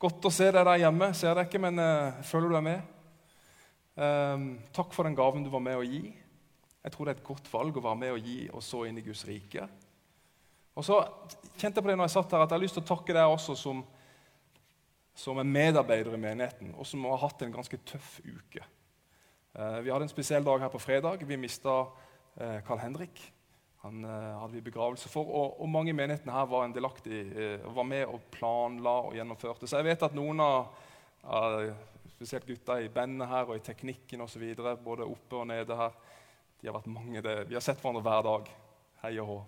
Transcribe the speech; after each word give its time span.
Godt 0.00 0.24
å 0.24 0.32
se 0.32 0.46
deg 0.48 0.64
der 0.64 0.80
hjemme. 0.80 1.10
Ser 1.16 1.36
deg 1.36 1.50
ikke, 1.50 1.60
men 1.60 1.76
uh, 1.76 2.16
føler 2.24 2.48
du 2.48 2.56
er 2.56 2.64
med. 2.64 2.96
Um, 4.00 4.46
takk 4.72 4.94
for 4.96 5.04
den 5.04 5.16
gaven 5.18 5.44
du 5.44 5.50
var 5.52 5.60
med 5.60 5.76
å 5.76 5.84
gi. 5.84 6.06
Jeg 6.80 6.94
tror 6.94 7.04
det 7.04 7.12
er 7.12 7.18
et 7.18 7.26
godt 7.26 7.50
valg 7.52 7.76
å 7.76 7.82
være 7.84 8.00
med 8.00 8.14
å 8.14 8.20
gi 8.20 8.38
og 8.48 8.62
så 8.64 8.86
inn 8.88 8.96
i 8.96 9.04
Guds 9.04 9.26
rike. 9.28 9.66
Og 10.72 10.86
så 10.86 11.02
kjente 11.58 11.74
jeg 11.76 11.84
på 11.84 11.90
det 11.90 11.98
når 11.98 12.08
jeg 12.08 12.14
satt 12.14 12.32
her, 12.32 12.46
at 12.46 12.48
jeg 12.48 12.56
har 12.56 12.62
lyst 12.62 12.78
til 12.78 12.84
å 12.86 12.88
takke 12.94 13.16
deg 13.18 13.34
også 13.34 13.58
som, 13.60 13.82
som 15.20 15.42
en 15.42 15.52
medarbeider 15.52 16.16
i 16.16 16.22
menigheten, 16.22 16.72
og 16.80 16.88
som 16.88 17.04
har 17.10 17.20
hatt 17.26 17.44
en 17.44 17.52
ganske 17.58 17.80
tøff 17.90 18.14
uke. 18.24 18.64
Uh, 19.52 19.82
vi 19.84 19.92
hadde 19.92 20.08
en 20.08 20.14
spesiell 20.14 20.46
dag 20.46 20.64
her 20.64 20.72
på 20.72 20.80
fredag. 20.80 21.26
Vi 21.28 21.40
mista 21.44 21.82
uh, 21.84 22.58
Carl 22.64 22.80
Henrik. 22.86 23.20
Han 23.80 24.04
uh, 24.04 24.40
hadde 24.42 24.58
vi 24.58 24.64
begravelse 24.66 25.08
for, 25.08 25.24
og, 25.24 25.60
og 25.62 25.68
mange 25.72 25.94
i 25.94 25.96
menigheten 25.96 26.32
her 26.32 26.48
var 26.50 26.68
delaktig, 26.74 27.22
uh, 27.32 27.68
var 27.76 27.86
med 27.88 28.04
og 28.10 28.26
planla 28.34 28.96
og 29.08 29.16
gjennomførte. 29.16 29.68
Så 29.68 29.80
jeg 29.80 29.88
vet 29.88 30.04
at 30.04 30.16
noen 30.16 30.42
av, 30.44 30.66
uh, 31.24 31.70
spesielt 32.12 32.44
gutta 32.48 32.76
i 32.80 32.90
bandet 32.92 33.30
her 33.30 33.48
og 33.48 33.56
i 33.56 33.64
teknikken 33.64 34.20
osv., 34.26 34.44
både 34.84 35.08
oppe 35.08 35.38
og 35.40 35.48
nede 35.48 35.78
her, 35.78 35.96
de 36.60 36.68
har 36.68 36.76
vært 36.76 36.90
mange 36.92 37.22
det. 37.24 37.36
Vi 37.48 37.56
har 37.56 37.64
sett 37.64 37.80
hverandre 37.80 38.04
hver 38.04 38.26
dag. 38.26 38.50
Hei 39.00 39.14
og 39.22 39.30
hå. 39.30 39.38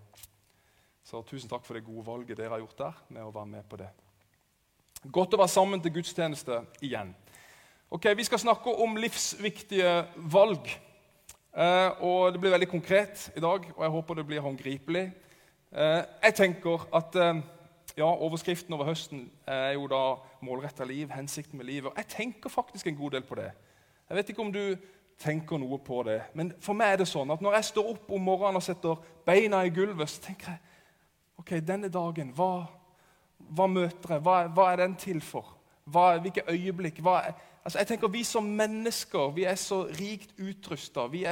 Så 1.05 1.21
tusen 1.29 1.51
takk 1.51 1.67
for 1.67 1.77
det 1.77 1.85
gode 1.85 2.07
valget 2.07 2.39
dere 2.39 2.55
har 2.55 2.62
gjort 2.62 2.79
der 2.79 3.03
med 3.12 3.27
å 3.27 3.35
være 3.35 3.51
med 3.51 3.67
på 3.69 3.81
det. 3.83 3.91
Godt 5.12 5.35
å 5.35 5.43
være 5.43 5.53
sammen 5.53 5.83
til 5.83 5.93
gudstjeneste 5.99 6.62
igjen. 6.81 7.12
Ok, 7.93 8.09
Vi 8.17 8.25
skal 8.25 8.41
snakke 8.41 8.73
om 8.81 8.97
livsviktige 8.97 10.07
valg. 10.33 10.71
Uh, 11.52 12.02
og 12.02 12.33
Det 12.33 12.41
blir 12.41 12.51
veldig 12.51 12.69
konkret 12.69 13.33
i 13.37 13.41
dag, 13.41 13.66
og 13.77 13.83
jeg 13.84 13.91
håper 13.91 14.15
det 14.15 14.27
blir 14.27 14.41
håndgripelig. 14.41 15.12
Uh, 15.73 16.01
jeg 16.23 16.34
tenker 16.34 16.87
at 16.97 17.16
uh, 17.16 17.42
ja, 17.97 18.09
Overskriften 18.09 18.73
over 18.73 18.84
høsten 18.84 19.30
er 19.47 19.73
jo 19.73 19.87
da 19.87 20.16
'målretta 20.41 20.84
liv', 20.84 21.12
hensikten 21.12 21.59
med 21.59 21.66
livet. 21.66 21.91
Og 21.91 21.97
jeg 21.97 22.06
tenker 22.06 22.48
faktisk 22.48 22.87
en 22.87 22.97
god 22.97 23.11
del 23.11 23.23
på 23.23 23.34
det. 23.34 23.52
Jeg 24.09 24.16
vet 24.16 24.28
ikke 24.28 24.42
om 24.42 24.53
du 24.53 24.77
tenker 25.19 25.59
noe 25.59 25.78
på 25.78 26.03
det, 26.03 26.22
men 26.34 26.53
for 26.61 26.72
meg 26.72 26.92
er 26.92 26.97
det 26.97 27.09
sånn 27.09 27.31
at 27.31 27.41
når 27.41 27.55
jeg 27.55 27.64
står 27.64 27.91
opp 27.91 28.11
om 28.11 28.20
morgenen 28.20 28.56
og 28.56 28.62
setter 28.62 28.97
beina 29.27 29.61
i 29.64 29.70
gulvet, 29.70 30.11
så 30.11 30.22
tenker 30.22 30.50
jeg 30.50 30.59
ok, 31.39 31.50
denne 31.66 31.89
dagen, 31.89 32.33
hva, 32.37 32.66
hva 33.39 33.66
møter 33.66 34.16
jeg? 34.16 34.22
Hva, 34.25 34.47
hva, 34.48 34.72
er 34.72 34.77
den 34.77 34.97
til 34.97 35.20
for? 35.20 35.55
Hva, 35.84 36.19
hvilke 36.19 36.44
øyeblikk? 36.48 37.00
Hva 37.03 37.19
er, 37.28 37.33
Altså, 37.65 37.79
jeg 37.79 37.87
tenker 37.87 38.11
Vi 38.11 38.25
som 38.27 38.45
mennesker 38.45 39.33
vi 39.37 39.47
er 39.47 39.59
så 39.61 39.85
rikt 39.99 40.35
utrusta. 40.39 41.07
Vi, 41.07 41.25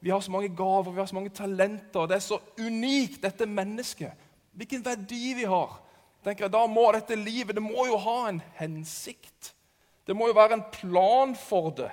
vi, 0.00 0.10
har 0.10 0.20
så 0.20 0.30
mange 0.30 0.48
gaver, 0.56 0.92
vi 0.92 1.00
har 1.00 1.06
så 1.06 1.16
mange 1.16 1.34
talenter. 1.34 2.06
Det 2.06 2.16
er 2.16 2.24
så 2.24 2.40
unikt, 2.58 3.22
dette 3.22 3.46
mennesket. 3.46 4.12
Hvilken 4.52 4.84
verdi 4.84 5.34
vi 5.38 5.46
har. 5.48 5.80
tenker 6.24 6.44
jeg, 6.44 6.52
Da 6.52 6.66
må 6.66 6.90
dette 6.92 7.16
livet 7.16 7.54
det 7.54 7.62
må 7.62 7.86
jo 7.86 7.96
ha 7.96 8.28
en 8.28 8.42
hensikt. 8.58 9.54
Det 10.06 10.16
må 10.16 10.28
jo 10.28 10.36
være 10.36 10.58
en 10.58 10.68
plan 10.72 11.34
for 11.36 11.70
det. 11.70 11.90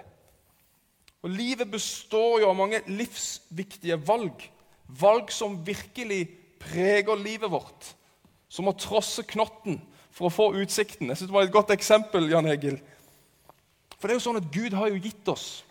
Og 1.23 1.29
Livet 1.29 1.71
består 1.71 2.39
jo 2.39 2.49
av 2.49 2.55
mange 2.55 2.83
livsviktige 2.87 3.97
valg. 4.07 4.43
Valg 4.87 5.31
som 5.33 5.57
virkelig 5.65 6.27
preger 6.61 7.17
livet 7.17 7.51
vårt. 7.51 7.95
Som 8.49 8.69
å 8.69 8.75
trosse 8.77 9.23
knotten 9.27 9.79
for 10.13 10.29
å 10.29 10.33
få 10.33 10.51
utsikten. 10.61 11.09
Jeg 11.09 11.17
synes 11.17 11.31
Det 11.31 11.35
var 11.35 11.47
et 11.47 11.55
godt 11.55 11.73
eksempel. 11.73 12.29
Jan 12.29 12.45
Egil. 12.45 12.77
For 13.97 14.07
det 14.07 14.15
er 14.15 14.19
jo 14.19 14.25
sånn 14.27 14.41
at 14.41 14.51
Gud 14.53 14.75
har 14.75 14.91
jo 14.91 15.01
gitt 15.01 15.31
oss 15.31 15.63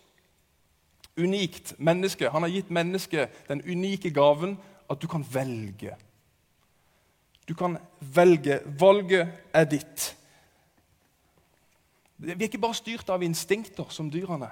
unikt 1.15 1.75
menneske. 1.79 2.29
Han 2.29 2.43
har 2.43 2.51
gitt 2.51 2.73
mennesket 2.73 3.47
den 3.47 3.63
unike 3.63 4.11
gaven 4.13 4.57
at 4.91 5.01
du 5.01 5.07
kan 5.07 5.23
velge. 5.31 5.95
Du 7.47 7.53
kan 7.55 7.77
velge. 7.99 8.59
Valget 8.79 9.31
er 9.53 9.69
ditt. 9.69 10.09
Vi 12.17 12.31
er 12.31 12.47
ikke 12.47 12.61
bare 12.63 12.77
styrt 12.77 13.09
av 13.11 13.23
instinkter 13.23 13.89
som 13.93 14.09
dyrene. 14.11 14.49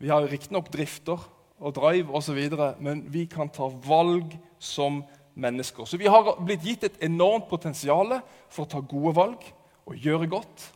Vi 0.00 0.10
har 0.12 0.26
riktignok 0.28 0.68
drifter 0.72 1.20
og 1.56 1.74
drive 1.76 2.12
osv., 2.12 2.40
men 2.84 3.04
vi 3.12 3.24
kan 3.30 3.48
ta 3.48 3.68
valg 3.68 4.34
som 4.58 5.00
mennesker. 5.36 5.84
Så 5.84 5.96
vi 6.00 6.08
har 6.08 6.34
blitt 6.40 6.64
gitt 6.64 6.84
et 6.84 6.98
enormt 7.04 7.48
potensial 7.48 8.18
for 8.48 8.64
å 8.64 8.70
ta 8.70 8.80
gode 8.80 9.14
valg 9.16 9.46
og 9.86 9.96
gjøre 9.96 10.28
godt. 10.28 10.66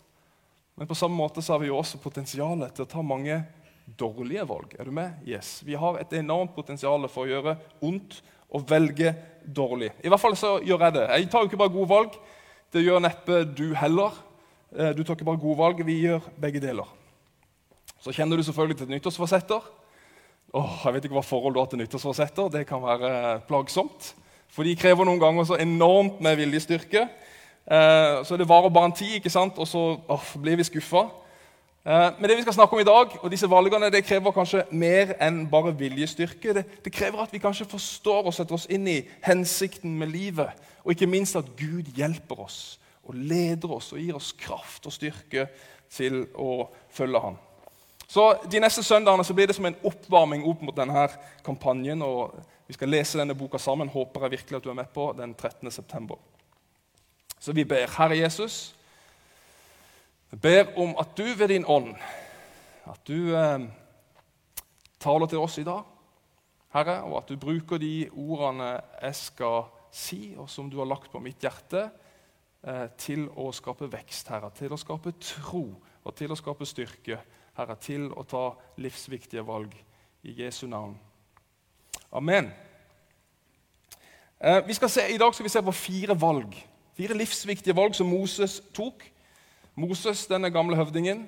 Men 0.81 0.89
på 0.89 0.97
samme 0.97 1.13
måte 1.13 1.43
så 1.45 1.53
har 1.53 1.61
vi 1.61 1.69
jo 1.69 1.77
også 1.77 1.99
potensial 2.01 2.63
til 2.73 2.87
å 2.87 2.89
ta 2.89 3.03
mange 3.05 3.35
dårlige 4.01 4.47
valg. 4.49 4.71
Er 4.81 4.89
du 4.89 4.95
med? 4.97 5.19
Yes. 5.29 5.59
Vi 5.61 5.75
har 5.77 5.99
et 6.01 6.15
enormt 6.17 6.55
potensial 6.57 7.05
for 7.13 7.27
å 7.27 7.29
gjøre 7.29 7.53
ondt 7.85 8.23
og 8.49 8.65
velge 8.71 9.13
dårlig. 9.45 9.91
I 10.01 10.09
hvert 10.09 10.23
fall 10.23 10.39
så 10.41 10.55
gjør 10.65 10.87
jeg 10.87 10.97
det. 10.97 11.03
Jeg 11.13 11.29
tar 11.29 11.45
jo 11.45 11.51
ikke 11.51 11.61
bare 11.61 11.75
gode 11.75 11.91
valg. 11.91 12.17
Det 12.73 12.81
gjør 12.81 13.05
neppe 13.05 13.43
du 13.45 13.67
heller. 13.77 14.17
Eh, 14.73 14.95
du 14.97 15.05
tar 15.05 15.19
ikke 15.19 15.29
bare 15.29 15.43
gode 15.43 15.59
valg, 15.61 15.85
vi 15.85 15.99
gjør 16.07 16.25
begge 16.41 16.65
deler. 16.65 16.89
Så 18.01 18.17
kjenner 18.17 18.41
du 18.41 18.47
selvfølgelig 18.49 18.81
til 18.81 18.89
nyttårsforsetter. 18.95 19.69
Åh, 20.57 20.81
jeg 20.87 20.97
vet 20.97 21.11
ikke 21.11 21.19
hva 21.21 21.27
forhold 21.29 21.59
du 21.59 21.61
har 21.61 21.69
til 21.69 21.83
nyttårsforsetter. 21.83 22.49
Det 22.57 22.65
kan 22.73 22.81
være 22.81 23.43
plagsomt. 23.53 24.15
For 24.49 24.65
de 24.65 24.73
krever 24.81 25.05
noen 25.05 25.21
ganger 25.21 25.45
så 25.45 25.61
enormt 25.61 26.25
med 26.25 26.41
viljestyrke. 26.41 27.05
Eh, 27.67 28.25
så 28.25 28.37
det 28.37 28.49
varer 28.49 28.73
bare 28.73 28.91
en 28.91 28.97
tid, 28.97 29.19
ikke 29.19 29.31
sant? 29.31 29.59
og 29.59 29.69
så 29.69 29.83
oh, 30.09 30.31
blir 30.43 30.57
vi 30.57 30.65
skuffa. 30.65 31.09
Eh, 31.85 32.09
men 32.19 32.29
det 32.29 32.37
vi 32.37 32.43
skal 32.43 32.57
snakke 32.57 32.77
om 32.77 32.81
i 32.81 32.89
dag, 32.89 33.19
og 33.21 33.31
disse 33.31 33.51
valgene, 33.51 33.91
det 33.93 34.05
krever 34.05 34.35
kanskje 34.37 34.65
mer 34.71 35.15
enn 35.21 35.47
bare 35.51 35.73
viljestyrke. 35.77 36.55
Det, 36.57 36.65
det 36.85 36.93
krever 36.93 37.23
at 37.23 37.33
vi 37.33 37.43
kanskje 37.43 37.69
forstår 37.69 38.29
og 38.29 38.35
setter 38.35 38.57
oss 38.57 38.69
inn 38.71 38.89
i 38.89 39.01
hensikten 39.25 39.99
med 39.99 40.13
livet. 40.13 40.57
Og 40.85 40.93
ikke 40.95 41.11
minst 41.11 41.37
at 41.37 41.49
Gud 41.57 41.93
hjelper 41.97 42.47
oss 42.47 42.79
og 43.09 43.15
leder 43.17 43.73
oss 43.73 43.93
og 43.93 44.01
gir 44.01 44.17
oss 44.17 44.33
kraft 44.39 44.87
og 44.87 44.95
styrke 44.95 45.49
til 45.91 46.25
å 46.39 46.69
følge 46.95 47.21
ham. 47.21 47.39
Så 48.11 48.25
De 48.51 48.61
neste 48.61 48.83
søndagene 48.83 49.25
så 49.25 49.35
blir 49.35 49.47
det 49.47 49.55
som 49.55 49.67
en 49.67 49.79
oppvarming 49.87 50.43
opp 50.51 50.63
mot 50.67 50.77
denne 50.77 51.07
kampanjen. 51.47 52.03
og 52.03 52.35
Vi 52.67 52.75
skal 52.75 52.91
lese 52.91 53.19
denne 53.19 53.35
boka 53.39 53.59
sammen. 53.59 53.89
Håper 53.89 54.27
jeg 54.27 54.31
virkelig 54.31 54.57
at 54.57 54.65
du 54.65 54.71
er 54.71 54.79
med 54.83 54.91
på 54.95 55.13
den 55.19 55.35
13. 55.35 55.71
september. 55.71 56.19
Så 57.41 57.53
vi 57.57 57.65
ber, 57.65 57.89
Herre 57.97 58.19
Jesus, 58.19 58.77
vi 60.31 60.37
ber 60.37 60.75
om 60.79 60.93
at 61.01 61.15
du 61.17 61.25
ved 61.25 61.49
din 61.49 61.65
ånd 61.65 61.95
at 62.91 63.01
du 63.09 63.33
eh, 63.37 63.63
taler 65.01 65.31
til 65.31 65.41
oss 65.41 65.57
i 65.59 65.65
dag, 65.65 65.87
Herre, 66.75 67.01
og 67.09 67.17
at 67.23 67.31
du 67.33 67.41
bruker 67.41 67.81
de 67.81 68.11
ordene 68.13 68.75
jeg 69.01 69.17
skal 69.17 69.71
si, 69.91 70.35
og 70.39 70.51
som 70.51 70.69
du 70.71 70.79
har 70.79 70.89
lagt 70.91 71.11
på 71.11 71.23
mitt 71.23 71.41
hjerte, 71.43 71.89
eh, 72.63 72.87
til 73.01 73.25
å 73.33 73.49
skape 73.57 73.89
vekst, 73.91 74.29
Herre, 74.29 74.53
til 74.55 74.77
å 74.77 74.81
skape 74.81 75.17
tro 75.17 75.65
og 76.05 76.17
til 76.17 76.33
å 76.33 76.39
skape 76.39 76.69
styrke, 76.69 77.23
Herre, 77.57 77.77
til 77.81 78.11
å 78.13 78.27
ta 78.29 78.51
livsviktige 78.85 79.47
valg 79.49 79.73
i 80.29 80.37
Jesu 80.43 80.67
navn. 80.69 80.99
Amen. 82.13 82.53
Eh, 84.41 84.77
se, 84.87 85.09
I 85.09 85.19
dag 85.19 85.35
skal 85.35 85.49
vi 85.49 85.53
se 85.57 85.63
på 85.63 85.73
fire 85.73 86.21
valg 86.21 86.55
Fire 87.01 87.17
livsviktige 87.17 87.73
valg 87.77 87.95
som 87.97 88.11
Moses 88.13 88.59
tok. 88.77 89.07
Moses, 89.75 90.27
denne 90.29 90.51
gamle 90.53 90.77
høvdingen 90.77 91.23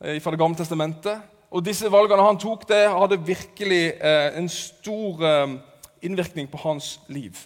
eh, 0.00 0.16
fra 0.22 0.30
Det 0.32 0.38
gamle 0.40 0.56
testamentet. 0.56 1.20
Og 1.50 1.64
disse 1.64 1.90
valgene 1.92 2.24
han 2.24 2.38
tok, 2.40 2.62
det 2.68 2.86
hadde 2.88 3.18
virkelig 3.26 3.82
eh, 4.00 4.38
en 4.38 4.48
stor 4.48 5.20
eh, 5.28 5.52
innvirkning 6.00 6.48
på 6.48 6.56
hans 6.62 7.00
liv. 7.08 7.36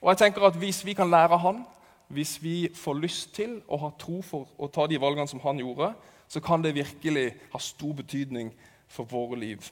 Og 0.00 0.10
jeg 0.10 0.18
tenker 0.18 0.42
at 0.42 0.58
Hvis 0.58 0.84
vi 0.86 0.92
kan 0.92 1.10
lære 1.10 1.38
han, 1.38 1.62
hvis 2.08 2.42
vi 2.42 2.68
får 2.74 2.98
lyst 2.98 3.34
til 3.34 3.60
å 3.68 3.78
ha 3.78 3.92
tro 3.98 4.22
for 4.26 4.48
å 4.58 4.66
ta 4.66 4.88
de 4.90 4.98
valgene 5.00 5.28
som 5.28 5.40
han 5.46 5.62
gjorde, 5.62 5.92
så 6.28 6.40
kan 6.40 6.62
det 6.62 6.74
virkelig 6.74 7.28
ha 7.52 7.58
stor 7.58 7.92
betydning 7.92 8.50
for 8.88 9.04
våre 9.04 9.38
liv. 9.38 9.70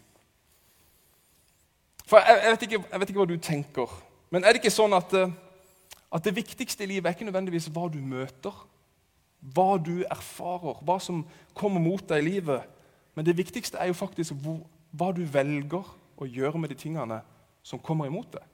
For 2.06 2.22
Jeg, 2.22 2.40
jeg, 2.44 2.50
vet, 2.50 2.62
ikke, 2.62 2.84
jeg 2.92 3.00
vet, 3.00 3.08
ikke, 3.08 3.18
hva 3.18 3.26
du 3.34 3.36
tenker, 3.36 4.00
men 4.30 4.44
er 4.44 4.54
det 4.54 4.62
ikke 4.62 4.78
sånn 4.78 4.94
at 4.94 5.10
at 6.12 6.24
det 6.24 6.36
viktigste 6.36 6.84
i 6.84 6.86
livet 6.94 7.06
er 7.06 7.16
ikke 7.16 7.28
nødvendigvis 7.28 7.68
hva 7.72 7.88
du 7.92 7.98
møter, 8.00 8.54
hva 9.54 9.76
du 9.78 10.02
erfarer, 10.10 10.80
hva 10.82 10.98
som 11.02 11.22
kommer 11.54 11.82
mot 11.82 12.02
deg 12.08 12.22
i 12.22 12.28
livet. 12.30 12.64
Men 13.14 13.26
det 13.26 13.36
viktigste 13.36 13.78
er 13.78 13.90
jo 13.90 13.98
faktisk 13.98 14.36
hvor, 14.42 14.62
hva 14.90 15.12
du 15.12 15.24
velger 15.24 15.84
å 16.18 16.26
gjøre 16.26 16.58
med 16.58 16.72
de 16.72 16.78
tingene 16.78 17.20
som 17.62 17.82
kommer 17.82 18.08
imot 18.08 18.32
deg. 18.38 18.46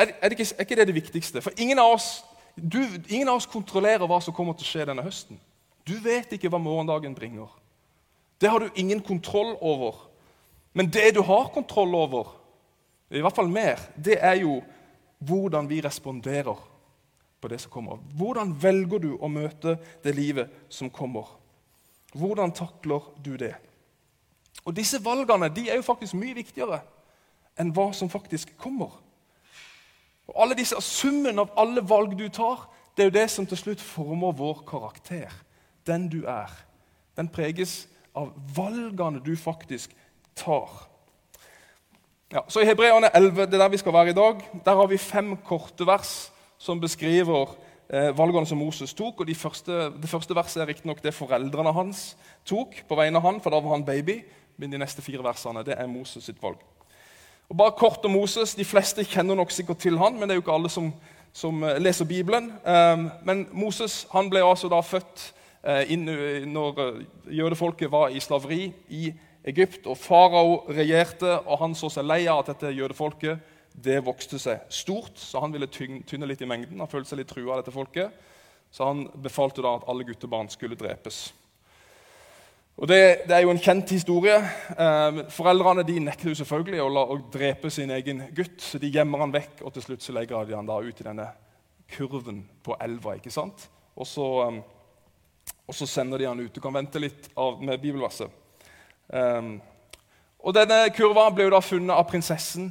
Er, 0.00 0.12
er, 0.22 0.32
ikke, 0.32 0.46
er 0.56 0.66
ikke, 0.66 0.76
det 0.78 0.86
det 0.88 0.96
viktigste? 0.96 1.42
For 1.44 1.54
ingen 1.60 1.78
av, 1.78 1.94
oss, 1.96 2.10
du, 2.56 2.80
ingen 3.08 3.28
av 3.28 3.40
oss 3.40 3.48
kontrollerer 3.50 4.08
hva 4.08 4.20
som 4.24 4.34
kommer 4.34 4.56
til 4.56 4.66
å 4.66 4.70
skje 4.70 4.86
denne 4.90 5.04
høsten. 5.04 5.40
Du 5.86 5.96
vet 6.02 6.32
ikke 6.34 6.50
hva 6.52 6.60
morgendagen 6.62 7.14
bringer. 7.16 7.50
Det 8.40 8.48
har 8.50 8.62
du 8.62 8.80
ingen 8.80 9.02
kontroll 9.04 9.56
over. 9.60 10.06
Men 10.72 10.88
det 10.92 11.14
du 11.16 11.22
har 11.26 11.50
kontroll 11.54 11.94
over, 11.98 12.36
i 13.10 13.22
hvert 13.22 13.36
fall 13.36 13.50
mer, 13.50 13.80
det 13.98 14.20
er 14.22 14.38
jo 14.40 14.60
hvordan 15.20 15.68
vi 15.68 15.80
responderer 15.84 16.58
på 17.40 17.48
det 17.48 17.60
som 17.60 17.72
kommer. 17.72 18.00
Hvordan 18.16 18.54
velger 18.62 18.98
du 18.98 19.10
å 19.16 19.28
møte 19.28 19.76
det 20.04 20.14
livet 20.16 20.52
som 20.68 20.90
kommer? 20.90 21.28
Hvordan 22.12 22.52
takler 22.52 23.04
du 23.22 23.36
det? 23.36 23.54
Og 24.64 24.74
Disse 24.76 25.00
valgene 25.04 25.48
de 25.52 25.68
er 25.70 25.78
jo 25.78 25.86
faktisk 25.86 26.16
mye 26.18 26.36
viktigere 26.36 26.82
enn 27.60 27.72
hva 27.76 27.90
som 27.96 28.10
faktisk 28.10 28.52
kommer. 28.60 28.92
Og 30.30 30.36
alle 30.42 30.56
disse, 30.58 30.78
Summen 30.80 31.38
av 31.42 31.52
alle 31.58 31.82
valg 31.82 32.16
du 32.18 32.28
tar, 32.28 32.68
det 32.96 33.02
er 33.02 33.10
jo 33.10 33.16
det 33.18 33.30
som 33.30 33.46
til 33.46 33.58
slutt 33.58 33.80
former 33.82 34.36
vår 34.36 34.62
karakter. 34.68 35.32
Den 35.86 36.08
du 36.08 36.22
er. 36.28 36.50
Den 37.16 37.28
preges 37.28 37.88
av 38.14 38.32
valgene 38.56 39.22
du 39.24 39.34
faktisk 39.36 39.94
tar. 40.36 40.89
Ja, 42.30 42.44
så 42.46 42.60
I 42.62 42.66
Hebreerne 42.68 43.08
11, 43.10 43.46
det 43.50 43.54
er 43.54 43.58
der 43.64 43.72
vi 43.72 43.78
skal 43.80 43.92
være 43.92 44.12
i 44.12 44.14
dag, 44.14 44.42
der 44.64 44.76
har 44.78 44.86
vi 44.86 44.96
fem 45.02 45.32
korte 45.36 45.82
vers 45.86 46.30
som 46.62 46.78
beskriver 46.80 47.56
eh, 47.90 48.18
valgene 48.18 48.46
som 48.46 48.58
Moses 48.58 48.94
tok. 48.94 49.20
og 49.20 49.26
de 49.26 49.34
første, 49.34 49.72
Det 50.02 50.08
første 50.08 50.34
verset 50.34 50.62
er 50.62 50.66
riktignok 50.66 51.02
det 51.02 51.14
foreldrene 51.14 51.72
hans 51.72 52.16
tok 52.46 52.84
på 52.88 52.94
vegne 52.94 53.18
av 53.18 53.24
han, 53.24 53.40
for 53.40 53.50
da 53.50 53.58
var 53.58 53.70
han 53.74 53.84
baby. 53.84 54.22
Men 54.56 54.70
de 54.70 54.78
neste 54.78 55.02
fire 55.02 55.24
versene 55.24 55.64
det 55.64 55.74
er 55.74 55.86
Moses 55.86 56.24
sitt 56.24 56.42
valg. 56.42 56.58
Og 57.48 57.56
bare 57.56 57.72
kort 57.72 58.04
om 58.04 58.12
Moses. 58.12 58.54
De 58.54 58.64
fleste 58.64 59.04
kjenner 59.04 59.34
nok 59.34 59.50
sikkert 59.50 59.78
til 59.78 59.98
han, 59.98 60.14
men 60.14 60.28
det 60.28 60.30
er 60.30 60.38
jo 60.38 60.44
ikke 60.44 60.54
alle 60.54 60.70
som, 60.70 60.92
som 61.32 61.64
eh, 61.64 61.82
leser 61.82 62.04
Bibelen. 62.04 62.52
Eh, 62.64 63.08
men 63.24 63.48
Moses 63.52 64.06
han 64.12 64.30
ble 64.30 64.44
altså 64.46 64.70
da 64.70 64.80
født 64.80 65.32
eh, 65.64 65.90
inn, 65.90 66.06
når 66.46 66.78
uh, 66.78 67.02
jødefolket 67.26 67.90
var 67.90 68.14
i 68.14 68.20
slaveri 68.20 68.72
i 68.88 69.08
Egypt. 69.08 69.26
Og 69.40 69.96
Farao 69.96 70.66
regjerte, 70.68 71.38
og 71.46 71.58
han 71.62 71.74
så 71.74 71.88
seg 71.88 72.04
lei 72.04 72.26
av 72.28 72.42
at 72.42 72.52
dette 72.52 72.74
jødefolket 72.76 73.40
det 73.72 74.00
vokste 74.04 74.38
seg 74.38 74.66
stort, 74.68 75.16
så 75.16 75.40
han 75.40 75.52
ville 75.54 75.68
tynne 75.70 76.28
litt 76.28 76.42
i 76.42 76.48
mengden. 76.48 76.80
Han 76.82 76.90
følte 76.90 77.12
seg 77.12 77.22
litt 77.22 77.30
trua 77.30 77.54
av 77.54 77.62
dette 77.62 77.74
folket, 77.74 78.10
så 78.70 78.90
han 78.90 79.06
befalte 79.22 79.62
da 79.64 79.76
at 79.78 79.86
alle 79.88 80.04
guttebarn 80.04 80.50
skulle 80.52 80.78
drepes. 80.78 81.30
Og 82.80 82.88
det, 82.88 83.26
det 83.28 83.36
er 83.36 83.44
jo 83.44 83.52
en 83.52 83.60
kjent 83.60 83.90
historie. 83.92 84.36
Eh, 84.72 85.22
foreldrene 85.32 85.84
de 85.84 85.98
nekter 86.00 86.30
jo 86.30 86.38
selvfølgelig 86.38 86.80
å, 86.80 86.90
la, 86.92 87.02
å 87.12 87.18
drepe 87.32 87.70
sin 87.72 87.92
egen 87.92 88.22
gutt, 88.36 88.60
så 88.64 88.80
de 88.80 88.88
gjemmer 88.92 89.20
han 89.24 89.34
vekk, 89.34 89.62
og 89.64 89.74
til 89.74 89.84
slutt 89.84 90.04
så 90.04 90.14
legger 90.16 90.48
de 90.48 90.56
han 90.56 90.68
da 90.68 90.78
ut 90.80 91.02
i 91.02 91.06
denne 91.06 91.26
kurven 91.90 92.44
på 92.64 92.76
elva. 92.80 93.16
ikke 93.18 93.32
sant? 93.34 93.66
Og 94.00 94.08
så, 94.08 94.26
um, 94.48 94.62
og 95.66 95.76
så 95.76 95.88
sender 95.90 96.22
de 96.22 96.30
han 96.30 96.40
ut. 96.40 96.54
Du 96.54 96.62
kan 96.62 96.74
vente 96.74 97.02
litt 97.02 97.28
av, 97.36 97.60
med 97.60 97.82
bibelverset. 97.82 98.39
Um, 99.12 99.60
og 100.38 100.54
Denne 100.54 100.86
kurva 100.94 101.26
ble 101.34 101.48
jo 101.48 101.52
da 101.52 101.60
funnet 101.60 101.96
av 101.96 102.06
prinsessen 102.08 102.70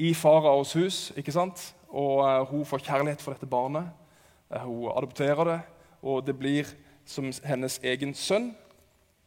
i 0.00 0.14
faraos 0.16 0.72
hus. 0.78 1.00
ikke 1.16 1.34
sant? 1.34 1.74
Og 1.88 2.24
uh, 2.24 2.44
Hun 2.48 2.64
får 2.66 2.84
kjærlighet 2.86 3.22
for 3.22 3.36
dette 3.36 3.46
barnet. 3.46 3.90
Uh, 4.50 4.64
hun 4.64 4.92
adopterer 4.96 5.44
det, 5.44 5.60
og 6.02 6.26
det 6.26 6.38
blir 6.38 6.66
som 7.06 7.32
hennes 7.44 7.80
egen 7.84 8.14
sønn. 8.14 8.54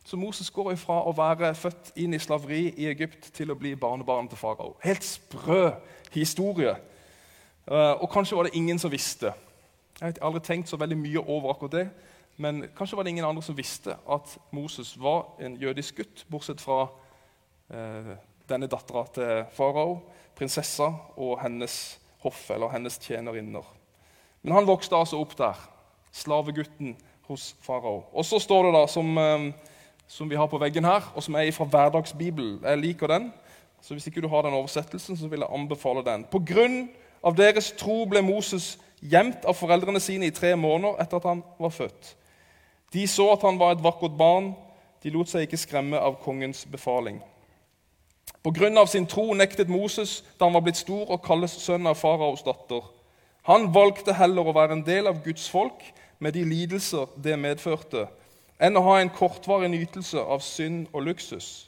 Så 0.06 0.18
Moses 0.18 0.50
går 0.50 0.72
ifra 0.74 1.04
å 1.06 1.14
være 1.14 1.54
født 1.56 1.92
inn 1.96 2.14
i 2.14 2.20
slaveri 2.20 2.72
i 2.74 2.88
Egypt 2.90 3.30
til 3.36 3.54
å 3.54 3.58
bli 3.58 3.76
barnebarn 3.78 4.30
til 4.30 4.38
farao. 4.38 4.74
Helt 4.82 5.06
sprø 5.06 5.72
historie. 6.14 6.74
Uh, 7.70 8.02
og 8.02 8.10
kanskje 8.10 8.38
var 8.38 8.50
det 8.50 8.58
ingen 8.58 8.80
som 8.80 8.92
visste. 8.92 9.34
Jeg 10.02 10.16
har 10.18 10.26
aldri 10.26 10.42
tenkt 10.42 10.70
så 10.70 10.80
veldig 10.82 10.98
mye 10.98 11.22
over 11.22 11.54
akkurat 11.54 11.78
det. 11.78 11.90
Men 12.38 12.64
kanskje 12.78 12.98
var 12.98 13.04
det 13.04 13.10
ingen 13.14 13.28
andre 13.28 13.44
som 13.44 13.58
visste 13.58 13.96
at 14.10 14.38
Moses 14.52 14.94
var 15.00 15.36
en 15.40 15.58
jødisk 15.62 16.02
gutt, 16.02 16.26
bortsett 16.32 16.62
fra 16.62 16.86
eh, 17.74 18.14
denne 18.50 18.70
dattera 18.72 19.06
til 19.14 19.44
farao, 19.56 20.00
prinsessa 20.38 20.90
og 21.18 21.40
hennes 21.44 22.00
hoff, 22.24 22.50
eller 22.54 22.72
hennes 22.74 22.98
tjenerinner. 23.02 23.66
Men 24.42 24.56
han 24.58 24.68
vokste 24.70 24.98
altså 24.98 25.20
opp 25.22 25.36
der, 25.38 25.60
slavegutten 26.12 26.96
hos 27.30 27.52
farao. 27.62 28.06
Og 28.14 28.26
så 28.26 28.40
står 28.42 28.68
det 28.68 28.74
da, 28.80 28.86
som, 28.90 29.18
eh, 29.18 29.52
som 30.08 30.30
vi 30.30 30.40
har 30.40 30.50
på 30.50 30.60
veggen 30.62 30.88
her, 30.88 31.12
og 31.16 31.24
som 31.24 31.36
er 31.36 31.52
fra 31.52 31.66
Hverdagsbibelen. 31.66 32.60
Jeg 32.64 32.78
liker 32.78 33.08
den, 33.08 33.32
så 33.82 33.94
hvis 33.94 34.08
ikke 34.08 34.22
du 34.22 34.30
har 34.30 34.46
den 34.46 34.54
oversettelsen, 34.54 35.18
så 35.18 35.28
vil 35.28 35.42
jeg 35.42 35.54
anbefale 35.54 36.04
den. 36.06 36.26
På 36.30 36.40
grunn 36.40 36.90
av 37.24 37.38
deres 37.38 37.72
tro 37.78 38.04
ble 38.10 38.22
Moses 38.26 38.76
gjemt 39.02 39.46
av 39.46 39.58
foreldrene 39.58 40.02
sine 40.02 40.30
i 40.30 40.34
tre 40.34 40.54
måneder 40.56 41.02
etter 41.02 41.18
at 41.18 41.30
han 41.30 41.42
var 41.62 41.74
født. 41.74 42.16
De 42.94 43.08
så 43.08 43.32
at 43.34 43.44
han 43.48 43.60
var 43.60 43.76
et 43.76 43.84
vakkert 43.84 44.18
barn. 44.18 44.54
De 45.04 45.10
lot 45.10 45.30
seg 45.32 45.48
ikke 45.48 45.60
skremme 45.60 46.00
av 46.00 46.20
kongens 46.24 46.66
befaling. 46.70 47.22
På 48.42 48.52
grunn 48.54 48.78
av 48.78 48.90
sin 48.90 49.06
tro 49.06 49.34
nektet 49.38 49.70
Moses 49.70 50.22
da 50.38 50.48
han 50.48 50.56
var 50.58 50.66
blitt 50.66 50.80
stor, 50.82 51.06
å 51.10 51.22
kalles 51.22 51.54
sønn 51.62 51.88
av 51.90 52.00
faraos 52.00 52.44
datter. 52.46 52.82
Han 53.50 53.70
valgte 53.74 54.14
heller 54.18 54.46
å 54.46 54.54
være 54.54 54.78
en 54.78 54.86
del 54.86 55.10
av 55.10 55.22
Guds 55.26 55.48
folk 55.50 55.84
med 56.22 56.34
de 56.38 56.44
lidelser 56.46 57.10
det 57.18 57.38
medførte, 57.38 58.06
enn 58.62 58.78
å 58.78 58.86
ha 58.86 59.00
en 59.02 59.10
kortvarig 59.14 59.72
nytelse 59.74 60.22
av 60.22 60.44
synd 60.46 60.90
og 60.94 61.08
luksus. 61.08 61.68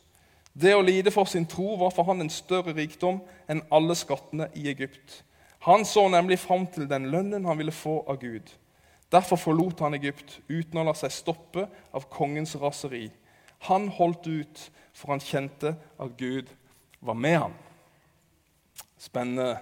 Det 0.54 0.76
å 0.78 0.86
lide 0.86 1.10
for 1.14 1.26
sin 1.30 1.48
tro 1.50 1.74
var 1.82 1.94
for 1.94 2.06
han 2.06 2.22
en 2.22 2.30
større 2.30 2.76
rikdom 2.78 3.22
enn 3.50 3.64
alle 3.74 3.96
skattene 3.98 4.52
i 4.54 4.68
Egypt. 4.70 5.24
Han 5.66 5.86
så 5.86 6.06
nemlig 6.14 6.38
fram 6.44 6.68
til 6.70 6.86
den 6.90 7.10
lønnen 7.10 7.46
han 7.50 7.58
ville 7.58 7.74
få 7.74 8.04
av 8.06 8.20
Gud. 8.22 8.46
Derfor 9.14 9.38
forlot 9.38 9.84
han 9.86 9.94
Egypt 9.94 10.40
uten 10.50 10.82
å 10.82 10.86
la 10.88 10.96
seg 10.98 11.14
stoppe 11.14 11.68
av 11.94 12.08
kongens 12.10 12.56
raseri. 12.58 13.06
Han 13.70 13.88
holdt 13.94 14.26
ut, 14.28 14.64
for 14.94 15.14
han 15.14 15.22
kjente 15.24 15.76
at 16.02 16.16
Gud 16.18 16.50
var 17.00 17.18
med 17.18 17.38
ham. 17.46 17.54
Spennende, 18.98 19.60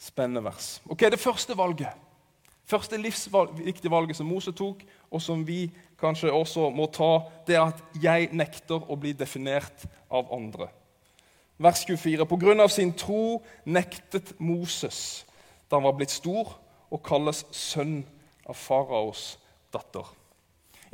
spennende 0.00 0.42
vers. 0.44 0.80
Ok, 0.90 1.06
Det 1.10 1.20
første 1.20 1.56
valget 1.56 1.94
første 2.64 2.96
livsviktige 2.96 3.90
valget 3.90 4.16
som 4.16 4.26
Mose 4.26 4.52
tok, 4.52 4.82
og 5.10 5.22
som 5.22 5.46
vi 5.46 5.68
kanskje 6.00 6.32
også 6.32 6.70
må 6.74 6.86
ta, 6.92 7.20
det 7.46 7.58
er 7.58 7.68
at 7.68 7.82
jeg 8.02 8.30
nekter 8.32 8.88
å 8.90 8.96
bli 8.96 9.12
definert 9.12 9.84
av 10.10 10.32
andre. 10.34 10.70
Vers 11.58 11.84
24. 11.86 12.26
På 12.26 12.38
grunn 12.40 12.60
av 12.60 12.72
sin 12.72 12.92
tro 12.92 13.42
nektet 13.64 14.34
Moses 14.40 15.24
da 15.68 15.78
han 15.78 15.86
var 15.86 15.94
blitt 15.98 16.12
stor, 16.12 16.56
å 16.90 16.98
kalles 17.02 17.44
sønn 17.54 18.02
av 18.46 18.56
faraos 18.58 19.34
datter. 19.72 20.06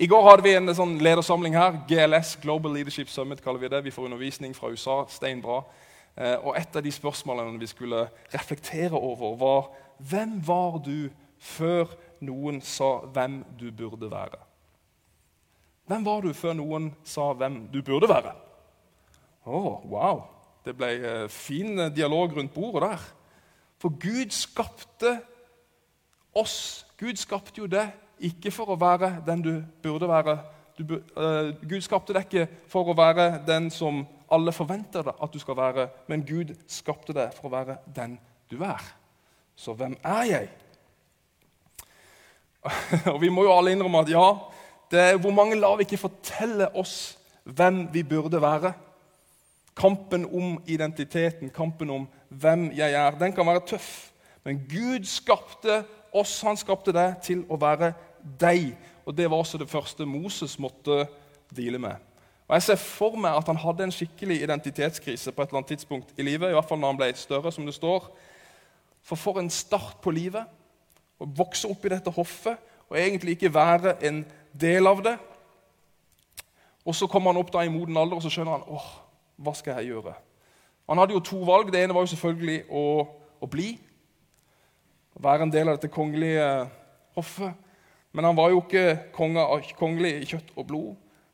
I 0.01 0.07
går 0.09 0.23
hadde 0.25 0.45
vi 0.47 0.55
en 0.57 0.73
sånn 0.73 0.95
ledersamling 1.03 1.57
her. 1.59 1.83
GLS, 1.89 2.37
Global 2.41 2.73
Leadership 2.73 3.11
Summit. 3.13 3.43
kaller 3.45 3.61
Vi 3.61 3.69
det. 3.69 3.83
Vi 3.85 3.91
får 3.91 4.05
undervisning 4.05 4.55
fra 4.57 4.71
USA. 4.71 5.05
Steinbra. 5.09 5.65
Eh, 6.17 6.37
og 6.41 6.57
Et 6.57 6.77
av 6.77 6.83
de 6.83 6.93
spørsmålene 6.93 7.61
vi 7.61 7.67
skulle 7.67 8.09
reflektere 8.33 8.97
over, 8.97 9.37
var 9.37 9.69
hvem 9.99 10.41
var 10.47 10.79
du 10.79 11.11
før 11.39 11.93
noen 12.21 12.61
sa 12.61 13.05
hvem 13.05 13.45
du 13.59 13.71
burde 13.73 14.11
være? 14.11 14.41
Hvem 15.87 16.05
var 16.07 16.21
du 16.21 16.33
før 16.33 16.53
noen 16.55 16.95
sa 17.05 17.33
hvem 17.33 17.67
du 17.73 17.83
burde 17.83 18.09
være? 18.09 18.33
Å, 19.45 19.53
oh, 19.53 19.81
wow! 19.91 20.23
Det 20.65 20.77
ble 20.77 20.91
eh, 20.97 21.29
fin 21.29 21.77
dialog 21.93 22.37
rundt 22.37 22.55
bordet 22.55 22.89
der. 22.89 23.05
For 23.81 23.97
Gud 24.01 24.31
skapte 24.37 25.19
oss. 26.37 26.87
Gud 27.01 27.17
skapte 27.17 27.63
jo 27.63 27.67
det 27.71 27.87
ikke 28.21 28.53
for 28.53 28.75
å 28.75 28.79
være 28.81 29.15
den 29.27 29.43
du 29.45 29.53
burde 29.83 30.09
være. 30.09 30.37
Du, 30.77 30.99
uh, 31.17 31.53
Gud 31.65 31.81
skapte 31.85 32.13
deg 32.17 32.27
ikke 32.29 32.47
for 32.69 32.91
å 32.93 32.97
være 32.97 33.41
den 33.47 33.71
som 33.73 34.03
alle 34.31 34.53
forventer 34.53 35.05
deg 35.07 35.23
at 35.25 35.33
du 35.33 35.41
skal 35.41 35.57
være, 35.59 35.87
men 36.09 36.25
Gud 36.29 36.53
skapte 36.71 37.17
deg 37.17 37.33
for 37.37 37.49
å 37.49 37.55
være 37.55 37.79
den 37.97 38.19
du 38.53 38.61
er. 38.65 38.85
Så 39.57 39.75
hvem 39.77 39.97
er 40.05 40.27
jeg? 40.29 40.51
Og 43.15 43.21
Vi 43.21 43.33
må 43.33 43.45
jo 43.49 43.57
alle 43.57 43.73
innrømme 43.75 44.05
at 44.05 44.13
ja, 44.13 44.27
det 44.93 45.01
er 45.01 45.19
hvor 45.23 45.35
mange 45.35 45.59
lar 45.59 45.79
vi 45.79 45.87
ikke 45.89 46.05
fortelle 46.05 46.69
oss 46.77 47.17
hvem 47.45 47.87
vi 47.93 48.05
burde 48.05 48.41
være? 48.43 48.73
Kampen 49.77 50.27
om 50.27 50.59
identiteten, 50.69 51.51
kampen 51.55 51.91
om 51.91 52.09
hvem 52.29 52.69
jeg 52.77 52.93
er, 52.93 53.17
den 53.17 53.33
kan 53.33 53.49
være 53.49 53.65
tøff. 53.73 54.11
Men 54.45 54.61
Gud 54.69 55.07
skapte 55.09 55.83
oss, 56.13 56.41
han 56.41 56.59
skapte 56.59 56.93
deg 56.93 57.19
til 57.25 57.45
å 57.49 57.59
være 57.61 57.93
deg. 58.41 58.77
Og 59.07 59.17
Det 59.17 59.31
var 59.31 59.37
også 59.37 59.59
det 59.59 59.71
første 59.71 60.07
Moses 60.07 60.59
måtte 60.59 61.07
deale 61.57 61.79
med. 61.79 61.97
Og 62.49 62.55
Jeg 62.55 62.63
ser 62.63 62.77
for 62.77 63.17
meg 63.17 63.37
at 63.37 63.47
han 63.47 63.57
hadde 63.57 63.85
en 63.85 63.93
skikkelig 63.95 64.43
identitetskrise 64.43 65.33
på 65.33 65.43
et 65.43 65.49
eller 65.49 65.59
annet 65.59 65.69
tidspunkt 65.69 66.09
i 66.19 66.23
livet. 66.23 66.51
i 66.51 66.53
hvert 66.53 66.69
fall 66.69 66.79
når 66.79 66.89
han 66.89 66.97
ble 66.97 67.13
større, 67.15 67.53
som 67.53 67.67
det 67.67 67.75
står. 67.75 68.11
For 69.03 69.17
for 69.17 69.39
en 69.39 69.51
start 69.51 70.01
på 70.03 70.11
livet. 70.11 70.45
Å 71.21 71.27
vokse 71.27 71.69
opp 71.69 71.85
i 71.85 71.89
dette 71.89 72.11
hoffet 72.11 72.59
og 72.91 72.99
egentlig 72.99 73.31
ikke 73.31 73.55
være 73.55 73.95
en 74.07 74.25
del 74.61 74.87
av 74.87 75.03
det. 75.03 75.19
Og 76.85 76.95
Så 76.95 77.07
kommer 77.07 77.33
han 77.33 77.41
opp 77.41 77.53
da 77.53 77.63
i 77.63 77.69
moden 77.69 77.97
alder 77.97 78.17
og 78.17 78.23
så 78.23 78.31
skjønner 78.31 78.53
han 78.53 78.67
åh, 78.67 78.89
hva 79.37 79.55
skal 79.55 79.79
jeg 79.79 79.93
gjøre. 79.93 80.15
Han 80.89 80.99
hadde 80.99 81.13
jo 81.15 81.21
to 81.21 81.37
valg. 81.45 81.73
Det 81.73 81.85
ene 81.85 81.95
var 81.95 82.03
jo 82.03 82.11
selvfølgelig 82.11 82.65
å, 82.71 83.07
å 83.41 83.47
bli. 83.47 83.79
Å 85.17 85.23
være 85.25 85.47
en 85.47 85.53
del 85.53 85.69
av 85.69 85.79
dette 85.79 85.93
kongelige 85.93 86.47
hoffet. 87.19 87.55
Men 88.13 88.27
han 88.27 88.39
var 88.39 88.51
jo 88.51 88.63
ikke 88.65 89.13
konge, 89.15 89.45
kongelig 89.79 90.13
i 90.19 90.29
kjøtt 90.33 90.51
og 90.57 90.67
blod. 90.67 90.91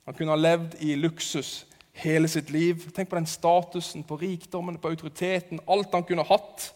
Han 0.06 0.16
kunne 0.16 0.34
ha 0.34 0.40
levd 0.40 0.76
i 0.84 0.94
luksus 1.00 1.64
hele 1.96 2.28
sitt 2.28 2.50
liv. 2.52 2.84
Tenk 2.94 3.10
på 3.10 3.18
den 3.18 3.28
statusen, 3.28 4.04
på 4.06 4.18
rikdommen, 4.20 4.78
på 4.78 4.92
autoriteten. 4.92 5.62
Alt 5.66 5.94
han 5.96 6.04
kunne 6.06 6.26
hatt. 6.28 6.70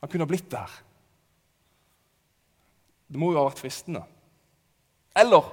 Han 0.00 0.10
kunne 0.10 0.24
ha 0.24 0.30
blitt 0.30 0.50
der. 0.50 0.72
Det 3.06 3.20
må 3.20 3.30
jo 3.32 3.40
ha 3.40 3.46
vært 3.48 3.62
fristende. 3.62 4.02
Eller 5.16 5.44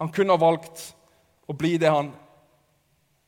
han 0.00 0.10
kunne 0.14 0.34
ha 0.34 0.40
valgt 0.40 0.88
å 1.46 1.54
bli 1.56 1.76
det 1.78 1.92
han 1.92 2.12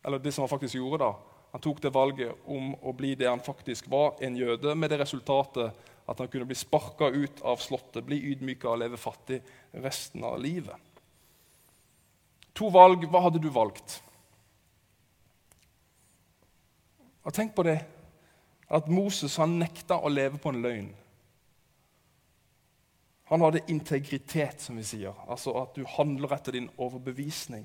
Eller 0.07 0.21
det 0.23 0.31
som 0.31 0.45
han 0.45 0.51
faktisk 0.51 0.77
gjorde, 0.77 1.03
da. 1.03 1.09
Han 1.51 1.63
tok 1.65 1.81
det 1.83 1.91
valget 1.91 2.45
om 2.47 2.77
å 2.79 2.93
bli 2.95 3.17
det 3.19 3.27
han 3.27 3.41
faktisk 3.43 3.89
var, 3.91 4.13
en 4.23 4.37
jøde, 4.39 4.75
med 4.79 4.93
det 4.93 5.01
resultatet 5.01 5.75
at 6.07 6.19
han 6.19 6.29
kunne 6.31 6.47
bli 6.47 6.57
sparka 6.59 7.09
ut 7.11 7.41
av 7.43 7.59
slottet, 7.63 8.05
bli 8.07 8.21
ydmyka 8.33 8.71
og 8.71 8.81
leve 8.83 8.99
fattig 9.01 9.41
resten 9.83 10.25
av 10.25 10.39
livet. 10.41 10.79
To 12.57 12.71
valg. 12.73 13.05
Hva 13.11 13.27
hadde 13.27 13.43
du 13.43 13.51
valgt? 13.53 13.99
Og 17.27 17.35
Tenk 17.35 17.57
på 17.57 17.67
det 17.67 17.81
at 18.71 18.89
Moses 18.91 19.37
han 19.39 19.59
nekta 19.61 19.99
å 19.99 20.11
leve 20.11 20.39
på 20.43 20.51
en 20.51 20.63
løgn. 20.63 20.89
Han 23.27 23.43
hadde 23.43 23.65
integritet, 23.71 24.63
som 24.63 24.79
vi 24.79 24.85
sier, 24.87 25.15
altså 25.27 25.57
at 25.59 25.75
du 25.75 25.83
handler 25.97 26.37
etter 26.37 26.55
din 26.55 26.69
overbevisning. 26.79 27.65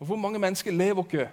Og 0.00 0.06
Hvor 0.06 0.20
mange 0.20 0.40
mennesker 0.40 0.76
lever 0.76 1.04
ikke 1.04 1.30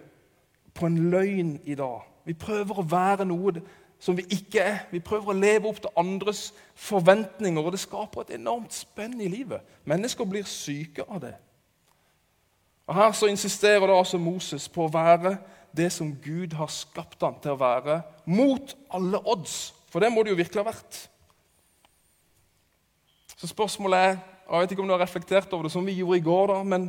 på 0.74 0.88
en 0.88 1.10
løgn 1.12 1.58
i 1.68 1.76
dag? 1.76 2.08
Vi 2.24 2.36
prøver 2.36 2.80
å 2.80 2.88
være 2.88 3.28
noe 3.28 3.60
som 4.00 4.18
vi 4.18 4.26
ikke 4.30 4.62
er. 4.62 4.80
Vi 4.92 5.02
prøver 5.04 5.34
å 5.34 5.38
leve 5.38 5.70
opp 5.70 5.82
til 5.82 5.94
andres 5.98 6.52
forventninger, 6.78 7.64
og 7.64 7.74
det 7.74 7.82
skaper 7.82 8.24
et 8.24 8.36
enormt 8.38 8.76
spenn 8.76 9.18
i 9.22 9.30
livet. 9.32 9.66
Mennesker 9.90 10.28
blir 10.30 10.48
syke 10.50 11.06
av 11.08 11.22
det. 11.24 11.34
Og 12.88 12.96
Her 12.96 13.12
så 13.12 13.28
insisterer 13.28 13.88
da 13.88 13.98
altså 13.98 14.20
Moses 14.22 14.70
på 14.70 14.86
å 14.86 14.94
være 14.94 15.36
det 15.76 15.90
som 15.94 16.14
Gud 16.24 16.56
har 16.58 16.72
skapt 16.72 17.22
han 17.26 17.36
til 17.44 17.54
å 17.54 17.60
være, 17.60 18.00
mot 18.26 18.74
alle 18.94 19.20
odds. 19.28 19.74
For 19.92 20.04
det 20.04 20.12
må 20.14 20.24
det 20.24 20.34
jo 20.34 20.40
virkelig 20.40 20.64
ha 20.64 20.70
vært. 20.72 21.02
Så 23.38 23.50
spørsmålet 23.52 24.00
er 24.00 24.18
Jeg 24.48 24.62
vet 24.62 24.72
ikke 24.72 24.82
om 24.82 24.88
du 24.88 24.94
har 24.94 25.02
reflektert 25.04 25.52
over 25.52 25.66
det 25.68 25.74
som 25.74 25.84
vi 25.84 25.98
gjorde 25.98 26.18
i 26.18 26.24
går, 26.24 26.46
da, 26.48 26.62
men 26.64 26.86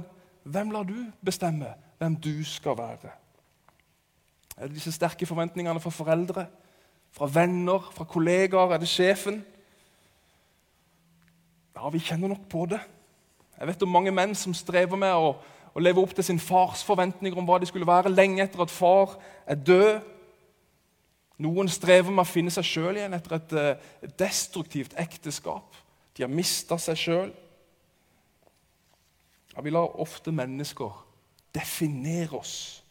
hvem 0.46 0.68
lar 0.70 0.84
du 0.86 1.08
bestemme 1.26 1.72
hvem 1.98 2.14
du 2.14 2.44
skal 2.46 2.76
være? 2.78 3.10
Er 4.54 4.68
det 4.68 4.76
disse 4.76 4.92
sterke 4.94 5.26
forventningene 5.26 5.80
fra 5.82 5.90
foreldre, 5.90 6.46
fra 7.12 7.28
venner, 7.32 7.90
fra 7.94 8.04
kollegaer? 8.04 8.74
Er 8.74 8.82
det 8.82 8.88
sjefen? 8.88 9.42
Ja, 11.76 11.88
vi 11.88 12.02
kjenner 12.02 12.28
nok 12.28 12.48
på 12.50 12.66
det. 12.70 12.80
Jeg 13.58 13.66
vet 13.70 13.82
om 13.82 13.90
mange 13.94 14.14
menn 14.14 14.34
som 14.38 14.54
strever 14.54 14.98
med 14.98 15.14
å 15.14 15.36
å 15.78 15.82
leve 15.82 16.02
opp 16.02 16.14
til 16.16 16.26
sin 16.26 16.40
fars 16.42 16.82
forventninger 16.86 17.38
om 17.38 17.46
hva 17.46 17.60
de 17.62 17.68
skulle 17.70 17.86
være 17.88 18.10
lenge 18.10 18.42
etter 18.42 18.64
at 18.64 18.72
far 18.72 19.14
er 19.46 19.58
død. 19.62 20.00
Noen 21.46 21.70
strever 21.70 22.10
med 22.10 22.24
å 22.24 22.28
finne 22.28 22.50
seg 22.50 22.66
sjøl 22.66 22.98
igjen 22.98 23.14
etter 23.14 23.36
et, 23.36 23.52
eh, 23.52 23.92
et 24.02 24.16
destruktivt 24.18 24.96
ekteskap. 24.98 25.76
De 26.16 26.24
har 26.24 26.32
mista 26.32 26.78
seg 26.82 26.98
sjøl. 26.98 27.30
Ja, 29.54 29.62
vi 29.62 29.70
lar 29.70 30.00
ofte 30.02 30.34
mennesker 30.34 30.90
definere 31.54 32.40
oss. 32.40 32.82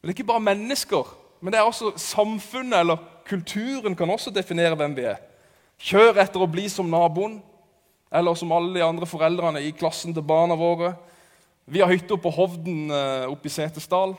Men 0.00 0.08
Det 0.08 0.14
er 0.14 0.22
ikke 0.22 0.32
bare 0.32 0.40
mennesker, 0.40 1.04
men 1.40 1.54
det 1.54 1.60
er 1.60 1.68
også 1.68 1.92
samfunnet 2.00 2.80
eller 2.80 3.02
kulturen 3.28 3.96
kan 3.96 4.10
også 4.10 4.32
definere 4.34 4.76
hvem 4.78 4.96
vi 4.96 5.06
er. 5.10 5.20
Kjør 5.78 6.18
etter 6.18 6.42
å 6.42 6.50
bli 6.50 6.66
som 6.72 6.88
naboen, 6.90 7.38
eller 8.10 8.34
som 8.38 8.52
alle 8.56 8.72
de 8.74 8.84
andre 8.84 9.06
foreldrene 9.06 9.62
i 9.62 9.74
klassen 9.76 10.14
til 10.16 10.24
barna 10.26 10.56
våre. 10.58 10.94
Vi 11.68 11.82
har 11.84 11.92
hytte 11.92 12.16
på 12.16 12.32
Hovden 12.32 12.88
eh, 12.90 13.26
oppe 13.28 13.50
i 13.50 13.52
Setesdal. 13.52 14.16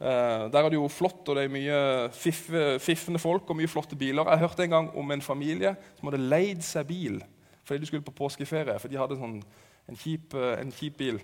Eh, 0.00 0.44
der 0.48 0.62
er 0.62 0.70
det 0.72 0.78
jo 0.78 0.88
flott, 0.90 1.20
og 1.28 1.36
det 1.36 1.44
er 1.44 1.52
mye 1.52 1.80
fiff, 2.16 2.46
fiffende 2.80 3.20
folk 3.20 3.50
og 3.50 3.58
mye 3.58 3.70
flotte 3.70 3.98
biler. 4.00 4.30
Jeg 4.32 4.42
hørte 4.42 4.64
en 4.64 4.74
gang 4.74 4.88
om 4.96 5.12
en 5.12 5.24
familie 5.24 5.74
som 5.98 6.08
hadde 6.08 6.24
leid 6.24 6.64
seg 6.66 6.88
bil 6.88 7.20
fordi 7.68 7.82
de 7.82 7.88
skulle 7.90 8.06
på 8.06 8.14
påskeferie. 8.16 8.78
For 8.80 8.88
de 8.88 8.96
hadde 8.96 9.18
sånn, 9.20 9.34
en, 9.92 9.96
kjip, 10.00 10.32
eh, 10.32 10.54
en, 10.62 10.72
kjip, 10.72 10.96
bil. 10.96 11.18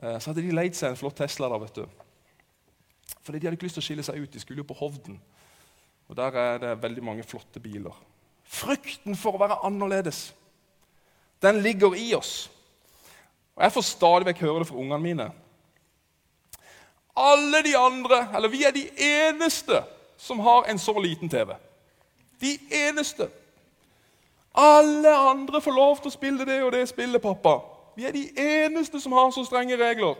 Så 0.00 0.30
hadde 0.30 0.44
de 0.44 0.54
leid 0.56 0.76
seg 0.76 0.88
en 0.88 0.96
flott 0.96 1.18
Tesla. 1.20 1.50
da, 1.52 1.58
vet 1.60 1.82
du. 1.82 2.05
Fordi 3.22 3.38
de 3.38 3.46
hadde 3.46 3.56
ikke 3.58 3.66
lyst 3.68 3.78
til 3.78 3.84
å 3.84 3.86
skille 3.86 4.04
seg 4.06 4.20
ut. 4.22 4.32
De 4.32 4.40
skulle 4.40 4.62
jo 4.62 4.68
på 4.68 4.78
Hovden. 4.78 5.20
Og 6.08 6.16
Der 6.16 6.36
er 6.38 6.58
det 6.58 6.82
veldig 6.82 7.04
mange 7.04 7.24
flotte 7.26 7.60
biler. 7.60 7.94
Frykten 8.46 9.16
for 9.16 9.34
å 9.34 9.40
være 9.42 9.58
annerledes, 9.66 10.34
den 11.42 11.58
ligger 11.62 11.94
i 11.98 12.14
oss. 12.14 12.50
Og 13.56 13.62
Jeg 13.62 13.72
får 13.72 13.82
stadig 13.82 14.26
vekk 14.26 14.44
høre 14.44 14.58
det 14.62 14.68
fra 14.68 14.78
ungene 14.78 15.02
mine. 15.02 15.26
Alle 17.16 17.62
de 17.64 17.76
andre, 17.76 18.28
eller 18.36 18.48
Vi 18.48 18.64
er 18.64 18.70
de 18.70 18.88
eneste 18.98 19.82
som 20.16 20.40
har 20.40 20.64
en 20.70 20.78
så 20.78 20.98
liten 21.00 21.28
TV. 21.28 21.56
De 22.40 22.58
eneste. 22.70 23.28
Alle 24.54 25.16
andre 25.16 25.60
får 25.60 25.72
lov 25.72 25.98
til 26.00 26.08
å 26.08 26.14
spille 26.14 26.44
det 26.44 26.62
og 26.64 26.72
det 26.72 26.88
spillet, 26.88 27.22
pappa. 27.22 27.58
Vi 27.96 28.04
er 28.04 28.12
de 28.12 28.28
eneste 28.36 29.00
som 29.00 29.12
har 29.12 29.30
så 29.30 29.44
strenge 29.44 29.76
regler. 29.76 30.16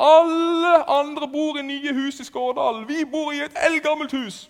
Alle 0.00 0.74
andre 0.88 1.28
bor 1.28 1.58
i 1.60 1.62
nye 1.62 1.92
hus 1.92 2.20
i 2.20 2.24
Skårdal. 2.24 2.86
Vi 2.88 3.04
bor 3.04 3.32
i 3.32 3.42
et 3.44 3.56
eldgammelt 3.66 4.12
hus. 4.16 4.46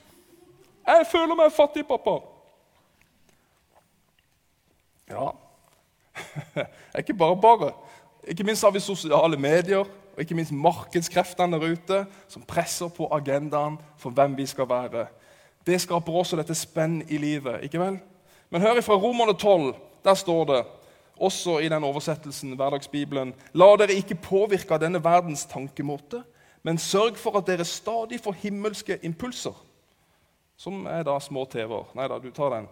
Jeg 0.87 1.07
føler 1.11 1.35
meg 1.39 1.53
fattig, 1.53 1.83
pappa. 1.87 2.21
Ja, 5.11 5.33
er 6.95 6.99
ikke 7.03 7.15
bare 7.15 7.37
bare. 7.41 7.73
Ikke 8.29 8.45
minst 8.45 8.63
har 8.63 8.71
vi 8.71 8.81
sosiale 8.81 9.37
medier 9.37 9.85
og 10.15 10.21
ikke 10.23 10.35
minst 10.35 10.53
markedskreftene 10.53 11.59
der 11.59 11.73
ute 11.73 12.01
som 12.29 12.43
presser 12.43 12.89
på 12.89 13.09
agendaen 13.13 13.79
for 13.99 14.15
hvem 14.15 14.37
vi 14.37 14.47
skal 14.47 14.69
være. 14.69 15.07
Det 15.67 15.81
skaper 15.81 16.13
også 16.13 16.37
dette 16.37 16.55
spenn 16.55 17.03
i 17.09 17.19
livet. 17.19 17.65
ikke 17.65 17.81
vel? 17.81 17.99
Men 18.51 18.61
hør 18.61 18.79
ifra 18.79 18.95
Romerne 18.95 19.35
12. 19.35 19.75
Der 20.05 20.15
står 20.15 20.45
det, 20.45 20.65
også 21.21 21.59
i 21.61 21.69
den 21.69 21.85
oversettelsen, 21.85 22.57
hverdagsbibelen, 22.57 23.35
La 23.55 23.71
dere 23.79 23.97
ikke 23.99 24.19
påvirke 24.21 24.75
av 24.75 24.83
denne 24.83 25.03
verdens 25.05 25.45
tankemåte, 25.51 26.23
men 26.63 26.81
sørg 26.81 27.17
for 27.21 27.39
at 27.39 27.49
dere 27.49 27.65
stadig 27.65 28.21
får 28.21 28.39
himmelske 28.43 28.99
impulser. 29.07 29.57
Som 30.61 30.85
er 30.87 31.05
da 31.09 31.17
små 31.21 31.47
TV-er. 31.49 31.93
Nei 31.97 32.09
da, 32.09 32.19
du 32.21 32.29
tar 32.37 32.53
den. 32.57 32.67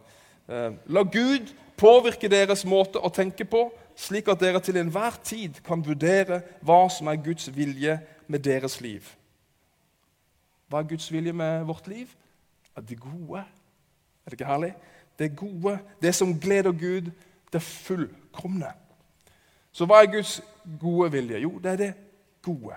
Eh, 0.48 0.72
la 0.92 1.04
Gud 1.08 1.52
påvirke 1.80 2.28
deres 2.28 2.64
måte 2.68 3.00
å 3.00 3.12
tenke 3.12 3.46
på, 3.48 3.68
slik 3.98 4.28
at 4.28 4.40
dere 4.40 4.60
til 4.64 4.76
enhver 4.80 5.16
tid 5.24 5.60
kan 5.64 5.82
vurdere 5.84 6.42
hva 6.60 6.84
som 6.92 7.08
er 7.08 7.20
Guds 7.24 7.48
vilje 7.54 7.96
med 8.28 8.44
deres 8.44 8.78
liv. 8.84 9.06
Hva 10.68 10.82
er 10.82 10.90
Guds 10.90 11.08
vilje 11.12 11.32
med 11.32 11.64
vårt 11.68 11.88
liv? 11.88 12.12
Det 12.78 13.00
gode. 13.00 13.40
Er 13.40 14.30
det 14.30 14.36
ikke 14.38 14.52
herlig? 14.52 14.74
Det 15.18 15.32
gode, 15.36 15.78
det 16.02 16.14
som 16.14 16.36
gleder 16.40 16.72
Gud, 16.72 17.08
det 17.52 17.62
fullkomne. 17.62 18.72
Så 19.72 19.86
hva 19.86 20.02
er 20.02 20.12
Guds 20.12 20.38
gode 20.80 21.12
vilje? 21.12 21.40
Jo, 21.44 21.58
det 21.62 21.72
er 21.72 21.76
det 21.76 21.92
gode. 22.42 22.76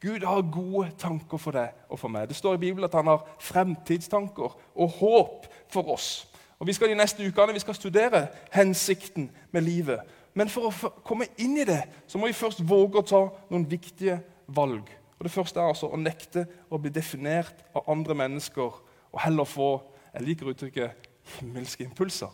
Gud 0.00 0.24
har 0.24 0.52
gode 0.52 0.90
tanker 0.98 1.36
for 1.36 1.52
deg 1.52 1.74
og 1.88 1.98
for 2.00 2.08
meg. 2.08 2.28
Det 2.28 2.36
står 2.36 2.56
i 2.56 2.62
Bibelen 2.62 2.88
at 2.88 2.96
han 2.96 3.10
har 3.10 3.26
fremtidstanker 3.40 4.56
og 4.74 4.88
håp 4.96 5.46
for 5.68 5.92
oss. 5.92 6.26
Og 6.58 6.66
Vi 6.66 6.72
skal 6.72 6.88
de 6.88 6.94
neste 6.94 7.26
ukene 7.26 7.52
vi 7.52 7.60
skal 7.60 7.74
studere 7.74 8.26
hensikten 8.52 9.30
med 9.52 9.62
livet. 9.62 10.00
Men 10.34 10.48
for 10.48 10.68
å 10.68 10.90
komme 11.04 11.28
inn 11.38 11.56
i 11.58 11.64
det 11.68 11.82
så 12.06 12.18
må 12.18 12.30
vi 12.30 12.36
først 12.36 12.64
våge 12.68 13.00
å 13.00 13.06
ta 13.06 13.20
noen 13.50 13.68
viktige 13.68 14.20
valg. 14.46 14.88
Og 15.18 15.24
Det 15.24 15.32
første 15.32 15.60
er 15.60 15.68
altså 15.68 15.90
å 15.92 16.00
nekte 16.00 16.46
å 16.70 16.78
bli 16.78 16.90
definert 16.90 17.64
av 17.74 17.88
andre 17.92 18.14
mennesker 18.14 18.76
og 19.12 19.20
heller 19.20 19.44
få 19.44 19.70
jeg 20.14 20.26
liker 20.26 20.52
uttrykket 20.52 21.10
himmelske 21.38 21.84
impulser. 21.84 22.30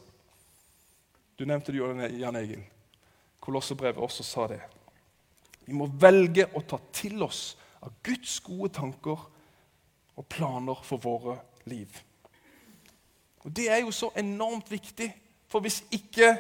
Du 1.39 1.45
nevnte 1.45 1.73
det, 1.73 2.11
Jan 2.19 2.37
Egil. 2.37 2.65
Kolosserbrevet 3.41 4.03
også 4.03 4.25
sa 4.25 4.47
det. 4.49 4.61
Vi 5.67 5.75
må 5.77 5.89
velge 6.01 6.47
å 6.55 6.63
ta 6.65 6.79
til 6.95 7.23
oss 7.27 7.57
av 7.83 7.93
Guds 8.07 8.39
gode 8.41 8.73
tanker 8.75 9.27
og 10.17 10.29
planer 10.33 10.81
for 10.87 11.03
våre 11.03 11.37
liv. 11.69 11.91
Og 13.45 13.53
Det 13.53 13.69
er 13.71 13.83
jo 13.85 13.91
så 13.91 14.11
enormt 14.17 14.71
viktig, 14.71 15.13
for 15.49 15.61
hvis 15.61 15.85
ikke 15.91 16.37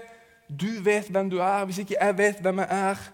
du 0.48 0.82
vet 0.82 1.10
hvem 1.10 1.30
du 1.30 1.38
er, 1.38 1.64
hvis 1.64 1.78
ikke 1.78 1.98
jeg 2.00 2.18
vet 2.18 2.40
hvem 2.42 2.58
jeg 2.64 2.68
er, 2.70 3.04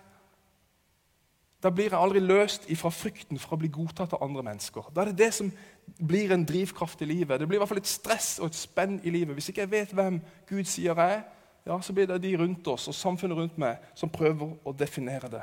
da 1.63 1.71
blir 1.71 1.93
jeg 1.93 1.99
aldri 1.99 2.21
løst 2.21 2.65
ifra 2.73 2.91
frykten 2.91 3.39
for 3.39 3.55
å 3.55 3.61
bli 3.61 3.71
godtatt 3.71 4.15
av 4.17 4.25
andre 4.25 4.43
mennesker. 4.43 4.89
Da 4.91 5.03
er 5.03 5.13
det 5.13 5.21
det 5.21 5.31
som 5.35 5.53
blir 5.99 6.33
en 6.35 6.47
drivkraft 6.47 7.05
i 7.05 7.07
livet. 7.07 7.39
Det 7.39 7.47
blir 7.49 7.61
i 7.61 7.63
hvert 7.63 7.71
fall 7.71 7.83
et 7.83 7.91
stress 7.91 8.39
og 8.41 8.51
et 8.51 8.59
spenn 8.59 8.99
i 9.05 9.13
livet. 9.15 9.37
Hvis 9.37 9.53
ikke 9.53 9.63
jeg 9.63 9.71
vet 9.71 9.95
hvem 9.95 10.19
Gud 10.49 10.65
sier 10.67 10.99
jeg 10.99 11.21
er, 11.21 11.23
ja, 11.67 11.81
så 11.81 11.93
blir 11.93 12.07
det 12.07 12.23
de 12.23 12.37
rundt 12.37 12.67
oss 12.69 12.89
og 12.89 12.95
samfunnet 12.95 13.39
rundt 13.39 13.59
meg 13.59 13.83
som 13.95 14.11
prøver 14.11 14.57
å 14.65 14.73
definere 14.73 15.31
det. 15.31 15.43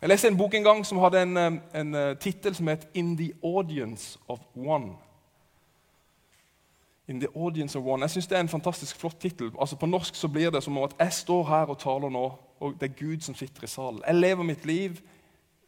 Jeg 0.00 0.08
leste 0.08 0.28
en 0.28 0.36
bok 0.36 0.54
en 0.54 0.62
gang 0.66 0.84
som 0.84 0.98
hadde 1.00 1.22
en, 1.22 1.36
eh, 1.36 1.58
en 1.80 1.94
eh, 1.94 2.16
tittel 2.16 2.54
som 2.54 2.68
het 2.68 2.88
'In 2.94 3.16
the 3.16 3.32
Audience 3.42 4.18
of 4.28 4.40
One'. 4.56 4.96
In 7.08 7.20
the 7.20 7.28
audience 7.36 7.78
of 7.78 7.84
one. 7.84 8.02
Jeg 8.02 8.10
synes 8.10 8.26
Det 8.26 8.36
er 8.36 8.40
en 8.40 8.48
fantastisk 8.48 8.96
flott 8.96 9.20
tittel. 9.20 9.52
Altså, 9.60 9.76
på 9.76 9.86
norsk 9.86 10.14
så 10.14 10.28
blir 10.28 10.50
det 10.50 10.62
som 10.62 10.78
at 10.78 10.94
jeg 10.98 11.12
står 11.12 11.44
her 11.44 11.66
og 11.66 11.78
taler 11.78 12.08
nå, 12.08 12.38
og 12.60 12.74
det 12.80 12.90
er 12.90 13.06
Gud 13.06 13.20
som 13.20 13.34
sitter 13.34 13.64
i 13.64 13.66
salen. 13.66 14.02
Jeg 14.06 14.14
lever 14.14 14.42
mitt 14.42 14.66
liv 14.66 15.00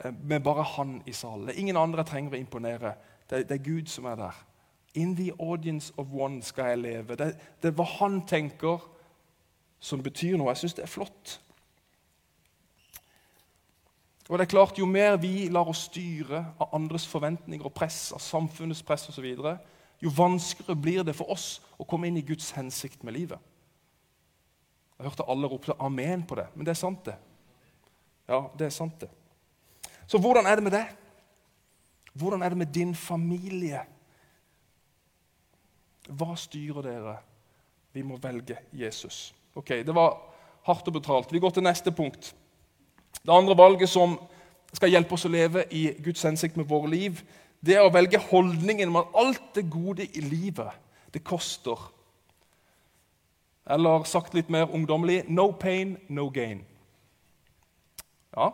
eh, 0.04 0.12
med 0.22 0.40
bare 0.40 0.62
Han 0.62 1.02
i 1.06 1.12
salen. 1.12 1.46
Det 1.46 1.54
er 1.54 1.60
ingen 1.60 1.76
andre 1.76 1.98
jeg 1.98 2.06
trenger 2.06 2.32
å 2.32 2.36
imponere. 2.36 2.92
Det, 3.30 3.48
det, 3.48 3.60
er 3.60 3.64
Gud 3.64 3.86
som 3.86 4.04
er 4.04 4.14
der. 4.14 4.44
In 4.94 5.16
the 5.16 5.32
audience 5.40 5.92
of 5.96 6.06
one 6.12 6.42
skal 6.42 6.64
jeg 6.64 6.78
leve. 6.78 7.16
Det, 7.16 7.36
det 7.62 7.68
er 7.68 7.76
hva 7.76 7.84
Han 7.84 8.26
tenker, 8.26 8.90
som 9.80 10.02
betyr 10.02 10.37
noe. 10.37 10.50
Jeg 10.52 10.64
syns 10.64 10.78
det 10.78 10.85
er 10.85 10.92
flott. 10.92 11.38
Og 14.28 14.37
det 14.37 14.44
er 14.44 14.52
klart, 14.52 14.78
Jo 14.78 14.87
mer 14.87 15.16
vi 15.16 15.49
lar 15.49 15.68
oss 15.68 15.87
styre 15.88 16.44
av 16.61 16.75
andres 16.76 17.06
forventninger 17.08 17.64
og 17.64 17.75
press, 17.75 18.12
av 18.12 18.20
samfunnets 18.20 18.82
press 18.82 19.08
osv., 19.08 19.28
jo 19.99 20.11
vanskeligere 20.14 20.78
blir 20.78 21.02
det 21.02 21.16
for 21.16 21.32
oss 21.35 21.58
å 21.75 21.87
komme 21.88 22.06
inn 22.06 22.20
i 22.20 22.23
Guds 22.23 22.52
hensikt 22.54 23.02
med 23.02 23.16
livet. 23.16 23.38
Jeg 24.99 25.08
hørte 25.08 25.26
alle 25.26 25.49
ropte 25.49 25.73
'amen' 25.73 26.26
på 26.26 26.35
det, 26.35 26.47
men 26.54 26.64
det 26.66 26.70
er 26.70 26.78
sant, 26.78 27.04
det. 27.04 27.16
Ja, 28.28 28.50
det 28.58 28.66
er 28.66 28.70
sant, 28.70 29.00
det. 29.00 29.11
Så 30.06 30.18
hvordan 30.18 30.47
er 30.47 30.54
det 30.54 30.64
med 30.64 30.73
det? 30.73 30.87
Hvordan 32.14 32.42
er 32.42 32.49
det 32.49 32.58
med 32.58 32.66
din 32.75 32.94
familie? 32.94 33.80
Hva 36.08 36.37
styrer 36.37 36.82
dere? 36.82 37.16
Vi 37.92 38.02
må 38.02 38.16
velge 38.16 38.58
Jesus. 38.73 39.35
Ok, 39.58 39.68
Det 39.68 39.94
var 39.94 40.16
hardt 40.66 40.88
og 40.88 40.92
betalt. 40.92 41.32
Vi 41.32 41.40
går 41.42 41.50
til 41.50 41.62
neste 41.66 41.92
punkt. 41.92 42.34
Det 43.26 43.32
andre 43.34 43.56
valget 43.56 43.88
som 43.88 44.18
skal 44.74 44.92
hjelpe 44.92 45.16
oss 45.16 45.24
å 45.26 45.32
leve 45.32 45.64
i 45.74 45.88
Guds 46.04 46.22
hensikt 46.22 46.56
med 46.56 46.68
våre 46.68 46.90
liv, 46.92 47.22
det 47.64 47.74
er 47.74 47.82
å 47.82 47.92
velge 47.92 48.20
holdningen 48.22 48.92
om 48.92 49.00
at 49.00 49.16
alt 49.18 49.48
det 49.56 49.64
gode 49.70 50.06
i 50.06 50.22
livet, 50.22 50.70
det 51.14 51.24
koster. 51.26 51.80
Eller 53.66 54.06
sagt 54.06 54.36
litt 54.36 54.50
mer 54.52 54.70
ungdommelig 54.70 55.24
no 55.28 55.50
pain, 55.50 55.96
no 56.08 56.28
gain. 56.30 56.62
Ja, 58.36 58.52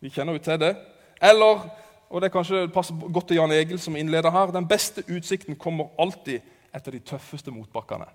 vi 0.00 0.12
kjenner 0.14 0.38
jo 0.38 0.44
til 0.44 0.60
det. 0.60 0.76
Eller, 1.20 1.66
og 2.08 2.22
det 2.22 2.30
kanskje 2.32 2.68
passer 2.72 2.94
godt 2.94 3.32
til 3.32 3.40
Jan 3.40 3.52
Egil 3.56 3.80
som 3.82 3.96
innleder 3.96 4.30
her, 4.30 4.54
den 4.54 4.68
beste 4.68 5.02
utsikten 5.08 5.58
kommer 5.58 5.90
alltid 5.98 6.44
etter 6.72 6.94
de 6.94 7.02
tøffeste 7.02 7.50
motbakkene. 7.50 8.06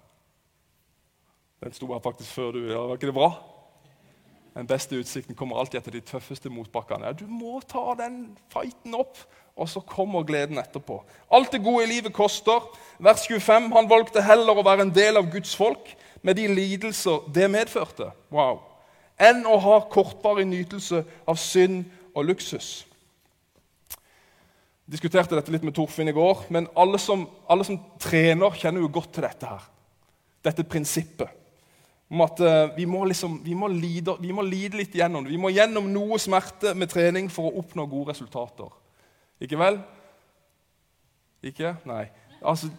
Den 1.63 1.75
sto 1.75 1.87
her 1.93 2.01
faktisk 2.03 2.31
før 2.35 2.51
du. 2.55 2.61
Ja, 2.67 2.81
var 2.83 2.97
ikke 2.99 3.09
det 3.09 3.15
bra? 3.15 3.31
Den 4.53 4.67
beste 4.69 4.99
utsikten 5.01 5.35
kommer 5.35 5.57
alltid 5.57 5.79
etter 5.79 5.95
de 5.95 6.03
tøffeste 6.05 6.51
motbakkene. 6.53 7.09
Ja, 7.09 7.15
du 7.17 7.25
må 7.25 7.57
ta 7.65 7.95
den 7.97 8.35
fighten 8.53 8.93
opp, 8.97 9.17
og 9.57 9.69
så 9.69 9.81
kommer 9.81 10.25
gleden 10.27 10.61
etterpå. 10.61 10.99
Alt 11.33 11.55
det 11.55 11.63
gode 11.65 11.87
i 11.87 11.89
livet 11.89 12.13
koster. 12.13 12.61
Vers 13.01 13.25
25. 13.29 13.71
Han 13.73 13.89
valgte 13.89 14.21
heller 14.21 14.57
å 14.57 14.65
være 14.65 14.85
en 14.85 14.93
del 14.93 15.17
av 15.17 15.29
Guds 15.33 15.55
folk 15.57 15.95
med 16.21 16.37
de 16.37 16.47
lidelser 16.51 17.25
det 17.33 17.49
medførte. 17.51 18.11
Wow. 18.33 18.61
Enn 19.17 19.43
å 19.49 19.57
ha 19.61 19.81
kortvarig 19.89 20.45
nytelse 20.49 21.03
av 21.29 21.37
synd 21.41 21.85
og 22.13 22.29
luksus. 22.29 22.71
Jeg 24.83 24.97
diskuterte 24.97 25.37
dette 25.37 25.53
litt 25.53 25.63
med 25.65 25.73
Torfinn 25.73 26.11
i 26.11 26.15
går, 26.15 26.45
men 26.53 26.67
alle 26.77 26.99
som, 27.01 27.23
alle 27.49 27.65
som 27.65 27.79
trener, 28.01 28.53
kjenner 28.59 28.83
jo 28.83 28.91
godt 28.91 29.15
til 29.15 29.25
dette 29.25 29.49
her. 29.49 29.69
Dette 30.43 30.65
prinsippet 30.67 31.39
om 32.13 32.21
at 32.21 32.39
uh, 32.45 32.75
vi, 32.75 32.85
må 32.85 33.01
liksom, 33.09 33.39
vi, 33.41 33.55
må 33.57 33.67
lide, 33.73 34.13
vi, 34.21 34.31
må 34.35 34.43
lide, 34.45 34.77
litt 34.77 34.93
gjennom 34.93 35.25
det. 35.25 35.33
Vi 35.33 35.41
må 35.41 35.49
gjennom 35.49 35.87
noe 35.89 36.19
smerte 36.21 36.75
med 36.77 36.91
trening 36.91 37.29
for 37.33 37.49
å 37.49 37.63
oppnå 37.63 37.87
gode 37.89 38.13
resultater. 38.13 38.69
Ikke 39.41 39.57
vel? 39.57 39.79
Ikke? 41.41 41.73
Nei. 41.89 42.03
Altså, 42.45 42.69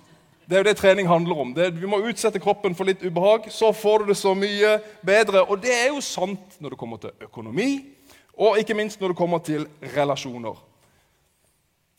det 0.46 0.54
er 0.54 0.62
jo 0.62 0.68
det 0.68 0.76
trening 0.78 1.10
handler 1.10 1.40
om. 1.42 1.54
Det, 1.56 1.66
vi 1.74 1.90
må 1.90 1.98
utsette 2.06 2.38
kroppen 2.42 2.76
for 2.78 2.86
litt 2.86 3.02
ubehag, 3.02 3.48
så 3.50 3.72
får 3.74 4.04
du 4.04 4.12
det 4.12 4.16
så 4.20 4.36
mye 4.38 4.76
bedre. 5.02 5.42
Og 5.48 5.58
det 5.64 5.72
er 5.74 5.88
jo 5.90 6.04
sant 6.04 6.54
når 6.62 6.76
det 6.76 6.78
kommer 6.84 7.02
til 7.02 7.26
økonomi, 7.26 7.70
og 8.38 8.60
ikke 8.62 8.76
minst 8.78 9.02
når 9.02 9.14
det 9.14 9.18
kommer 9.18 9.42
til 9.42 9.66
relasjoner. 9.96 10.62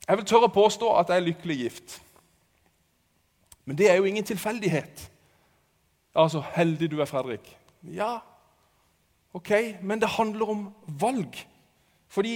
Jeg 0.06 0.22
vil 0.22 0.30
tørre 0.30 0.48
å 0.48 0.56
påstå 0.56 0.94
at 1.02 1.12
jeg 1.12 1.20
er 1.20 1.28
lykkelig 1.28 1.60
gift. 1.66 2.00
Men 3.66 3.76
det 3.76 3.90
er 3.92 4.00
jo 4.00 4.08
ingen 4.08 4.24
tilfeldighet. 4.24 5.08
Altså, 6.16 6.44
heldig 6.56 6.92
du 6.92 7.00
er, 7.02 7.10
Fredrik. 7.10 7.48
Ja, 7.84 8.18
ok, 9.34 9.52
men 9.82 10.02
det 10.02 10.10
handler 10.16 10.50
om 10.50 10.68
valg. 10.88 11.36
Fordi 12.08 12.36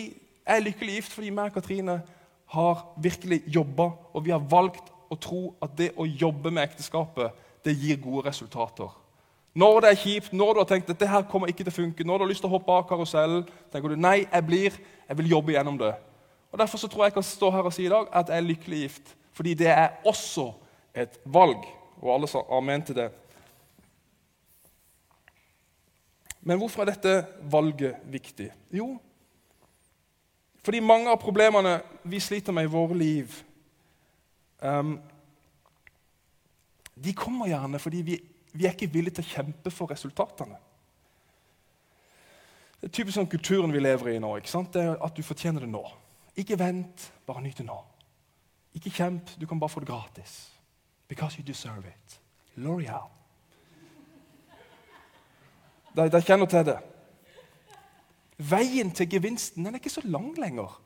jeg 0.49 0.57
er 0.57 0.65
lykkelig 0.65 0.95
gift 0.95 1.13
fordi 1.15 1.29
meg 1.29 1.51
og 1.51 1.59
Katrine 1.59 2.01
har 2.49 2.81
virkelig 2.97 3.43
jobba, 3.47 3.91
og 4.13 4.25
vi 4.25 4.33
har 4.33 4.41
valgt 4.51 4.89
å 5.09 5.15
tro 5.15 5.43
at 5.61 5.77
det 5.77 5.91
å 5.97 6.05
jobbe 6.05 6.51
med 6.51 6.65
ekteskapet 6.65 7.37
det 7.65 7.75
gir 7.77 8.01
gode 8.01 8.27
resultater. 8.27 8.89
Når 9.59 9.79
det 9.81 9.89
er 9.89 10.01
kjipt, 10.01 10.33
når 10.33 10.53
du 10.53 10.61
har 10.61 10.69
tenkt 10.69 10.91
at 10.91 10.99
det 10.99 11.09
her 11.09 11.25
kommer 11.29 11.49
ikke 11.49 11.63
til 11.63 11.73
å 11.73 11.77
funke, 11.79 12.05
når 12.05 12.19
du 12.19 12.25
har 12.25 12.31
lyst 12.31 12.43
til 12.43 12.49
å 12.49 12.53
hoppe 12.53 12.73
av 12.73 12.85
karusellen, 12.89 13.47
tenker 13.73 13.93
du 13.93 13.99
nei, 13.99 14.21
jeg 14.25 14.45
blir, 14.45 14.75
jeg 15.07 15.19
vil 15.19 15.31
jobbe 15.33 15.55
gjennom 15.55 15.79
det. 15.79 15.93
Og 16.51 16.59
Derfor 16.61 16.81
så 16.81 16.89
tror 16.89 17.05
jeg 17.05 17.11
jeg 17.11 17.17
kan 17.19 17.27
stå 17.29 17.49
her 17.53 17.69
og 17.69 17.73
si 17.73 17.85
i 17.85 17.91
dag 17.91 18.09
at 18.13 18.29
jeg 18.29 18.41
er 18.41 18.47
lykkelig 18.49 18.83
gift. 18.83 19.15
Fordi 19.33 19.53
det 19.57 19.69
er 19.71 19.99
også 20.07 20.49
et 20.93 21.19
valg. 21.25 21.65
Og 22.01 22.13
alle 22.13 22.29
sa 22.29 22.41
amen 22.57 22.85
til 22.85 22.97
det. 22.97 23.09
Men 26.41 26.57
hvorfor 26.57 26.83
er 26.83 26.93
dette 26.93 27.13
valget 27.51 27.99
viktig? 28.07 28.49
Jo, 28.71 28.93
fordi 30.63 30.79
mange 30.79 31.11
av 31.11 31.19
problemene 31.21 31.79
vi 32.03 32.19
sliter 32.19 32.53
med 32.53 32.67
i 32.67 32.71
våre 32.71 32.97
liv, 32.97 33.35
um, 34.59 34.97
de 36.95 37.13
kommer 37.15 37.49
gjerne 37.49 37.79
fordi 37.79 38.01
vi, 38.05 38.17
vi, 38.51 38.65
er 38.65 38.75
ikke 38.75 38.91
villige 38.91 39.19
til 39.19 39.27
å 39.27 39.35
kjempe 39.37 39.73
for 39.73 39.91
resultatene. 39.91 40.59
Det 42.79 42.89
er 42.89 42.95
typisk 42.95 43.17
sånn 43.17 43.31
kulturen 43.31 43.73
vi 43.75 43.81
lever 43.81 44.13
i 44.13 44.19
nå. 44.23 44.35
ikke 44.39 44.51
sant? 44.51 44.71
Det 44.75 44.83
er 44.83 44.99
At 45.03 45.15
du 45.15 45.23
fortjener 45.23 45.65
det 45.65 45.71
nå. 45.71 45.83
Ikke 46.39 46.59
vent, 46.59 47.09
bare 47.27 47.43
nyt 47.43 47.59
det 47.59 47.67
nå. 47.67 47.79
Ikke 48.77 48.93
kjemp, 48.93 49.33
du 49.39 49.47
kan 49.47 49.59
bare 49.59 49.73
få 49.73 49.81
det 49.83 49.89
gratis. 49.89 50.35
Because 51.09 51.39
you 51.39 51.43
deserve 51.43 51.87
it. 51.87 52.19
L'Oreal. 52.55 53.18
De, 55.95 56.21
kjenner 56.21 56.49
til 56.49 56.67
det. 56.67 56.77
Veien 58.39 58.91
til 58.95 59.09
gevinsten 59.09 59.65
den 59.65 59.75
er 59.75 59.81
ikke 59.81 59.91
så 59.91 60.05
lang 60.05 60.31
lenger. 60.39 60.77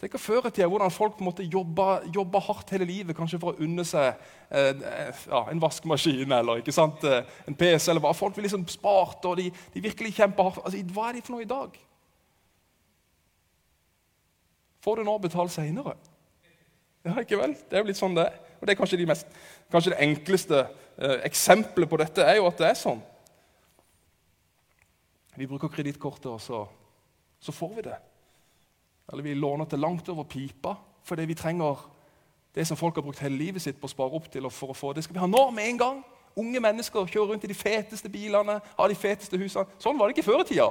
Tenk 0.00 0.14
å 0.16 0.22
føre 0.22 0.48
til 0.54 0.68
hvordan 0.72 0.92
folk 0.92 1.18
måtte 1.20 1.44
jobbe, 1.44 1.86
jobbe, 2.14 2.40
hardt 2.46 2.70
hele 2.72 2.86
livet 2.88 3.16
kanskje 3.16 3.38
for 3.42 3.52
å 3.52 3.66
unne 3.66 3.84
seg 3.84 4.14
eh, 4.48 4.80
ja, 5.28 5.42
en 5.52 5.60
vaskemaskin 5.60 6.32
eller 6.32 6.62
eh, 6.64 7.34
en 7.44 7.56
PC. 7.58 7.90
eller 7.90 8.00
hva. 8.00 8.14
Folk 8.16 8.38
vil 8.38 8.48
liksom 8.48 8.64
spart, 8.72 9.28
og 9.28 9.36
de, 9.36 9.50
de 9.74 9.82
virkelig 9.84 10.14
kjemper 10.16 10.48
hardt. 10.48 10.62
Altså, 10.64 10.80
hva 10.96 11.10
er 11.10 11.18
de 11.18 11.24
for 11.26 11.36
noe 11.36 11.44
i 11.44 11.50
dag? 11.50 11.76
Får 14.80 14.96
du 14.96 15.04
nå 15.04 15.18
betalt 15.20 15.52
seinere? 15.52 15.98
Ja, 17.04 17.18
ikke 17.20 17.36
vel? 17.42 17.52
Det 17.68 17.76
er 17.76 17.84
jo 17.84 17.92
litt 17.92 18.00
sånn 18.00 18.16
det 18.16 18.30
er. 18.30 18.40
Og 18.60 18.64
det 18.64 18.74
er 18.74 18.80
kanskje, 18.80 18.98
de 19.00 19.08
mest, 19.08 19.28
kanskje 19.72 19.92
det 19.94 20.02
enkleste 20.04 20.64
eh, 20.64 21.20
eksempelet 21.28 21.88
på 21.88 22.00
dette 22.00 22.24
er 22.24 22.40
jo 22.40 22.48
at 22.48 22.60
det 22.60 22.72
er 22.72 22.80
sånn. 22.80 23.00
Vi 25.40 25.46
bruker 25.48 25.68
kredittkortet, 25.72 26.26
og 26.28 26.40
så, 26.40 26.66
så, 27.40 27.52
får 27.52 27.74
vi 27.74 27.82
det. 27.86 27.96
Eller 29.08 29.24
vi 29.24 29.34
låner 29.34 29.64
til 29.64 29.80
langt 29.80 30.08
over 30.12 30.28
pipa 30.28 30.74
fordi 31.04 31.24
vi 31.24 31.34
trenger 31.34 31.78
det 32.54 32.66
som 32.68 32.76
folk 32.76 32.94
har 32.94 33.02
brukt 33.02 33.22
hele 33.24 33.38
livet 33.40 33.62
sitt 33.62 33.78
på 33.80 33.88
å 33.88 33.90
spare 33.90 34.12
opp 34.12 34.28
til. 34.30 34.44
og 34.44 34.52
for 34.52 34.74
å 34.74 34.76
få 34.76 34.92
Det 34.92 35.04
skal 35.04 35.16
vi 35.16 35.22
ha 35.22 35.26
nå, 35.26 35.40
med 35.50 35.64
en 35.64 35.78
gang. 35.78 36.02
Unge 36.36 36.60
mennesker 36.60 37.08
kjører 37.08 37.32
rundt 37.32 37.44
i 37.44 37.50
de 37.50 37.56
feteste 37.56 38.08
bilene, 38.12 38.58
har 38.60 38.88
de 38.88 38.98
feteste 39.00 39.40
husene. 39.40 39.64
Sånn 39.80 39.96
var 39.98 40.08
det 40.08 40.18
ikke 40.18 40.28
før 40.28 40.44
i 40.44 40.48
tida. 40.52 40.68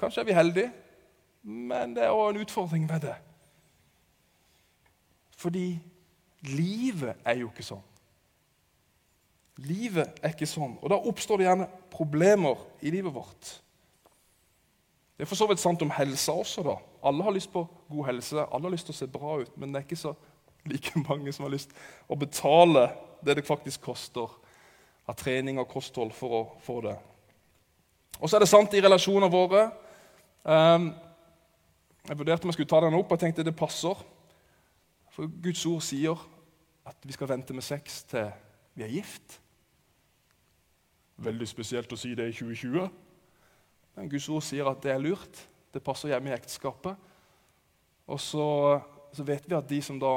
Kanskje 0.00 0.24
er 0.24 0.28
vi 0.28 0.36
heldige, 0.36 0.72
men 1.42 1.94
det 1.94 2.02
er 2.04 2.18
òg 2.18 2.34
en 2.34 2.42
utfordring 2.42 2.90
med 2.90 3.06
det. 3.06 3.14
Fordi 5.38 5.68
livet 6.50 7.22
er 7.24 7.44
jo 7.44 7.54
ikke 7.54 7.70
sånn. 7.70 7.86
Livet 9.62 10.18
er 10.18 10.32
ikke 10.34 10.48
sånn. 10.50 10.78
Og 10.82 10.90
da 10.90 10.98
oppstår 10.98 11.38
det 11.38 11.46
gjerne 11.46 11.68
problemer 11.92 12.58
i 12.82 12.90
livet 12.90 13.14
vårt. 13.14 13.52
Det 15.14 15.22
er 15.22 15.30
for 15.30 15.38
så 15.38 15.46
vidt 15.46 15.62
sant 15.62 15.82
om 15.86 15.92
helsa 15.94 16.34
også. 16.34 16.64
da. 16.66 16.74
Alle 17.06 17.22
har 17.22 17.36
lyst 17.36 17.52
på 17.52 17.62
god 17.88 18.08
helse, 18.10 18.46
alle 18.50 18.66
har 18.66 18.74
lyst 18.74 18.88
til 18.90 18.96
å 18.96 18.98
se 18.98 19.10
bra 19.10 19.36
ut, 19.44 19.52
men 19.56 19.70
det 19.70 19.80
er 19.80 19.86
ikke 19.86 20.00
så 20.00 20.14
like 20.66 20.98
mange 21.08 21.32
som 21.32 21.46
har 21.46 21.54
lyst 21.54 21.74
å 22.10 22.18
betale 22.18 22.88
det 23.24 23.38
det 23.38 23.46
faktisk 23.46 23.84
koster 23.86 24.32
av 25.06 25.16
trening 25.20 25.60
og 25.60 25.68
kosthold 25.70 26.12
for 26.16 26.34
å 26.34 26.42
få 26.64 26.80
det. 26.88 26.96
Og 28.18 28.26
så 28.26 28.36
er 28.36 28.44
det 28.44 28.50
sant 28.50 28.74
i 28.74 28.82
relasjonene 28.82 29.30
våre. 29.30 29.68
Um, 30.42 30.90
jeg 32.08 32.18
vurderte 32.18 32.44
om 32.44 32.50
jeg 32.50 32.58
skulle 32.58 32.72
ta 32.72 32.82
den 32.84 32.96
opp, 32.98 33.12
og 33.12 33.20
tenkte 33.20 33.44
det 33.46 33.54
passer. 33.56 34.00
For 35.14 35.30
Guds 35.44 35.62
ord 35.70 35.84
sier 35.84 36.18
at 36.84 36.98
vi 37.06 37.14
skal 37.14 37.30
vente 37.30 37.54
med 37.54 37.64
sex 37.64 38.02
til 38.10 38.32
vi 38.74 38.82
er 38.82 38.92
gift. 38.92 39.38
Veldig 41.16 41.46
spesielt 41.48 41.92
å 41.92 41.98
si 41.98 42.14
det 42.18 42.26
i 42.30 42.34
2020. 42.34 42.88
Men 43.94 44.10
Guds 44.10 44.28
ord 44.32 44.42
sier 44.42 44.66
at 44.70 44.80
det 44.82 44.94
er 44.94 45.02
lurt. 45.02 45.42
Det 45.74 45.82
passer 45.82 46.10
hjemme 46.10 46.32
i 46.32 46.34
ekteskapet. 46.34 46.98
Og 48.10 48.20
så, 48.20 48.46
så 49.14 49.26
vet 49.26 49.46
vi 49.48 49.56
at 49.56 49.68
de 49.68 49.80
som 49.82 50.00
da 50.00 50.16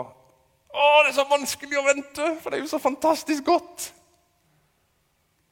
Å, 0.78 0.88
det 1.06 1.14
er 1.14 1.16
så 1.16 1.24
vanskelig 1.30 1.78
å 1.80 1.86
vente, 1.86 2.26
for 2.42 2.52
det 2.52 2.60
er 2.60 2.66
jo 2.66 2.70
så 2.70 2.82
fantastisk 2.82 3.46
godt! 3.48 3.92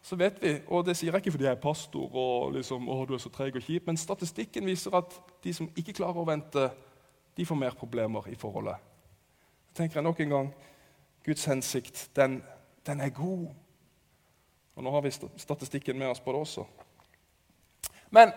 Så 0.05 0.17
vet 0.19 0.35
vi, 0.37 0.51
og 0.69 0.83
det 0.85 0.93
sier 0.99 1.09
jeg 1.09 1.23
ikke 1.23 1.31
fordi 1.33 1.47
jeg 1.47 1.55
er 1.55 1.61
pastor 1.63 2.11
og 2.11 2.51
liksom, 2.53 2.83
å, 2.93 2.99
du 3.09 3.15
er 3.15 3.21
så 3.23 3.31
treg 3.33 3.55
og 3.57 3.63
kjip, 3.65 3.87
men 3.87 3.97
statistikken 3.97 4.67
viser 4.69 4.93
at 4.99 5.15
de 5.41 5.53
som 5.55 5.69
ikke 5.73 5.95
klarer 5.97 6.21
å 6.21 6.27
vente, 6.27 6.67
de 7.33 7.47
får 7.47 7.57
mer 7.57 7.73
problemer 7.79 8.27
i 8.29 8.35
forholdet. 8.37 8.77
Så 9.71 9.79
tenker 9.79 9.97
jeg 9.97 10.05
nok 10.05 10.21
en 10.21 10.35
gang 10.35 10.51
Guds 11.25 11.47
hensikt, 11.49 12.03
den, 12.19 12.37
den 12.85 13.01
er 13.01 13.15
god. 13.17 13.47
Og 14.75 14.83
Nå 14.83 14.91
har 14.91 15.03
vi 15.05 15.11
statistikken 15.11 15.97
med 15.97 16.11
oss 16.11 16.19
på 16.19 16.33
det 16.35 16.41
også. 16.43 16.65
Men, 18.11 18.31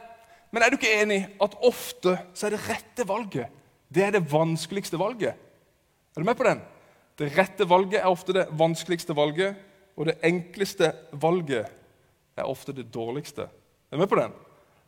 men 0.50 0.62
er 0.62 0.70
du 0.70 0.78
ikke 0.78 1.00
enig 1.02 1.22
at 1.42 1.56
ofte 1.66 2.14
så 2.34 2.46
er 2.46 2.54
det 2.54 2.66
rette 2.68 3.06
valget 3.08 3.58
det 3.88 4.04
er 4.04 4.10
det 4.10 4.32
vanskeligste 4.32 4.98
valget? 5.00 5.34
Er 6.16 6.20
du 6.20 6.24
med 6.24 6.36
på 6.36 6.44
den? 6.44 6.60
Det 7.18 7.32
rette 7.38 7.68
valget 7.68 8.00
er 8.00 8.10
ofte 8.10 8.32
det 8.32 8.46
vanskeligste 8.52 9.16
valget, 9.16 9.56
og 9.96 10.06
det 10.06 10.18
enkleste 10.22 10.92
valget 11.12 11.66
er 12.36 12.44
ofte 12.44 12.72
det 12.72 12.92
dårligste. 12.94 13.42
Er 13.90 13.96
du 13.96 13.98
med 13.98 14.08
på 14.08 14.20
den? 14.20 14.32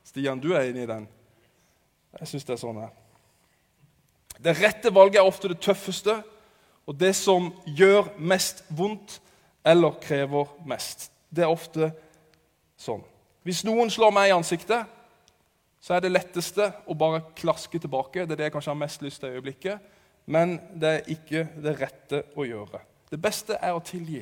Stian, 0.04 0.40
du 0.40 0.52
er 0.52 0.68
enig 0.68 0.82
i 0.82 0.86
den. 0.86 1.08
Jeg 2.20 2.28
syns 2.28 2.44
det 2.44 2.54
er 2.54 2.60
sånn 2.60 2.82
her. 2.82 2.92
Det 4.40 4.56
rette 4.60 4.92
valget 4.94 5.20
er 5.20 5.28
ofte 5.28 5.48
det 5.48 5.60
tøffeste 5.60 6.20
og 6.86 6.96
det 6.98 7.14
som 7.16 7.50
gjør 7.66 8.12
mest 8.18 8.64
vondt 8.68 9.18
eller 9.64 9.96
krever 10.02 10.48
mest. 10.66 11.10
Det 11.30 11.44
er 11.46 11.52
ofte 11.52 11.92
sånn. 12.80 13.02
Hvis 13.46 13.62
noen 13.64 13.90
slår 13.92 14.12
meg 14.12 14.30
i 14.30 14.34
ansiktet, 14.34 14.88
så 15.80 15.96
er 15.96 16.04
det 16.04 16.12
letteste 16.12 16.66
å 16.90 16.96
bare 16.98 17.22
klaske 17.38 17.80
tilbake. 17.80 18.26
Det 18.26 18.34
er 18.34 18.42
det 18.42 18.48
jeg 18.50 18.56
kanskje 18.56 18.74
har 18.74 18.82
mest 18.82 19.04
lyst 19.04 19.22
til 19.22 19.30
i 19.30 19.38
øyeblikket, 19.38 19.86
men 20.30 20.58
det 20.76 20.90
er 20.90 21.08
ikke 21.14 21.46
det 21.62 21.78
rette 21.80 22.22
å 22.36 22.44
gjøre. 22.44 22.82
Det 23.10 23.18
beste 23.20 23.56
er 23.56 23.74
å 23.74 23.82
tilgi. 23.82 24.20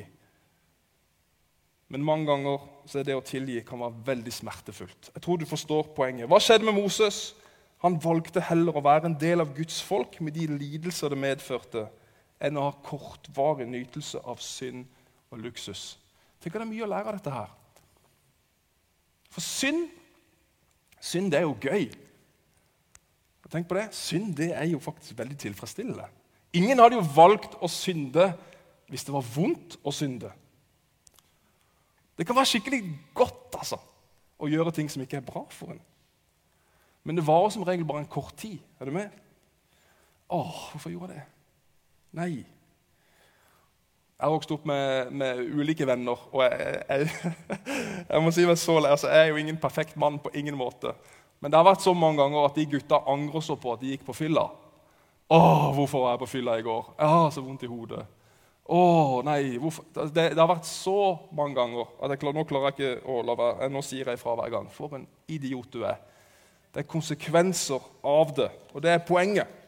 Men 1.89 2.05
mange 2.05 2.29
ganger 2.29 2.63
så 2.89 3.01
er 3.01 3.07
det 3.07 3.17
å 3.17 3.25
tilgi 3.25 3.59
kan 3.65 3.81
være 3.81 4.05
veldig 4.07 4.33
smertefullt. 4.33 5.11
Jeg 5.15 5.23
tror 5.25 5.39
du 5.41 5.45
forstår 5.49 5.89
poenget. 5.97 6.29
Hva 6.29 6.39
skjedde 6.41 6.67
med 6.69 6.77
Moses? 6.77 7.33
Han 7.83 7.97
valgte 8.01 8.43
heller 8.43 8.75
å 8.75 8.83
være 8.83 9.09
en 9.09 9.17
del 9.19 9.41
av 9.41 9.53
Guds 9.55 9.79
folk 9.83 10.19
med 10.21 10.35
de 10.37 10.45
lidelser 10.51 11.11
det 11.11 11.19
medførte, 11.19 11.87
enn 12.39 12.59
å 12.59 12.69
ha 12.69 12.75
kortvarig 12.85 13.67
nytelse 13.67 14.21
av 14.23 14.39
synd 14.43 14.85
og 15.31 15.41
luksus. 15.43 15.97
Tenk 16.39 16.55
at 16.55 16.61
det 16.61 16.65
er 16.65 16.71
mye 16.71 16.85
å 16.85 16.89
lære 16.89 17.11
av 17.11 17.17
dette 17.17 17.33
her. 17.33 17.55
For 19.29 19.45
synd 19.45 19.89
synd 20.99 21.31
det 21.31 21.39
er 21.39 21.47
jo 21.47 21.57
gøy. 21.61 21.89
Tenk 23.49 23.65
på 23.69 23.77
det. 23.79 23.87
Synd 23.97 24.35
det 24.37 24.51
er 24.53 24.67
jo 24.69 24.81
faktisk 24.83 25.17
veldig 25.17 25.37
tilfredsstillende. 25.41 26.05
Ingen 26.53 26.81
hadde 26.81 26.99
jo 26.99 27.05
valgt 27.15 27.55
å 27.61 27.69
synde 27.71 28.27
hvis 28.89 29.05
det 29.05 29.13
var 29.13 29.25
vondt 29.25 29.77
å 29.85 29.93
synde. 29.93 30.29
Det 32.17 32.25
kan 32.27 32.37
være 32.37 32.49
skikkelig 32.51 32.81
godt 33.15 33.57
altså, 33.57 33.79
å 34.37 34.49
gjøre 34.49 34.73
ting 34.75 34.89
som 34.91 35.01
ikke 35.01 35.17
er 35.21 35.25
bra 35.25 35.45
for 35.53 35.73
en. 35.73 35.81
Men 37.07 37.17
det 37.17 37.25
varer 37.25 37.53
som 37.53 37.65
regel 37.65 37.87
bare 37.87 38.03
en 38.03 38.11
kort 38.11 38.35
tid. 38.37 38.59
Er 38.77 38.89
du 38.89 38.93
med? 38.93 39.13
Åh, 40.29 40.57
hvorfor 40.73 40.93
gjorde 40.93 41.15
jeg 41.15 41.23
det? 41.23 41.27
Nei. 42.19 42.33
Jeg 44.19 44.27
har 44.27 44.33
vokst 44.33 44.51
opp 44.51 44.65
med, 44.67 45.13
med 45.15 45.37
ulike 45.55 45.85
venner, 45.87 46.19
og 46.35 46.41
jeg, 46.43 46.81
jeg, 46.89 47.33
jeg 48.09 48.23
må 48.25 48.33
si 48.35 48.43
meg 48.43 48.57
så 48.59 48.73
lei. 48.81 48.89
Altså, 48.91 49.07
jeg 49.07 49.29
er 49.29 49.29
jo 49.31 49.39
ingen 49.39 49.59
perfekt 49.61 49.95
mann 49.95 50.17
på 50.19 50.33
ingen 50.35 50.57
måte. 50.59 50.91
Men 51.39 51.53
det 51.53 51.55
har 51.55 51.63
vært 51.63 51.85
så 51.85 51.93
mange 51.95 52.19
ganger 52.19 52.49
at 52.49 52.57
de 52.59 52.65
gutta 52.67 52.99
angrer 53.07 53.45
så 53.45 53.55
på 53.55 53.71
at 53.71 53.79
de 53.79 53.93
gikk 53.93 54.03
på 54.09 54.17
fylla. 54.17 54.43
Å, 55.31 55.39
hvorfor 55.77 56.03
var 56.03 56.17
jeg 56.17 56.23
på 56.25 56.31
fylla 56.33 56.57
i 56.59 56.65
går? 56.65 56.89
Jeg 56.97 57.13
har 57.15 57.31
så 57.31 57.45
vondt 57.45 57.63
i 57.63 57.69
hodet. 57.71 58.01
Å, 58.67 58.81
nei? 59.23 59.39
Det, 59.55 60.11
det, 60.11 60.35
har 60.35 60.51
vært 60.51 60.67
så 60.67 60.97
mange 61.39 61.55
ganger 61.55 61.87
at 62.03 62.11
jeg, 62.11 62.33
nå 62.35 62.43
klarer 62.49 62.73
jeg 62.73 62.75
ikke 62.75 63.13
å 63.15 63.21
la 63.23 63.37
være. 63.39 63.71
Nå 63.71 63.85
sier 63.87 64.03
jeg 64.03 64.19
ifra 64.19 64.35
hver 64.35 64.51
gang. 64.57 64.67
For 64.73 64.99
en 64.99 65.07
idiot 65.31 65.71
du 65.71 65.85
er. 65.87 66.03
Det 66.75 66.83
er 66.83 66.91
konsekvenser 66.91 67.87
av 68.05 68.35
det, 68.35 68.51
og 68.75 68.83
det 68.83 68.91
er 68.97 69.07
poenget. 69.07 69.58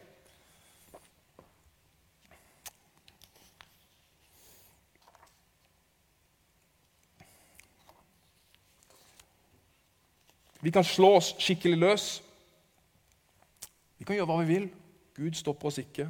Vi 10.62 10.72
kan 10.72 10.86
slå 10.86 11.16
oss 11.18 11.34
skikkelig 11.42 11.78
løs. 11.78 12.06
Vi 13.98 14.06
kan 14.06 14.16
gjøre 14.18 14.30
hva 14.30 14.40
vi 14.44 14.54
vil. 14.54 14.68
Gud 15.18 15.38
stopper 15.38 15.72
oss 15.72 15.82
ikke. 15.82 16.08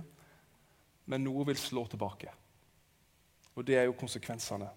Men 1.08 1.24
noe 1.24 1.46
vil 1.48 1.60
slå 1.60 1.86
tilbake. 1.92 2.32
Og 3.56 3.66
det 3.68 3.78
er 3.80 3.88
jo 3.88 3.98
konsekvensene. 4.00 4.68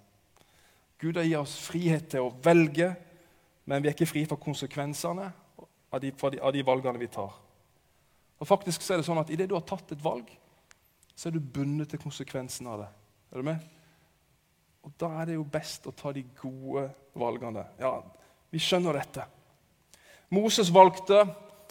Gud 0.98 1.18
har 1.18 1.26
gitt 1.26 1.40
oss 1.42 1.56
frihet 1.66 2.06
til 2.10 2.26
å 2.26 2.32
velge, 2.42 2.92
men 3.66 3.82
vi 3.82 3.90
er 3.90 3.96
ikke 3.96 4.08
fri 4.08 4.22
for 4.30 4.40
konsekvensene 4.40 5.26
av 5.94 6.00
de, 6.02 6.12
av 6.40 6.52
de 6.54 6.64
valgene 6.66 7.00
vi 7.02 7.10
tar. 7.12 7.34
Og 8.38 8.48
faktisk 8.48 8.82
så 8.82 8.94
er 8.94 9.02
det 9.02 9.06
sånn 9.06 9.20
at 9.20 9.30
Idet 9.34 9.50
du 9.50 9.56
har 9.56 9.66
tatt 9.66 9.94
et 9.94 10.02
valg, 10.04 10.30
så 11.14 11.28
er 11.28 11.36
du 11.36 11.42
bundet 11.42 11.92
til 11.92 12.02
konsekvensen 12.02 12.66
av 12.70 12.82
det. 12.82 12.90
Er 13.32 13.42
du 13.42 13.46
med? 13.46 13.70
Og 14.84 14.92
Da 15.00 15.10
er 15.20 15.30
det 15.30 15.38
jo 15.38 15.46
best 15.48 15.86
å 15.88 15.94
ta 15.96 16.12
de 16.12 16.24
gode 16.40 16.88
valgene. 17.18 17.66
Ja, 17.80 17.98
Vi 18.50 18.60
skjønner 18.62 18.94
dette. 18.94 19.24
Moses 20.34 20.72
valgte 20.74 21.22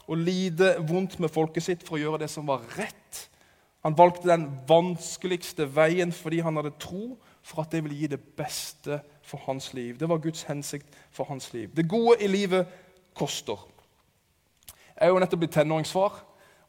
å 0.08 0.18
lide 0.18 0.76
vondt 0.88 1.20
med 1.22 1.32
folket 1.32 1.66
sitt 1.66 1.84
for 1.86 1.98
å 1.98 2.02
gjøre 2.02 2.24
det 2.24 2.30
som 2.32 2.48
var 2.48 2.64
rett. 2.78 3.28
Han 3.84 3.98
valgte 4.00 4.30
den 4.30 4.48
vanskeligste 4.68 5.68
veien 5.76 6.14
fordi 6.16 6.42
han 6.44 6.56
hadde 6.60 6.76
tro 6.80 7.18
for 7.44 7.64
at 7.64 7.74
det 7.74 7.84
ville 7.84 8.00
gi 8.00 8.10
det 8.14 8.22
beste 8.38 9.02
for 9.28 9.44
hans 9.48 9.74
liv. 9.76 9.98
Det 10.00 10.08
var 10.08 10.24
Guds 10.24 10.46
hensikt 10.48 10.96
for 11.12 11.28
hans 11.28 11.50
liv. 11.56 11.72
Det 11.76 11.90
gode 11.92 12.22
i 12.24 12.30
livet 12.32 12.68
koster. 13.16 13.60
Jeg 14.94 15.10
er 15.10 15.12
jo 15.12 15.20
nettopp 15.20 15.44
blitt 15.44 15.56
tenåringsfar. 15.56 16.22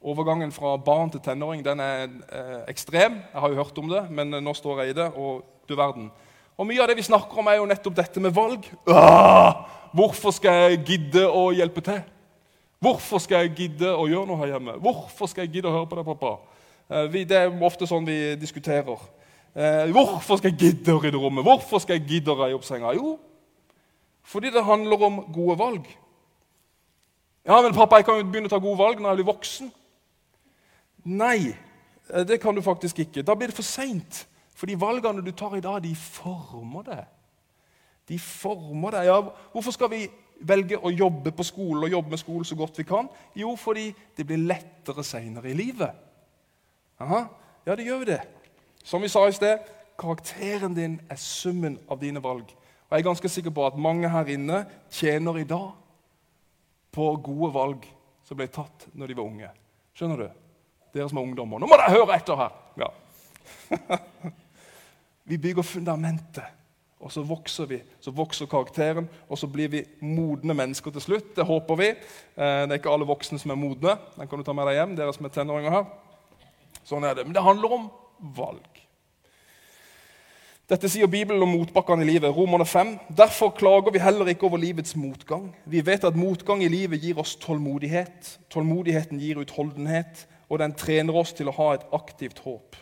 Overgangen 0.04 0.50
fra 0.52 0.74
barn 0.76 1.12
til 1.14 1.22
tenåring 1.24 1.62
den 1.64 1.80
er 1.80 2.02
eh, 2.04 2.62
ekstrem. 2.68 3.20
Jeg 3.32 3.40
har 3.40 3.52
jo 3.52 3.62
hørt 3.62 3.78
om 3.78 3.88
det, 3.88 4.02
men 4.10 4.34
nå 4.42 4.54
står 4.58 4.82
jeg 4.82 4.94
i 4.94 4.98
det. 4.98 5.12
og 5.14 5.44
du 5.68 5.76
verden. 5.76 6.10
Og 6.56 6.66
Mye 6.68 6.82
av 6.82 6.90
det 6.90 6.98
vi 6.98 7.06
snakker 7.06 7.40
om, 7.40 7.48
er 7.50 7.58
jo 7.58 7.68
nettopp 7.68 7.96
dette 7.96 8.22
med 8.22 8.34
valg. 8.34 8.66
Ah, 8.90 9.64
hvorfor 9.94 10.34
skal 10.34 10.64
jeg 10.64 10.82
gidde 10.88 11.24
å 11.30 11.48
hjelpe 11.54 11.82
til? 11.84 12.02
Hvorfor 12.84 13.22
skal 13.22 13.44
jeg 13.44 13.54
gidde 13.58 13.94
å 13.94 14.08
gjøre 14.10 14.28
noe 14.28 14.40
her 14.42 14.56
hjemme? 14.56 14.76
Hvorfor 14.82 15.30
skal 15.30 15.46
jeg 15.46 15.56
gidde 15.56 15.70
å 15.70 15.76
høre 15.78 15.88
på 15.88 15.98
deg, 15.98 16.08
pappa? 16.10 16.32
Eh, 16.90 17.20
det 17.24 17.38
er 17.38 17.62
ofte 17.64 17.88
sånn 17.88 18.06
vi 18.06 18.34
diskuterer. 18.40 19.06
Eh, 19.54 19.92
hvorfor 19.94 20.40
skal 20.40 20.50
jeg 20.50 20.60
gidde 20.60 20.92
å 20.92 21.00
rydde 21.00 21.20
rommet? 21.20 21.46
Hvorfor 21.46 21.80
skal 21.80 21.96
jeg 21.96 22.08
gidde 22.10 22.34
å 22.34 22.38
reie 22.42 22.56
opp 22.56 22.66
senga? 22.66 22.92
Jo, 22.96 23.16
fordi 24.24 24.50
det 24.52 24.64
handler 24.66 25.06
om 25.06 25.22
gode 25.32 25.56
valg. 25.60 25.88
Ja, 27.44 27.60
men 27.60 27.76
pappa, 27.76 28.00
jeg 28.00 28.08
kan 28.08 28.18
jo 28.18 28.28
begynne 28.28 28.48
å 28.48 28.54
ta 28.54 28.60
gode 28.60 28.80
valg 28.80 29.00
når 29.00 29.12
jeg 29.12 29.20
blir 29.20 29.30
voksen. 29.30 29.72
Nei, 31.04 31.38
eh, 32.10 32.24
det 32.24 32.40
kan 32.42 32.56
du 32.56 32.62
faktisk 32.64 33.04
ikke. 33.04 33.22
Da 33.22 33.36
blir 33.36 33.52
det 33.52 33.56
for 33.56 33.68
seint. 33.68 34.24
For 34.54 34.70
de 34.70 34.76
valgene 34.80 35.24
du 35.24 35.32
tar 35.32 35.56
i 35.56 35.64
dag, 35.64 35.82
de 35.82 35.94
former 35.94 36.86
deg. 36.86 37.04
De 38.08 38.18
former 38.20 38.98
deg. 38.98 39.08
Ja, 39.08 39.20
hvorfor 39.52 39.74
skal 39.74 39.90
vi 39.92 40.02
velge 40.44 40.76
å 40.76 40.92
jobbe 40.92 41.32
på 41.32 41.46
skole 41.46 41.86
og 41.86 41.94
jobbe 41.94 42.14
med 42.14 42.20
skole 42.20 42.48
så 42.48 42.58
godt 42.58 42.78
vi 42.78 42.86
kan? 42.88 43.08
Jo, 43.38 43.54
fordi 43.56 43.88
det 44.16 44.26
blir 44.28 44.42
lettere 44.44 45.04
seinere 45.06 45.50
i 45.50 45.56
livet. 45.56 45.94
Aha. 47.00 47.24
Ja, 47.64 47.76
det 47.76 47.86
gjør 47.86 48.02
vi 48.02 48.10
det. 48.12 48.20
Som 48.84 49.02
vi 49.02 49.08
sa 49.08 49.24
i 49.28 49.32
sted, 49.32 49.64
karakteren 49.98 50.74
din 50.76 50.98
er 51.10 51.20
summen 51.20 51.78
av 51.88 52.00
dine 52.02 52.20
valg. 52.22 52.50
Og 52.90 52.92
Jeg 52.92 53.00
er 53.00 53.08
ganske 53.08 53.28
sikker 53.32 53.54
på 53.54 53.66
at 53.66 53.78
mange 53.80 54.10
her 54.10 54.28
inne 54.28 54.64
tjener 54.92 55.38
i 55.40 55.48
dag 55.48 55.70
på 56.94 57.06
gode 57.24 57.52
valg 57.54 57.86
som 58.24 58.38
ble 58.38 58.46
tatt 58.52 58.88
når 58.92 59.10
de 59.10 59.16
var 59.18 59.30
unge. 59.30 59.50
Skjønner 59.96 60.20
du? 60.20 60.28
Dere 60.94 61.08
som 61.10 61.18
er 61.18 61.26
ungdommer. 61.26 61.58
Nå 61.58 61.68
må 61.70 61.78
dere 61.80 61.94
høre 61.94 62.18
etter 62.18 62.38
her! 62.38 62.52
Ja. 62.78 62.90
vi 65.30 65.38
bygger 65.40 65.66
fundamentet, 65.66 66.44
og 67.04 67.12
så 67.12 67.20
vokser 67.28 67.68
vi. 67.68 67.80
Så 68.00 68.14
vokser 68.16 68.48
karakteren, 68.48 69.08
og 69.28 69.38
så 69.38 69.48
blir 69.50 69.68
vi 69.68 69.82
modne 70.00 70.56
mennesker 70.56 70.94
til 70.94 71.04
slutt. 71.04 71.34
Det 71.36 71.44
håper 71.44 71.76
vi. 71.76 71.90
Eh, 71.92 72.62
det 72.64 72.70
er 72.70 72.80
ikke 72.80 72.94
alle 72.94 73.08
voksne 73.08 73.38
som 73.40 73.52
er 73.52 73.60
modne. 73.60 73.98
Den 74.16 74.30
kan 74.30 74.40
du 74.40 74.46
ta 74.46 74.54
med 74.56 74.70
deg 74.70 74.78
hjem, 74.80 74.94
dere 74.96 75.12
som 75.12 75.28
er 75.28 75.34
tenåringer 75.34 75.76
her. 75.76 75.90
Sånn 76.88 77.04
er 77.04 77.18
det. 77.18 77.26
Men 77.28 77.36
det 77.36 77.44
handler 77.44 77.76
om 77.76 77.90
valg. 78.36 78.80
Dette 80.64 80.88
sier 80.88 81.10
Bibelen 81.12 81.42
om 81.44 81.50
motbakkene 81.58 82.06
i 82.06 82.08
livet. 82.08 82.32
Romerne 82.32 82.64
5. 82.64 82.94
Derfor 83.12 83.50
klager 83.52 83.92
vi 83.92 84.00
heller 84.00 84.30
ikke 84.32 84.46
over 84.48 84.62
livets 84.62 84.96
motgang. 84.96 85.50
Vi 85.68 85.82
vet 85.84 86.06
at 86.08 86.16
motgang 86.16 86.62
i 86.64 86.70
livet 86.72 87.04
gir 87.04 87.20
oss 87.20 87.34
tålmodighet. 87.36 88.38
Tålmodigheten 88.48 89.20
gir 89.20 89.42
utholdenhet, 89.42 90.24
og 90.48 90.62
den 90.64 90.72
trener 90.72 91.20
oss 91.20 91.34
til 91.36 91.52
å 91.52 91.56
ha 91.58 91.74
et 91.74 91.84
aktivt 91.92 92.40
håp. 92.46 92.80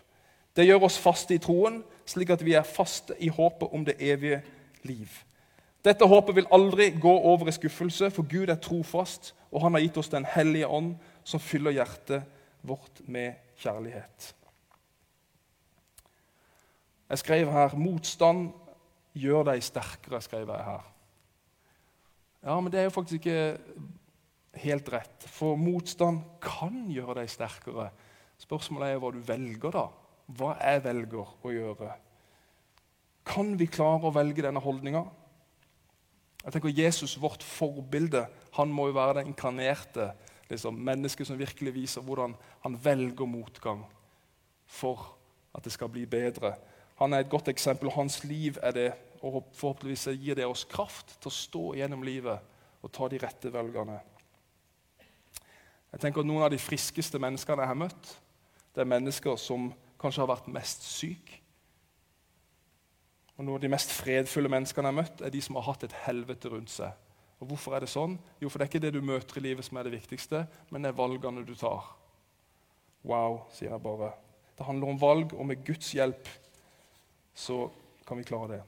Det 0.54 0.68
gjør 0.68 0.86
oss 0.86 1.00
faste 1.02 1.34
i 1.34 1.42
troen, 1.42 1.80
slik 2.06 2.30
at 2.30 2.44
vi 2.44 2.54
er 2.58 2.66
faste 2.66 3.14
i 3.18 3.28
håpet 3.28 3.72
om 3.72 3.84
det 3.84 3.98
evige 4.00 4.42
liv. 4.82 5.08
Dette 5.84 6.06
håpet 6.06 6.36
vil 6.36 6.50
aldri 6.54 6.90
gå 7.00 7.12
over 7.12 7.48
i 7.48 7.54
skuffelse, 7.54 8.10
for 8.10 8.26
Gud 8.28 8.50
er 8.50 8.60
trofast, 8.62 9.34
og 9.50 9.62
han 9.64 9.74
har 9.74 9.82
gitt 9.82 9.98
oss 9.98 10.08
Den 10.08 10.24
hellige 10.24 10.68
ånd, 10.68 10.94
som 11.24 11.40
fyller 11.40 11.74
hjertet 11.74 12.22
vårt 12.62 13.02
med 13.06 13.34
kjærlighet. 13.58 14.34
Jeg 17.10 17.18
skrev 17.18 17.50
her 17.52 17.74
'Motstand 17.76 18.52
gjør 19.14 19.44
deg 19.44 19.62
sterkere'. 19.62 20.20
skrev 20.20 20.48
jeg 20.48 20.64
her. 20.64 20.92
Ja, 22.42 22.60
Men 22.60 22.72
det 22.72 22.80
er 22.80 22.84
jo 22.84 22.90
faktisk 22.90 23.26
ikke 23.26 23.58
helt 24.54 24.92
rett. 24.92 25.26
For 25.26 25.56
motstand 25.56 26.22
kan 26.42 26.86
gjøre 26.90 27.20
deg 27.20 27.30
sterkere. 27.30 27.90
Spørsmålet 28.42 28.88
er 28.88 28.98
hva 29.02 29.12
du 29.14 29.20
velger, 29.26 29.70
da. 29.70 29.86
Hva 30.26 30.54
jeg 30.60 30.84
velger 30.84 31.32
å 31.42 31.52
gjøre. 31.52 31.90
Kan 33.26 33.54
vi 33.58 33.68
klare 33.70 34.08
å 34.08 34.14
velge 34.14 34.44
denne 34.44 34.62
holdninga? 34.62 35.04
Jeg 36.42 36.54
tenker 36.54 36.74
Jesus, 36.74 37.14
vårt 37.22 37.42
forbilde, 37.46 38.24
han 38.56 38.72
må 38.74 38.88
jo 38.88 38.96
være 38.96 39.20
det 39.20 39.28
inkarnerte 39.30 40.08
liksom, 40.50 40.78
mennesket 40.84 41.28
som 41.28 41.38
virkelig 41.38 41.74
viser 41.76 42.02
hvordan 42.02 42.34
han 42.64 42.78
velger 42.82 43.28
motgang 43.30 43.84
for 44.66 45.12
at 45.54 45.64
det 45.64 45.72
skal 45.74 45.90
bli 45.92 46.02
bedre. 46.08 46.56
Han 46.98 47.14
er 47.14 47.22
et 47.22 47.30
godt 47.30 47.48
eksempel, 47.52 47.88
og 47.88 48.00
hans 48.00 48.22
liv 48.24 48.58
er 48.62 48.74
det, 48.76 48.88
og 49.22 49.44
forhåpentligvis 49.54 50.08
gir 50.18 50.38
det 50.38 50.48
oss 50.48 50.64
kraft 50.66 51.14
til 51.20 51.30
å 51.30 51.36
stå 51.36 51.64
gjennom 51.78 52.02
livet 52.02 52.82
og 52.82 52.90
ta 52.90 53.06
de 53.06 53.20
rette 53.22 53.52
velgerne. 53.54 54.00
Jeg 55.92 56.00
tenker 56.02 56.24
at 56.24 56.26
Noen 56.26 56.46
av 56.46 56.50
de 56.50 56.58
friskeste 56.58 57.20
menneskene 57.22 57.62
jeg 57.62 57.70
har 57.70 57.78
møtt, 57.78 58.12
det 58.72 58.82
er 58.82 58.88
mennesker 58.88 59.36
som 59.38 59.68
kanskje 60.02 60.24
har 60.24 60.32
vært 60.32 60.50
mest 60.52 60.84
syk. 60.86 61.32
Og 63.38 63.46
Noen 63.46 63.56
av 63.56 63.62
de 63.64 63.70
mest 63.72 63.94
fredfulle 63.94 64.50
menneskene 64.52 64.90
jeg 64.90 64.94
har 64.94 65.00
møtt, 65.00 65.22
er 65.24 65.32
de 65.32 65.40
som 65.42 65.56
har 65.58 65.66
hatt 65.70 65.86
et 65.86 65.96
helvete 66.04 66.52
rundt 66.52 66.72
seg. 66.74 66.92
Og 67.42 67.48
Hvorfor 67.50 67.74
er 67.74 67.82
det 67.82 67.90
sånn? 67.90 68.18
Jo, 68.42 68.50
for 68.50 68.60
det 68.60 68.66
er 68.66 68.70
ikke 68.70 68.82
det 68.84 68.92
du 68.94 69.00
møter 69.02 69.40
i 69.40 69.46
livet 69.48 69.66
som 69.66 69.78
er 69.78 69.88
det 69.88 69.96
viktigste, 69.96 70.44
men 70.70 70.84
det 70.84 70.92
er 70.92 70.98
valgene 71.00 71.42
du 71.46 71.56
tar. 71.58 71.88
Wow, 73.02 73.40
sier 73.54 73.72
jeg 73.72 73.82
bare. 73.82 74.12
Det 74.58 74.66
handler 74.68 74.92
om 74.92 75.00
valg, 75.00 75.32
og 75.34 75.48
med 75.48 75.64
Guds 75.66 75.88
hjelp 75.96 76.28
så 77.34 77.64
kan 78.06 78.20
vi 78.20 78.28
klare 78.28 78.52
det. 78.52 78.60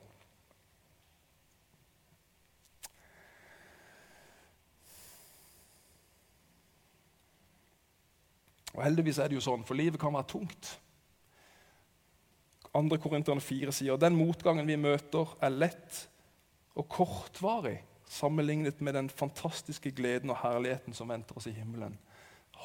Og 8.74 8.82
Heldigvis 8.82 9.20
er 9.22 9.30
det 9.30 9.38
jo 9.38 9.44
sånn, 9.44 9.62
for 9.62 9.78
livet 9.78 10.00
kan 10.02 10.14
være 10.16 10.32
tungt. 10.34 10.72
2. 12.74 12.98
Korinterne 12.98 13.40
4 13.40 13.72
sier 13.72 13.98
den 14.00 14.16
motgangen 14.18 14.66
vi 14.66 14.76
møter, 14.76 15.30
er 15.40 15.54
lett 15.54 16.04
og 16.74 16.88
kortvarig 16.90 17.78
sammenlignet 18.10 18.80
med 18.80 18.96
den 18.98 19.10
fantastiske 19.10 19.90
gleden 19.94 20.30
og 20.30 20.40
herligheten 20.42 20.94
som 20.94 21.08
venter 21.08 21.38
oss 21.38 21.46
i 21.46 21.54
himmelen. 21.54 21.96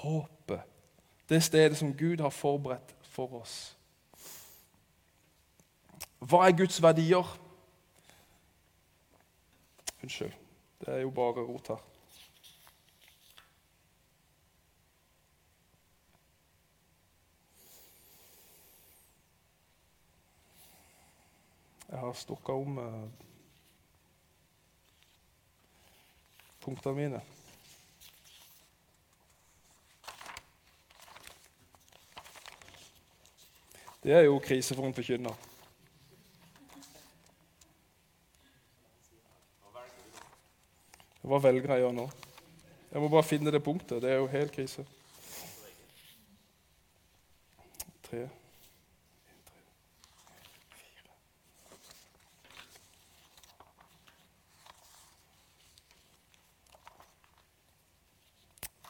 Håpet, 0.02 0.66
det 1.30 1.44
stedet 1.46 1.78
som 1.78 1.94
Gud 1.94 2.22
har 2.22 2.34
forberedt 2.34 2.96
for 3.14 3.42
oss. 3.42 3.76
Hva 6.20 6.44
er 6.48 6.58
Guds 6.58 6.82
verdier? 6.84 7.26
Unnskyld, 10.04 10.34
det 10.82 10.94
er 10.94 11.06
jo 11.06 11.14
bare 11.16 11.46
rot 11.46 11.72
her. 11.74 11.89
Jeg 21.90 22.00
har 22.00 22.14
stokka 22.14 22.54
om 22.54 22.78
eh, 22.78 23.10
punktene 26.62 26.96
mine. 26.96 27.22
Det 34.04 34.14
er 34.14 34.22
jo 34.30 34.40
krise 34.40 34.76
for 34.76 34.86
en 34.86 34.94
forkynner. 34.94 35.50
Hva 41.30 41.38
velger 41.44 41.74
jeg 41.74 41.82
å 41.82 41.88
gjøre 41.88 41.98
nå? 41.98 42.08
Jeg 42.90 43.02
må 43.04 43.10
bare 43.14 43.28
finne 43.28 43.52
det 43.54 43.66
punktet. 43.66 44.00
Det 44.02 44.14
er 44.14 44.22
jo 44.22 44.30
helt 44.32 44.54
krise. 44.56 44.86
Tre. 48.08 48.30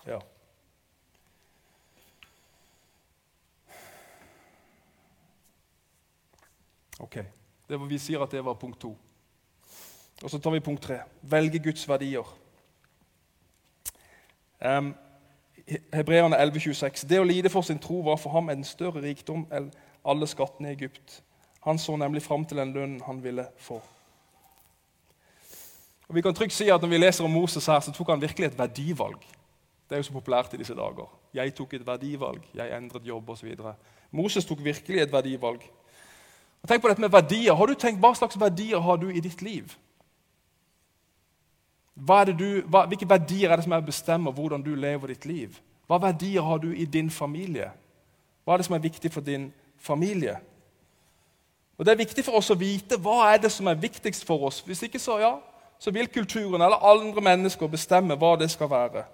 Ja. 0.07 0.19
Ok. 7.09 7.23
Var, 7.69 7.85
vi 7.89 7.97
sier 7.97 8.21
at 8.21 8.31
det 8.31 8.45
var 8.45 8.57
punkt 8.61 8.79
to. 8.81 8.93
Og 10.23 10.29
så 10.29 10.37
tar 10.37 10.53
vi 10.53 10.59
punkt 10.59 10.83
tre. 10.83 10.99
Velge 11.21 11.59
Guds 11.59 11.87
verdier. 11.89 12.27
Um, 14.59 14.93
Hebreerne 15.93 16.37
11,26. 16.37 17.07
Det 17.09 17.19
å 17.19 17.25
lide 17.25 17.49
for 17.49 17.65
sin 17.65 17.79
tro 17.81 18.01
var 18.05 18.17
for 18.21 18.33
ham 18.33 18.49
en 18.49 18.65
større 18.65 19.01
rikdom 19.01 19.45
enn 19.53 19.71
alle 20.05 20.27
skattene 20.29 20.69
i 20.69 20.75
Egypt. 20.77 21.21
Han 21.65 21.79
så 21.81 21.95
nemlig 21.97 22.23
fram 22.25 22.45
til 22.45 22.61
den 22.61 22.73
lønnen 22.75 23.01
han 23.05 23.23
ville 23.23 23.47
få. 23.57 23.79
Og 26.09 26.15
Vi 26.15 26.21
kan 26.25 26.33
trygt 26.33 26.53
si 26.53 26.69
at 26.69 26.81
Når 26.81 26.89
vi 26.89 26.97
leser 26.97 27.23
om 27.23 27.31
Moses, 27.31 27.65
her, 27.65 27.79
så 27.79 27.91
tok 27.91 28.09
han 28.09 28.21
virkelig 28.21 28.47
et 28.47 28.57
verdivalg. 28.57 29.21
Det 29.89 29.95
er 29.95 29.97
jo 29.97 30.03
så 30.09 30.13
populært 30.13 30.53
i 30.53 30.57
disse 30.57 30.75
dager. 30.75 31.09
Jeg 31.33 31.53
tok 31.55 31.73
et 31.73 31.85
verdivalg, 31.85 32.41
jeg 32.53 32.77
endret 32.77 33.05
jobb 33.05 33.29
osv. 33.29 33.55
Moses 34.11 34.45
tok 34.45 34.63
virkelig 34.63 35.01
et 35.01 35.11
verdivalg. 35.11 35.61
Tenk 36.67 36.81
på 36.81 36.89
dette 36.91 37.01
med 37.01 37.11
verdier. 37.11 37.53
Har 37.53 37.67
du 37.67 37.73
tenkt, 37.73 37.99
Hva 37.99 38.13
slags 38.15 38.39
verdier 38.39 38.79
har 38.79 38.97
du 38.97 39.09
i 39.09 39.19
ditt 39.19 39.41
liv? 39.41 39.75
Du, 41.99 42.61
hva, 42.67 42.85
hvilke 42.87 43.09
verdier 43.09 43.51
er 43.51 43.59
det 43.59 43.65
som 43.65 43.73
er 43.75 43.83
bestemmer 43.83 44.31
hvordan 44.31 44.61
du 44.63 44.75
lever 44.75 45.07
ditt 45.07 45.25
liv? 45.25 45.59
Hva 45.87 45.97
verdier 45.99 46.41
har 46.41 46.57
du 46.57 46.71
i 46.71 46.85
din 46.85 47.09
familie? 47.09 47.71
Hva 48.43 48.53
er 48.53 48.57
det 48.61 48.65
som 48.65 48.75
er 48.75 48.85
viktig 48.85 49.11
for 49.11 49.21
din 49.21 49.51
familie? 49.77 50.37
Og 51.77 51.85
Det 51.85 51.91
er 51.91 51.97
viktig 51.97 52.25
for 52.25 52.35
oss 52.39 52.51
å 52.51 52.59
vite 52.59 52.97
hva 52.99 53.33
er 53.33 53.37
det 53.39 53.51
som 53.51 53.67
er 53.67 53.79
viktigst 53.79 54.25
for 54.27 54.47
oss. 54.47 54.59
Hvis 54.61 54.83
ikke 54.83 54.99
så, 54.99 55.19
ja, 55.19 55.37
så 55.79 55.91
vil 55.91 56.07
kulturen 56.07 56.61
eller 56.61 56.83
andre 56.83 57.21
mennesker 57.21 57.67
bestemme 57.67 58.17
hva 58.19 58.35
det 58.39 58.49
skal 58.51 58.69
være. 58.69 59.05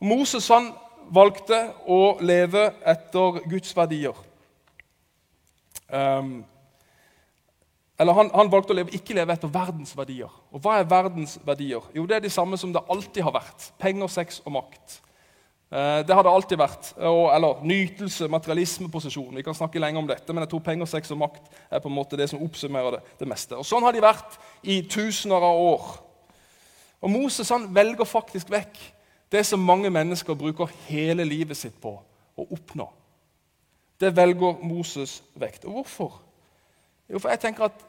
Moses 0.00 0.48
han 0.50 0.72
valgte 1.14 1.60
å 1.86 2.18
leve 2.20 2.72
etter 2.84 3.38
Guds 3.46 3.76
verdier. 3.76 4.18
Um, 5.86 6.44
eller 7.98 8.12
han, 8.12 8.28
han, 8.34 8.50
valgte 8.52 8.74
å 8.74 8.76
leve, 8.76 8.92
ikke 8.92 9.14
leve 9.16 9.32
etter 9.32 9.50
verdens 9.52 9.94
verdier. 9.96 10.32
Og 10.52 10.60
hva 10.60 10.76
er 10.78 10.88
verdens 10.88 11.38
verdier? 11.46 11.84
Jo, 11.96 12.04
Det 12.06 12.18
er 12.18 12.24
de 12.26 12.32
samme 12.32 12.58
som 12.60 12.72
det 12.74 12.84
alltid 12.92 13.24
har 13.24 13.32
vært. 13.38 13.70
Penger, 13.80 14.10
sex 14.12 14.42
og 14.44 14.52
makt. 14.58 14.98
Eh, 15.72 16.02
det 16.06 16.14
har 16.14 16.26
det 16.26 16.32
alltid 16.32 16.60
vært. 16.60 16.90
Og, 17.00 17.30
eller 17.32 17.62
nytelse, 17.64 18.28
materialisme, 18.28 18.90
posisjon. 18.92 19.32
Vi 19.34 19.46
kan 19.46 19.56
snakke 19.56 19.80
lenge 19.80 19.98
om 20.02 20.10
dette, 20.10 20.28
men 20.32 20.44
jeg 20.44 20.52
tror 20.52 20.66
penger, 20.68 20.90
sex 20.92 21.14
og 21.16 21.22
makt 21.24 21.48
er 21.70 21.80
på 21.80 21.88
en 21.88 21.96
måte 21.96 22.20
det 22.20 22.28
som 22.30 22.44
oppsummerer 22.44 22.98
det, 22.98 23.00
det 23.22 23.30
meste. 23.32 23.56
Og 23.56 23.64
Sånn 23.64 23.86
har 23.86 23.96
de 23.96 24.04
vært 24.04 24.36
i 24.62 24.82
tusener 24.84 25.48
av 25.48 25.62
år. 25.64 25.88
Og 27.00 27.12
Moses 27.12 27.48
han 27.54 27.64
velger 27.72 28.08
faktisk 28.08 28.52
vekk 28.52 28.76
det 29.32 29.42
som 29.48 29.64
mange 29.64 29.88
mennesker 29.90 30.36
bruker 30.38 30.70
hele 30.86 31.24
livet 31.26 31.58
sitt 31.58 31.80
på 31.80 31.96
å 32.36 32.46
oppnå. 32.52 32.86
Det 33.96 34.12
velger 34.12 34.60
Moses 34.68 35.22
vekk. 35.40 35.64
Og 35.64 35.80
hvorfor? 35.80 36.20
Jo, 37.10 37.18
for 37.18 37.30
jeg 37.30 37.40
tenker 37.40 37.68
at 37.70 37.84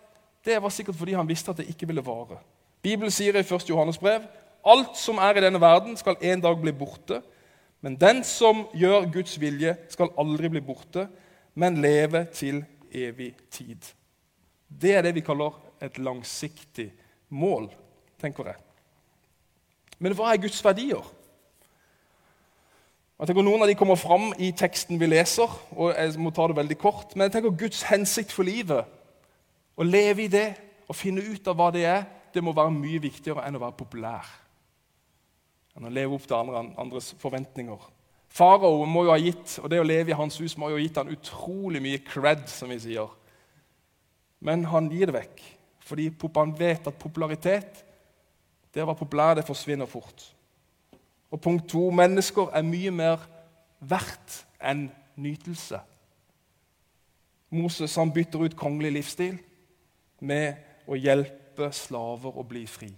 Det 0.45 0.61
var 0.63 0.69
sikkert 0.71 0.95
fordi 0.95 1.11
han 1.17 1.27
visste 1.27 1.51
at 1.51 1.57
det 1.57 1.65
ikke 1.67 1.87
ville 1.89 2.05
vare. 2.05 2.37
Bibelen 2.81 3.11
sier 3.11 3.35
i 3.35 3.41
1. 3.43 3.65
Johannes 3.69 3.97
brev 3.99 4.21
alt 4.67 4.97
som 4.99 5.19
er 5.21 5.37
i 5.37 5.43
denne 5.43 5.61
verden, 5.61 5.97
skal 5.97 6.19
en 6.21 6.41
dag 6.43 6.59
bli 6.61 6.73
borte. 6.75 7.21
Men 7.81 7.95
den 7.99 8.23
som 8.25 8.65
gjør 8.75 9.07
Guds 9.13 9.37
vilje, 9.39 9.75
skal 9.89 10.13
aldri 10.19 10.49
bli 10.51 10.61
borte, 10.65 11.07
men 11.55 11.81
leve 11.81 12.25
til 12.33 12.63
evig 12.91 13.33
tid. 13.51 13.93
Det 14.67 14.95
er 14.95 15.05
det 15.05 15.15
vi 15.15 15.25
kaller 15.25 15.55
et 15.81 15.97
langsiktig 15.97 16.89
mål, 17.29 17.69
tenker 18.21 18.51
jeg. 18.51 18.59
Men 19.99 20.13
hva 20.17 20.33
er 20.33 20.41
Guds 20.41 20.59
verdier? 20.65 21.05
Jeg 23.17 23.29
tenker 23.29 23.45
Noen 23.45 23.63
av 23.65 23.69
de 23.69 23.77
kommer 23.77 23.97
fram 23.97 24.29
i 24.37 24.51
teksten 24.53 24.99
vi 25.01 25.07
leser, 25.09 25.49
og 25.73 25.95
jeg 25.95 26.19
må 26.21 26.29
ta 26.29 26.45
det 26.49 26.57
veldig 26.59 26.77
kort. 26.77 27.15
Men 27.15 27.25
jeg 27.25 27.37
tenker 27.37 27.55
Guds 27.63 27.81
hensikt 27.89 28.33
for 28.33 28.45
livet 28.45 28.85
å 29.77 29.85
leve 29.85 30.25
i 30.25 30.31
det 30.31 30.47
og 30.87 30.97
finne 30.97 31.21
ut 31.21 31.47
av 31.49 31.57
hva 31.57 31.69
det 31.73 31.85
er, 31.85 32.05
det 32.33 32.43
må 32.43 32.53
være 32.55 32.73
mye 32.73 33.01
viktigere 33.01 33.45
enn 33.47 33.57
å 33.57 33.61
være 33.61 33.77
populær. 33.77 34.27
Enn 35.77 35.87
å 35.87 35.93
leve 35.93 36.17
opp 36.17 36.25
til 36.25 36.37
andre, 36.37 36.63
andres 36.81 37.11
forventninger. 37.21 37.85
Farao 38.33 38.85
må 38.89 39.05
jo 39.07 39.13
ha 39.13 39.19
gitt, 39.21 39.57
og 39.61 39.69
det 39.71 39.79
å 39.81 39.87
leve 39.87 40.11
i 40.11 40.17
hans 40.17 40.37
hus 40.41 40.57
må 40.59 40.71
jo 40.71 40.77
ha 40.77 40.83
gitt 40.83 40.97
han 40.99 41.13
utrolig 41.13 41.81
mye 41.83 42.01
cred, 42.05 42.45
som 42.51 42.71
vi 42.73 42.79
sier. 42.83 43.13
Men 44.43 44.65
han 44.69 44.89
gir 44.93 45.09
det 45.09 45.17
vekk, 45.17 45.43
fordi 45.87 46.09
han 46.35 46.55
vet 46.57 46.89
at 46.89 46.99
popularitet 46.99 47.83
Det 48.75 48.83
å 48.83 48.89
være 48.91 48.99
populær 48.99 49.37
det 49.39 49.45
forsvinner 49.47 49.87
fort. 49.89 50.21
Og 51.33 51.39
punkt 51.41 51.69
to 51.71 51.87
mennesker 51.89 52.51
er 52.53 52.65
mye 52.67 52.91
mer 52.93 53.23
verdt 53.79 54.43
enn 54.61 54.83
nytelse. 55.17 55.79
Moses 57.49 57.95
han 57.97 58.11
bytter 58.13 58.43
ut 58.43 58.57
kongelig 58.59 58.91
livsstil 58.99 59.39
med 60.19 60.57
å 60.87 60.97
hjelpe 60.97 61.71
slaver 61.73 62.37
å 62.37 62.45
bli 62.47 62.65
fri. 62.69 62.91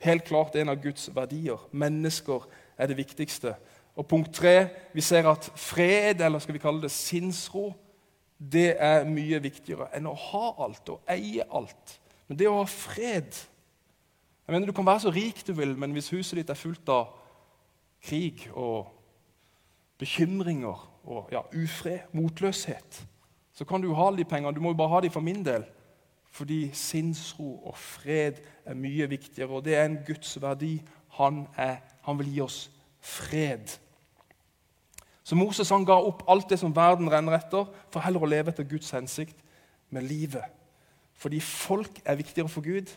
Helt 0.00 0.24
klart 0.24 0.56
en 0.56 0.72
av 0.72 0.80
Guds 0.80 1.10
verdier. 1.14 1.60
Mennesker 1.72 2.46
er 2.78 2.88
det 2.88 2.96
viktigste. 2.96 3.54
Og 3.96 4.06
punkt 4.08 4.32
tre, 4.34 4.68
Vi 4.94 5.00
ser 5.00 5.28
at 5.28 5.50
fred, 5.56 6.20
eller 6.20 6.38
skal 6.38 6.54
vi 6.54 6.58
kalle 6.58 6.82
det 6.82 6.90
sinnsro, 6.90 7.74
det 8.38 8.76
er 8.80 9.04
mye 9.04 9.42
viktigere 9.42 9.90
enn 9.92 10.06
å 10.06 10.14
ha 10.14 10.54
alt 10.64 10.88
og 10.88 11.02
eie 11.08 11.44
alt. 11.52 12.00
Men 12.28 12.38
det 12.38 12.48
å 12.48 12.62
ha 12.62 12.66
fred 12.66 13.36
jeg 14.50 14.54
mener, 14.54 14.66
Du 14.66 14.72
kan 14.72 14.86
være 14.86 15.00
så 15.00 15.10
rik 15.10 15.46
du 15.46 15.52
vil, 15.52 15.76
men 15.78 15.92
hvis 15.92 16.10
huset 16.10 16.36
ditt 16.36 16.50
er 16.50 16.58
fullt 16.58 16.88
av 16.88 17.12
krig 18.02 18.48
og 18.50 18.88
bekymringer 19.98 20.80
og 21.04 21.28
ja, 21.30 21.44
ufred, 21.54 22.00
motløshet, 22.12 23.06
så 23.52 23.64
kan 23.64 23.80
du 23.80 23.92
ha 23.94 24.06
alle 24.08 24.18
de 24.18 24.24
pengene. 24.24 24.54
Du 24.54 24.60
må 24.60 24.72
jo 24.72 24.80
bare 24.80 24.88
ha 24.88 25.00
de 25.00 25.10
for 25.10 25.20
min 25.20 25.44
del. 25.44 25.62
Fordi 26.30 26.70
sinnsro 26.76 27.56
og 27.66 27.76
fred 27.78 28.38
er 28.64 28.78
mye 28.78 29.08
viktigere, 29.10 29.50
og 29.50 29.64
det 29.64 29.74
er 29.76 29.88
en 29.88 29.98
Guds 30.06 30.36
verdi. 30.42 30.76
Han, 31.18 31.46
er, 31.58 31.80
han 32.06 32.18
vil 32.18 32.30
gi 32.34 32.40
oss 32.44 32.58
fred. 33.00 33.74
Så 35.26 35.36
Moses 35.38 35.70
han 35.70 35.84
ga 35.86 35.98
opp 35.98 36.22
alt 36.30 36.48
det 36.50 36.58
som 36.58 36.74
verden 36.74 37.10
renner 37.10 37.36
etter, 37.38 37.66
for 37.90 38.02
heller 38.02 38.22
å 38.22 38.30
leve 38.30 38.50
etter 38.50 38.66
Guds 38.68 38.90
hensikt 38.94 39.42
med 39.90 40.06
livet. 40.06 40.46
Fordi 41.20 41.40
folk 41.44 42.00
er 42.04 42.18
viktigere 42.18 42.50
for 42.50 42.64
Gud 42.64 42.90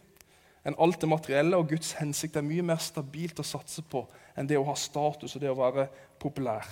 enn 0.64 0.78
alt 0.80 1.02
det 1.02 1.10
materielle, 1.12 1.58
og 1.60 1.74
Guds 1.74 1.92
hensikt 1.98 2.38
er 2.40 2.46
mye 2.48 2.64
mer 2.64 2.80
stabilt 2.80 3.42
å 3.42 3.46
satse 3.46 3.84
på 3.84 4.06
enn 4.40 4.48
det 4.48 4.56
å 4.58 4.66
ha 4.70 4.76
status 4.80 5.36
og 5.36 5.44
det 5.44 5.52
å 5.52 5.60
være 5.60 5.90
populær. 6.22 6.70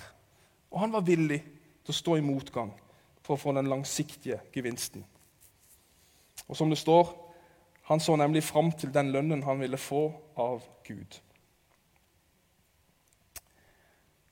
Og 0.71 0.79
han 0.79 0.93
var 0.93 1.03
villig 1.03 1.41
til 1.43 1.91
å 1.91 1.97
stå 1.97 2.15
i 2.17 2.23
motgang 2.23 2.71
for 3.21 3.35
å 3.35 3.41
få 3.41 3.53
den 3.57 3.67
langsiktige 3.69 4.39
gevinsten. 4.55 5.03
Og 6.51 6.57
som 6.59 6.69
det 6.69 6.79
står, 6.79 7.09
han 7.87 7.99
så 8.03 8.15
nemlig 8.19 8.43
fram 8.43 8.71
til 8.75 8.91
den 8.93 9.11
lønnen 9.11 9.43
han 9.43 9.59
ville 9.59 9.79
få 9.79 10.09
av 10.39 10.63
Gud. 10.87 11.17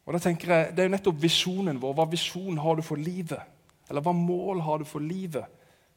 Og 0.06 0.14
da 0.16 0.20
tenker 0.20 0.52
jeg, 0.54 0.76
Det 0.76 0.80
er 0.80 0.90
jo 0.90 0.96
nettopp 0.96 1.22
visjonen 1.22 1.80
vår. 1.82 1.94
Hva 1.94 2.06
visjon 2.10 2.58
har 2.58 2.76
du 2.76 2.82
for 2.82 2.98
livet? 2.98 3.42
Eller 3.90 4.02
hva 4.02 4.14
mål 4.14 4.62
har 4.62 4.80
du 4.80 4.86
for 4.86 5.00
livet? 5.00 5.46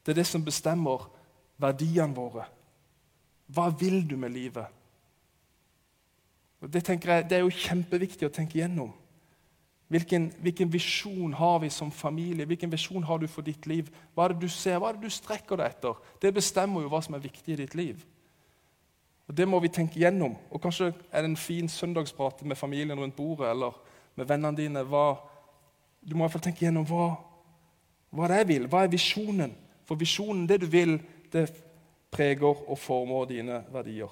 Det 0.04 0.12
er 0.12 0.20
det 0.20 0.26
som 0.26 0.44
bestemmer 0.44 1.08
verdiene 1.56 2.14
våre. 2.14 2.44
Hva 3.48 3.68
vil 3.80 4.02
du 4.08 4.16
med 4.16 4.30
livet? 4.30 4.66
Og 6.60 6.70
det 6.70 6.84
tenker 6.84 7.12
jeg, 7.12 7.28
det 7.30 7.36
er 7.38 7.42
jo 7.42 7.50
kjempeviktig 7.56 8.28
å 8.28 8.32
tenke 8.32 8.58
igjennom. 8.58 8.92
Hvilken, 9.92 10.30
hvilken 10.40 10.70
visjon 10.72 11.34
har 11.36 11.58
vi 11.60 11.68
som 11.68 11.90
familie? 11.92 12.46
Hvilken 12.48 12.72
visjon 12.72 13.04
har 13.04 13.18
du 13.20 13.26
for 13.28 13.44
ditt 13.44 13.66
liv? 13.68 13.90
Hva 14.14 14.24
er 14.24 14.32
det 14.32 14.46
du 14.46 14.48
ser? 14.48 14.78
Hva 14.80 14.88
er 14.88 14.96
det 14.96 15.04
du 15.04 15.12
strekker 15.12 15.58
deg 15.60 15.68
etter? 15.68 15.98
Det 16.22 16.30
bestemmer 16.32 16.80
jo 16.80 16.88
hva 16.88 17.02
som 17.04 17.18
er 17.18 17.20
viktig 17.20 17.52
i 17.52 17.58
ditt 17.60 17.74
liv. 17.76 17.98
Og 19.28 19.36
Det 19.36 19.44
må 19.48 19.60
vi 19.60 19.68
tenke 19.68 20.00
gjennom. 20.00 20.38
Og 20.48 20.62
Kanskje 20.62 20.94
er 21.12 21.20
det 21.20 21.28
en 21.28 21.36
fin 21.36 21.68
søndagsprat 21.68 22.40
med 22.42 22.56
familien 22.56 22.98
rundt 22.98 23.16
bordet 23.16 23.50
eller 23.50 23.76
med 24.16 24.30
vennene 24.30 24.56
dine. 24.56 24.84
Hva, 24.88 25.18
du 26.00 26.14
må 26.14 26.22
i 26.22 26.24
hvert 26.24 26.38
fall 26.38 26.44
tenke 26.46 26.64
gjennom 26.64 26.86
hva, 26.88 27.10
hva 28.16 28.30
det 28.32 28.38
jeg 28.40 28.48
vil. 28.48 28.68
Hva 28.72 28.86
er 28.86 28.94
visjonen? 28.94 29.52
For 29.84 30.00
visjonen, 30.00 30.46
det 30.48 30.62
du 30.62 30.66
vil, 30.72 30.94
det 31.32 31.50
preger 32.12 32.64
og 32.64 32.78
former 32.80 33.28
dine 33.28 33.60
verdier. 33.74 34.08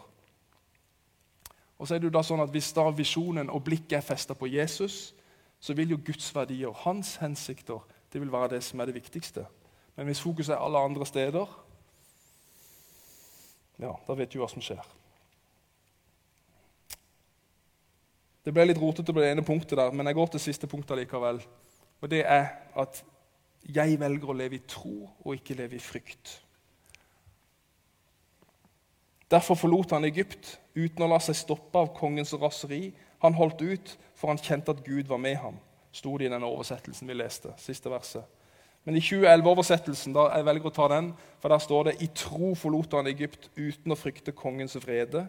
Og 1.78 1.88
så 1.88 1.96
er 1.96 2.02
det 2.02 2.10
jo 2.10 2.12
da 2.18 2.20
sånn 2.20 2.44
at 2.44 2.52
Hvis 2.52 2.68
da 2.76 2.84
visjonen 2.92 3.48
og 3.48 3.64
blikket 3.64 3.96
er 3.96 4.04
festa 4.04 4.36
på 4.36 4.50
Jesus, 4.52 5.14
så 5.60 5.76
vil 5.76 5.92
jo 5.94 6.00
Guds 6.04 6.30
verdier, 6.34 6.72
hans 6.84 7.16
hensikter, 7.20 7.82
det 8.12 8.20
vil 8.20 8.32
være 8.32 8.56
det 8.56 8.62
som 8.64 8.80
er 8.80 8.88
det 8.90 8.96
viktigste. 8.96 9.44
Men 9.96 10.08
hvis 10.08 10.22
fokuset 10.24 10.54
er 10.54 10.62
alle 10.64 10.78
andre 10.78 11.06
steder, 11.06 11.52
ja, 13.80 13.92
da 14.06 14.16
vet 14.16 14.32
du 14.32 14.40
hva 14.40 14.48
som 14.50 14.64
skjer. 14.64 14.80
Det 18.44 18.52
ble 18.56 18.64
litt 18.66 18.80
rotete 18.80 19.12
på 19.12 19.20
det 19.20 19.30
ene 19.34 19.44
punktet, 19.44 19.76
der, 19.76 19.92
men 19.92 20.08
jeg 20.08 20.16
går 20.16 20.32
til 20.32 20.42
siste 20.42 20.68
punktet 20.68 20.98
likevel. 20.98 21.42
Og 22.00 22.10
det 22.10 22.22
er 22.24 22.48
at 22.80 23.02
jeg 23.68 23.98
velger 24.00 24.32
å 24.32 24.36
leve 24.36 24.56
i 24.56 24.64
tro 24.64 24.94
og 25.04 25.34
ikke 25.36 25.58
leve 25.58 25.76
i 25.76 25.84
frykt. 25.84 26.38
Derfor 29.30 29.54
forlot 29.54 29.92
han 29.94 30.08
Egypt 30.08 30.56
uten 30.74 31.04
å 31.04 31.10
la 31.12 31.20
seg 31.22 31.36
stoppe 31.38 31.78
av 31.78 31.92
kongens 31.94 32.32
raseri 32.40 32.88
han 33.20 33.36
holdt 33.36 33.62
ut, 33.62 33.98
for 34.16 34.32
han 34.32 34.40
kjente 34.40 34.72
at 34.72 34.84
Gud 34.84 35.08
var 35.08 35.20
med 35.20 35.36
ham, 35.36 35.56
sto 35.92 36.16
det 36.18 36.28
i 36.28 36.32
den 36.32 36.44
oversettelsen 36.44 37.08
vi 37.08 37.16
leste. 37.16 37.52
siste 37.56 37.90
verset. 37.90 38.24
Men 38.84 38.96
i 38.96 39.02
2011-oversettelsen 39.04 40.14
da 40.16 40.30
jeg 40.32 40.46
velger 40.46 40.70
å 40.70 40.74
ta 40.74 40.86
den, 40.88 41.10
for 41.40 41.52
der 41.52 41.60
står 41.60 41.90
det 41.90 41.98
i 42.00 42.08
tro 42.16 42.54
forlot 42.56 42.96
han 42.96 43.10
Egypt 43.10 43.50
uten 43.56 43.92
å 43.92 43.98
frykte 43.98 44.32
kongens 44.32 44.78
vrede. 44.80 45.26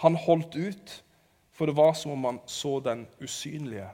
Han 0.00 0.16
holdt 0.16 0.56
ut, 0.56 0.94
for 1.52 1.68
det 1.68 1.76
var 1.76 1.92
som 1.96 2.14
om 2.14 2.24
han 2.24 2.40
så 2.48 2.78
den 2.80 3.06
usynlige, 3.20 3.88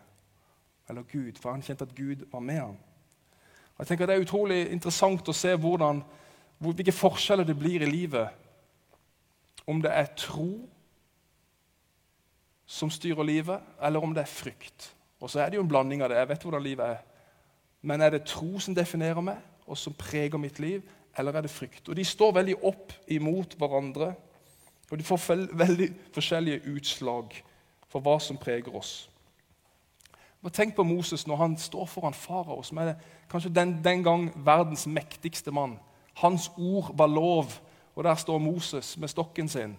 eller 0.88 1.06
Gud, 1.10 1.38
for 1.38 1.50
han 1.50 1.62
kjente 1.62 1.86
at 1.86 1.94
Gud 1.94 2.26
var 2.30 2.42
med 2.42 2.60
ham. 2.60 2.78
Jeg 3.78 3.86
tenker 3.86 4.06
Det 4.06 4.14
er 4.14 4.22
utrolig 4.22 4.60
interessant 4.70 5.28
å 5.28 5.34
se 5.34 5.56
hvordan, 5.56 6.02
hvilke 6.62 6.94
forskjeller 6.94 7.44
det 7.44 7.58
blir 7.58 7.82
i 7.82 7.90
livet 7.90 8.28
om 9.66 9.80
det 9.82 9.90
er 9.90 10.14
tro 10.18 10.68
som 12.72 12.90
styrer 12.90 13.26
livet, 13.28 13.60
eller 13.82 14.00
om 14.00 14.14
det 14.14 14.22
er 14.24 14.32
frykt. 14.32 14.94
Og 15.20 15.30
så 15.30 15.42
er 15.42 15.50
det 15.50 15.58
jo 15.58 15.62
en 15.62 15.68
blanding 15.68 16.02
av 16.02 16.08
det. 16.08 16.16
Jeg 16.22 16.28
vet 16.30 16.44
hvordan 16.46 16.62
livet 16.64 16.86
er. 16.86 17.02
Men 17.82 18.00
er 18.00 18.14
det 18.14 18.24
tro 18.30 18.58
som 18.62 18.74
definerer 18.74 19.20
meg, 19.20 19.38
og 19.66 19.76
som 19.78 19.94
preger 19.94 20.40
mitt 20.40 20.58
liv, 20.62 20.80
eller 21.18 21.36
er 21.36 21.44
det 21.44 21.52
frykt? 21.52 21.88
Og 21.88 21.96
De 21.96 22.04
står 22.04 22.32
veldig 22.32 22.56
opp 22.64 22.94
imot 23.12 23.54
hverandre, 23.60 24.14
og 24.90 24.98
de 24.98 25.04
får 25.04 25.46
veldig 25.52 25.88
forskjellige 26.14 26.62
utslag 26.72 27.36
for 27.92 28.00
hva 28.00 28.16
som 28.20 28.40
preger 28.40 28.72
oss. 28.76 29.08
Og 30.42 30.52
Tenk 30.52 30.74
på 30.74 30.82
Moses 30.82 31.26
når 31.26 31.36
han 31.36 31.58
står 31.58 31.86
foran 31.86 32.16
farao, 32.16 32.62
som 32.62 32.78
er 32.78 32.94
kanskje 33.30 33.52
den, 33.52 33.76
den 33.84 34.02
gang 34.02 34.30
verdens 34.36 34.86
mektigste 34.86 35.52
mann. 35.52 35.78
Hans 36.14 36.50
ord 36.56 36.90
var 36.96 37.06
lov, 37.06 37.52
og 37.94 38.04
der 38.04 38.14
står 38.14 38.38
Moses 38.38 38.96
med 38.96 39.08
stokken 39.08 39.48
sin 39.48 39.76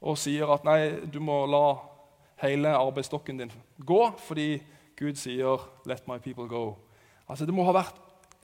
og 0.00 0.14
sier 0.18 0.46
at 0.54 0.62
nei, 0.62 0.92
du 1.10 1.18
må 1.18 1.40
la 1.50 1.97
hele 2.42 2.74
arbeidsstokken 2.76 3.38
din 3.38 3.52
gå 3.86 4.02
fordi 4.26 4.62
Gud 4.98 5.14
sier 5.14 5.70
'let 5.86 6.08
my 6.08 6.18
people 6.18 6.48
go'. 6.48 6.76
Altså 7.28 7.46
Det 7.46 7.54
må 7.54 7.64
ha 7.64 7.72
vært 7.72 7.94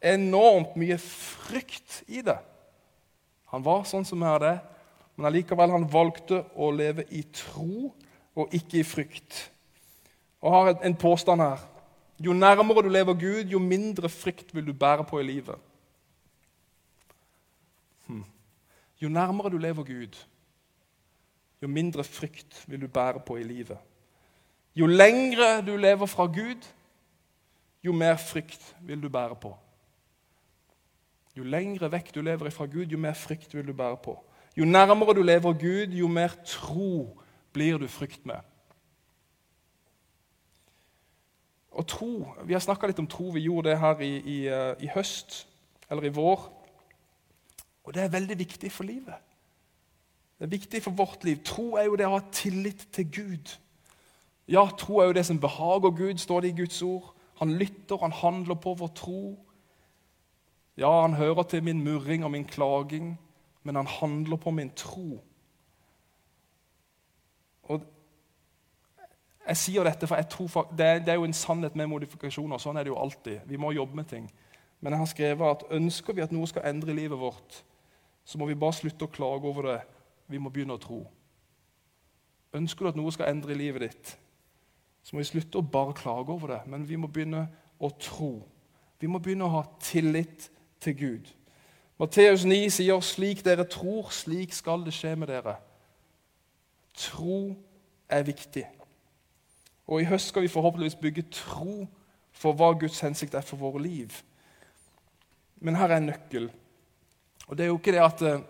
enormt 0.02 0.76
mye 0.76 0.98
frykt 0.98 2.02
i 2.08 2.20
det. 2.20 2.38
Han 3.44 3.64
var 3.64 3.84
sånn 3.84 4.04
som 4.04 4.22
er 4.22 4.38
det, 4.38 4.60
men 5.16 5.26
allikevel 5.26 5.70
han 5.70 5.92
valgte 5.92 6.44
å 6.56 6.70
leve 6.70 7.04
i 7.10 7.22
tro 7.32 7.94
og 8.34 8.54
ikke 8.54 8.78
i 8.78 8.86
frykt. 8.86 9.50
Og 10.42 10.52
har 10.52 10.74
en 10.82 10.96
påstand 10.96 11.40
her. 11.40 11.58
Jo 12.18 12.32
nærmere 12.32 12.82
du 12.82 12.88
lever 12.88 13.14
Gud, 13.14 13.50
jo 13.50 13.58
mindre 13.58 14.08
frykt 14.08 14.54
vil 14.54 14.66
du 14.66 14.72
bære 14.72 15.04
på 15.04 15.20
i 15.20 15.26
livet. 15.26 15.56
Hmm. 18.06 18.24
Jo 19.02 19.08
nærmere 19.08 19.50
du 19.50 19.58
lever 19.58 19.82
Gud, 19.82 20.18
jo 21.64 21.68
mindre 21.68 22.04
frykt 22.04 22.64
vil 22.68 22.80
du 22.80 22.88
bære 22.92 23.22
på 23.24 23.38
i 23.40 23.42
livet. 23.42 23.78
Jo 24.76 24.86
lengre 24.86 25.62
du 25.64 25.76
lever 25.76 26.06
fra 26.06 26.26
Gud, 26.26 26.66
jo 27.84 27.92
mer 27.92 28.16
frykt 28.20 28.76
vil 28.80 29.02
du 29.02 29.08
bære 29.08 29.36
på. 29.40 29.54
Jo 31.36 31.44
lengre 31.44 31.88
vekk 31.92 32.12
du 32.14 32.20
lever 32.20 32.50
fra 32.52 32.66
Gud, 32.66 32.92
jo 32.92 32.98
mer 33.00 33.16
frykt 33.16 33.54
vil 33.54 33.66
du 33.66 33.72
bære 33.72 33.96
på. 33.96 34.18
Jo 34.56 34.64
nærmere 34.64 35.14
du 35.14 35.22
lever 35.22 35.52
Gud, 35.52 35.96
jo 35.96 36.08
mer 36.08 36.36
tro 36.44 37.20
blir 37.52 37.78
du 37.78 37.88
frykt 37.88 38.26
med. 38.26 38.40
Og 41.70 41.86
tro, 41.86 42.34
Vi 42.44 42.52
har 42.52 42.60
snakka 42.60 42.86
litt 42.86 42.98
om 42.98 43.06
tro. 43.06 43.30
Vi 43.30 43.40
gjorde 43.40 43.70
det 43.70 43.78
her 43.78 44.00
i, 44.00 44.16
i, 44.16 44.46
eh, 44.46 44.74
i 44.80 44.86
høst, 44.94 45.48
eller 45.90 46.04
i 46.04 46.12
vår. 46.12 46.44
Og 47.84 47.94
det 47.94 48.02
er 48.02 48.08
veldig 48.08 48.38
viktig 48.38 48.72
for 48.72 48.84
livet. 48.84 49.14
Det 50.44 50.48
er 50.50 50.58
viktig 50.58 50.82
for 50.82 50.90
vårt 50.90 51.22
liv. 51.24 51.38
Tro 51.40 51.70
er 51.80 51.86
jo 51.88 51.94
det 51.96 52.04
å 52.04 52.18
ha 52.18 52.24
tillit 52.28 52.82
til 52.92 53.06
Gud. 53.08 53.52
Ja, 54.44 54.66
tro 54.76 54.98
er 55.00 55.06
jo 55.08 55.14
det 55.16 55.22
som 55.24 55.38
behager 55.40 55.94
Gud, 55.96 56.20
står 56.20 56.44
det 56.44 56.50
i 56.50 56.56
Guds 56.58 56.82
ord. 56.84 57.14
Han 57.40 57.54
lytter, 57.56 57.96
han 57.96 58.12
handler 58.12 58.58
på 58.60 58.74
vår 58.76 58.90
tro. 58.92 59.22
Ja, 60.76 60.90
han 61.00 61.16
hører 61.16 61.48
til 61.48 61.64
min 61.64 61.80
murring 61.80 62.26
og 62.28 62.30
min 62.34 62.44
klaging, 62.44 63.14
men 63.62 63.80
han 63.80 63.88
handler 63.88 64.36
på 64.36 64.52
min 64.52 64.68
tro. 64.76 65.22
Og 67.62 67.88
Jeg 69.48 69.56
sier 69.56 69.84
dette, 69.84 70.06
for 70.06 70.20
jeg 70.20 70.28
tror 70.28 70.68
det 70.76 71.08
er 71.08 71.14
jo 71.14 71.24
en 71.24 71.32
sannhet 71.32 71.76
med 71.76 71.88
modifikasjoner. 71.88 72.60
Sånn 72.60 72.76
er 72.76 72.84
det 72.84 72.92
jo 72.92 73.00
alltid. 73.00 73.48
Vi 73.48 73.56
må 73.56 73.72
jobbe 73.72 73.96
med 73.96 74.12
ting. 74.12 74.28
Men 74.80 74.92
jeg 74.92 75.00
har 75.00 75.08
skrevet 75.08 75.56
at 75.56 75.66
ønsker 75.72 76.12
vi 76.12 76.20
at 76.20 76.36
noe 76.36 76.52
skal 76.52 76.68
endre 76.68 76.92
livet 76.92 77.16
vårt, 77.16 77.62
så 78.24 78.36
må 78.38 78.44
vi 78.44 78.60
bare 78.60 78.76
slutte 78.76 79.08
å 79.08 79.12
klage 79.12 79.48
over 79.48 79.72
det 79.72 79.82
vi 80.28 80.40
må 80.40 80.50
begynne 80.50 80.76
å 80.76 80.80
tro. 80.80 81.02
Ønsker 82.54 82.84
du 82.84 82.92
at 82.92 82.98
noe 82.98 83.12
skal 83.12 83.32
endre 83.32 83.56
livet 83.58 83.88
ditt, 83.88 84.12
så 85.04 85.14
må 85.14 85.20
vi 85.20 85.28
slutte 85.28 85.60
å 85.60 85.66
bare 85.66 85.96
klage 85.96 86.32
over 86.32 86.54
det, 86.54 86.60
men 86.70 86.86
vi 86.88 86.96
må 86.96 87.10
begynne 87.12 87.46
å 87.82 87.90
tro. 88.00 88.32
Vi 89.00 89.10
må 89.10 89.20
begynne 89.20 89.48
å 89.48 89.56
ha 89.58 89.64
tillit 89.82 90.48
til 90.80 90.96
Gud. 90.96 91.32
Matteus 91.98 92.44
9 92.44 92.70
sier, 92.70 93.00
'Slik 93.00 93.44
dere 93.44 93.64
tror, 93.64 94.10
slik 94.10 94.52
skal 94.52 94.84
det 94.84 94.94
skje 94.94 95.16
med 95.16 95.28
dere'. 95.28 95.60
Tro 96.94 97.56
er 98.08 98.22
viktig. 98.22 98.64
Og 99.86 100.00
I 100.00 100.08
høst 100.08 100.28
skal 100.28 100.42
vi 100.42 100.48
forhåpentligvis 100.48 101.00
bygge 101.00 101.22
tro 101.30 101.86
for 102.32 102.52
hva 102.52 102.72
Guds 102.78 103.00
hensikt 103.00 103.34
er 103.34 103.44
for 103.44 103.56
våre 103.56 103.82
liv. 103.82 104.22
Men 105.60 105.76
her 105.76 105.88
er 105.88 105.96
en 105.96 106.06
nøkkel. 106.06 106.50
Og 107.46 107.56
Det 107.56 107.64
er 107.64 107.66
jo 107.66 107.78
ikke 107.78 107.92
det 107.92 108.02
at 108.04 108.22
eh, 108.22 108.40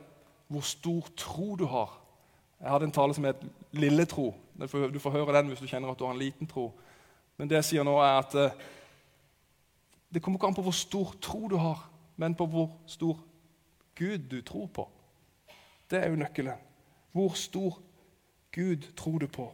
hvor 0.54 0.66
stor 0.66 1.08
tro 1.16 1.56
du 1.58 1.66
har. 1.66 1.92
Jeg 2.60 2.70
hadde 2.70 2.86
en 2.88 2.94
tale 2.94 3.14
som 3.14 3.24
het 3.24 3.42
'lille 3.72 4.06
tro'. 4.06 4.34
Du 4.92 4.98
får 4.98 5.10
høre 5.10 5.36
den 5.36 5.48
hvis 5.48 5.60
du 5.60 5.66
kjenner 5.66 5.90
at 5.90 5.98
du 5.98 6.04
har 6.04 6.12
en 6.12 6.18
liten 6.18 6.46
tro. 6.46 6.72
Men 7.36 7.50
det 7.50 7.56
jeg 7.56 7.64
sier 7.64 7.82
nå, 7.82 7.98
er 7.98 8.18
at 8.18 8.34
eh, 8.34 8.50
det 10.14 10.22
kommer 10.22 10.38
ikke 10.38 10.46
an 10.46 10.54
på 10.54 10.62
hvor 10.62 10.76
stor 10.76 11.14
tro 11.20 11.48
du 11.48 11.56
har, 11.56 11.90
men 12.16 12.34
på 12.34 12.46
hvor 12.46 12.70
stor 12.86 13.18
Gud 13.94 14.18
du 14.30 14.42
tror 14.42 14.66
på. 14.66 14.88
Det 15.90 15.98
er 16.04 16.08
jo 16.08 16.16
nøkkelen. 16.16 16.58
Hvor 17.12 17.34
stor 17.34 17.78
Gud 18.52 18.94
tror 18.96 19.18
du 19.18 19.26
på? 19.26 19.52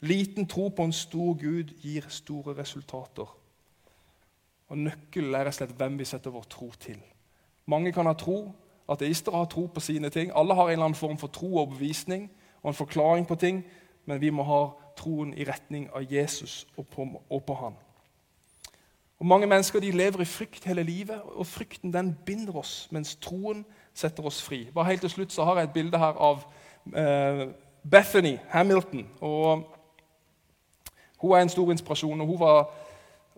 Liten 0.00 0.46
tro 0.46 0.68
på 0.68 0.84
en 0.84 0.92
stor 0.92 1.34
Gud 1.34 1.74
gir 1.82 2.08
store 2.08 2.56
resultater. 2.56 3.36
Og 4.68 4.78
Nøkkelen 4.78 5.34
er 5.34 5.44
rett 5.44 5.54
og 5.54 5.58
slett 5.58 5.76
hvem 5.78 5.98
vi 5.98 6.04
setter 6.04 6.30
vår 6.30 6.46
tro 6.50 6.70
til. 6.80 6.98
Mange 7.66 7.92
kan 7.92 8.06
ha 8.06 8.14
tro. 8.14 8.52
Ateister 8.90 9.32
har 9.32 9.44
tro 9.44 9.66
på 9.66 9.80
sine 9.80 10.10
ting. 10.10 10.32
Alle 10.34 10.54
har 10.54 10.64
en 10.64 10.72
eller 10.72 10.84
annen 10.84 10.94
form 10.94 11.18
for 11.18 11.28
tro 11.28 11.56
og 11.56 11.68
bevisning 11.68 12.30
og 12.62 12.68
en 12.68 12.74
forklaring 12.74 13.26
på 13.26 13.34
ting, 13.34 13.64
men 14.06 14.20
vi 14.20 14.30
må 14.30 14.42
ha 14.42 14.64
troen 14.96 15.32
i 15.34 15.44
retning 15.44 15.88
av 15.94 16.12
Jesus 16.12 16.66
og 16.76 16.86
på, 16.86 17.06
og 17.30 17.44
på 17.44 17.54
Han. 17.54 17.76
Og 19.20 19.26
Mange 19.26 19.46
mennesker 19.46 19.80
de 19.80 19.90
lever 19.90 20.20
i 20.20 20.24
frykt 20.24 20.64
hele 20.64 20.82
livet, 20.82 21.20
og 21.22 21.46
frykten 21.46 21.92
den 21.92 22.18
binder 22.26 22.56
oss, 22.56 22.88
mens 22.90 23.16
troen 23.16 23.64
setter 23.94 24.26
oss 24.26 24.42
fri. 24.42 24.68
Bare 24.74 24.84
helt 24.84 25.00
til 25.00 25.10
slutt 25.10 25.32
så 25.32 25.44
har 25.44 25.56
jeg 25.58 25.68
et 25.68 25.72
bilde 25.72 25.98
her 25.98 26.16
av 26.16 26.44
eh, 26.96 27.48
Bethany 27.90 28.38
Hamilton. 28.48 29.06
og 29.20 29.66
Hun 31.20 31.32
er 31.32 31.42
en 31.42 31.48
stor 31.48 31.70
inspirasjon. 31.70 32.20
og 32.20 32.26
Hun 32.26 32.40
var 32.40 32.70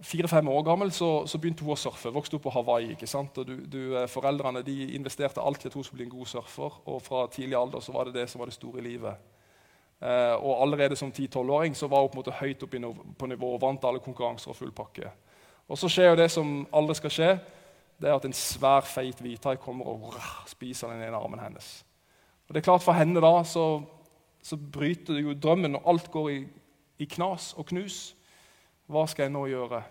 fire-fem 0.01 0.49
år 0.49 0.63
gammel 0.63 0.93
så, 0.93 1.27
så, 1.27 1.39
begynte 1.39 1.65
hun 1.67 1.75
å 1.75 1.79
surfe. 1.79 2.13
Vokste 2.15 2.39
opp 2.39 2.47
på 2.47 2.55
Hawaii. 2.55 2.93
ikke 2.95 3.07
sant? 3.11 3.37
Og 3.39 3.47
du, 3.47 3.55
du, 3.67 3.81
eh, 3.99 4.09
Foreldrene 4.11 4.65
de 4.67 4.95
investerte 4.97 5.43
alt 5.43 5.65
i 5.65 5.69
at 5.69 5.77
hun 5.77 5.85
skulle 5.85 6.03
bli 6.03 6.09
en 6.09 6.17
god 6.17 6.31
surfer. 6.33 6.81
Og 6.87 7.03
fra 7.05 7.27
tidlig 7.33 7.59
alder 7.59 7.85
så 7.85 7.95
var 7.95 8.09
det 8.09 8.17
det 8.17 8.29
som 8.31 8.43
var 8.43 8.51
det 8.51 8.57
store 8.57 8.81
i 8.81 8.87
livet. 8.87 9.33
Eh, 10.03 10.35
og 10.35 10.63
allerede 10.65 10.97
som 10.97 11.13
10-12-åring 11.13 11.77
så 11.79 11.87
var 11.87 12.03
hun 12.03 12.11
på 12.11 12.19
en 12.19 12.23
måte 12.25 12.39
høyt 12.41 12.63
oppe 12.67 12.81
på 13.19 13.31
nivå 13.31 13.55
og 13.55 13.61
vant 13.63 13.85
alle 13.87 14.03
konkurranser 14.03 14.51
og 14.51 14.59
full 14.59 14.73
pakke. 14.75 15.13
Og 15.69 15.79
så 15.79 15.89
skjer 15.89 16.11
jo 16.11 16.19
det 16.19 16.31
som 16.33 16.55
aldri 16.75 16.97
skal 16.99 17.15
skje. 17.15 17.31
Det 18.03 18.11
er 18.11 18.17
at 18.17 18.25
en 18.27 18.35
svær, 18.35 18.83
feit 18.83 19.21
hvithai 19.23 19.55
kommer 19.63 19.87
og 19.93 20.09
rrr, 20.11 20.49
spiser 20.51 20.91
den 20.91 21.05
ene 21.07 21.21
armen 21.21 21.39
hennes. 21.39 21.85
Og 22.49 22.55
det 22.55 22.61
er 22.63 22.67
klart 22.67 22.83
For 22.83 22.99
henne 22.99 23.23
da 23.23 23.31
så, 23.47 23.67
så 24.43 24.59
bryter 24.59 25.15
det 25.15 25.23
jo 25.23 25.37
drømmen, 25.39 25.79
og 25.79 25.87
alt 25.87 26.11
går 26.11 26.31
i, 26.33 26.41
i 26.99 27.07
knas 27.07 27.53
og 27.57 27.71
knus. 27.71 28.17
Hva 28.87 29.07
skal 29.07 29.29
jeg 29.29 29.33
nå 29.33 29.47
gjøre? 29.47 29.83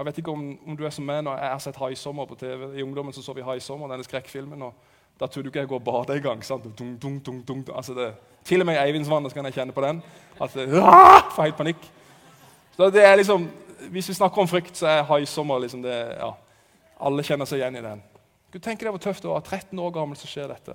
Jeg 0.00 0.06
vet 0.06 0.18
ikke 0.18 0.32
om, 0.32 0.44
om 0.66 0.76
du 0.76 0.86
er 0.86 0.92
som 0.96 1.04
meg 1.04 1.20
når 1.26 1.36
jeg 1.36 1.50
har 1.52 1.58
sett 1.60 1.76
'High 1.76 1.96
Sommer' 1.96 2.26
på 2.26 2.34
TV. 2.34 2.78
I 2.78 2.82
ungdommen 2.82 3.12
så, 3.12 3.22
så 3.22 3.32
vi 3.32 3.60
Sommer', 3.60 3.88
denne 3.88 4.04
skrekkfilmen. 4.04 4.62
og 4.62 4.74
Da 5.20 5.26
trodde 5.26 5.44
du 5.44 5.48
ikke 5.48 5.58
jeg 5.58 5.68
går 5.68 5.76
og 5.76 5.84
bader 5.84 6.14
engang. 6.14 6.42
Dung, 6.78 7.46
dung. 7.48 7.76
Altså 7.76 8.12
til 8.44 8.60
og 8.60 8.66
med 8.66 8.74
i 8.74 8.88
Eivindsvannet 8.88 9.34
kan 9.34 9.44
jeg 9.44 9.54
kjenne 9.54 9.72
på 9.72 9.80
den. 9.80 10.02
At 10.40 10.54
det, 10.54 10.68
får 11.34 11.42
helt 11.42 11.56
panikk. 11.56 11.92
Så 12.76 12.90
det 12.90 13.04
er 13.04 13.16
liksom, 13.16 13.50
Hvis 13.90 14.08
vi 14.08 14.14
snakker 14.14 14.38
om 14.38 14.48
frykt, 14.48 14.76
så 14.76 14.86
er 14.86 15.02
'High 15.02 15.26
Sommer' 15.26 15.60
liksom 15.60 15.82
det, 15.82 16.16
ja, 16.18 16.30
Alle 17.00 17.22
kjenner 17.22 17.44
seg 17.44 17.58
igjen 17.58 17.76
i 17.76 17.82
den. 17.82 18.02
Du 18.52 18.58
tenk 18.58 18.80
deg 18.80 18.88
hvor 18.88 18.98
tøft 18.98 19.22
det 19.22 19.30
var. 19.30 19.40
13 19.40 19.78
år 19.78 19.90
gammel, 19.90 20.16
så 20.16 20.26
skjer 20.26 20.48
dette. 20.48 20.72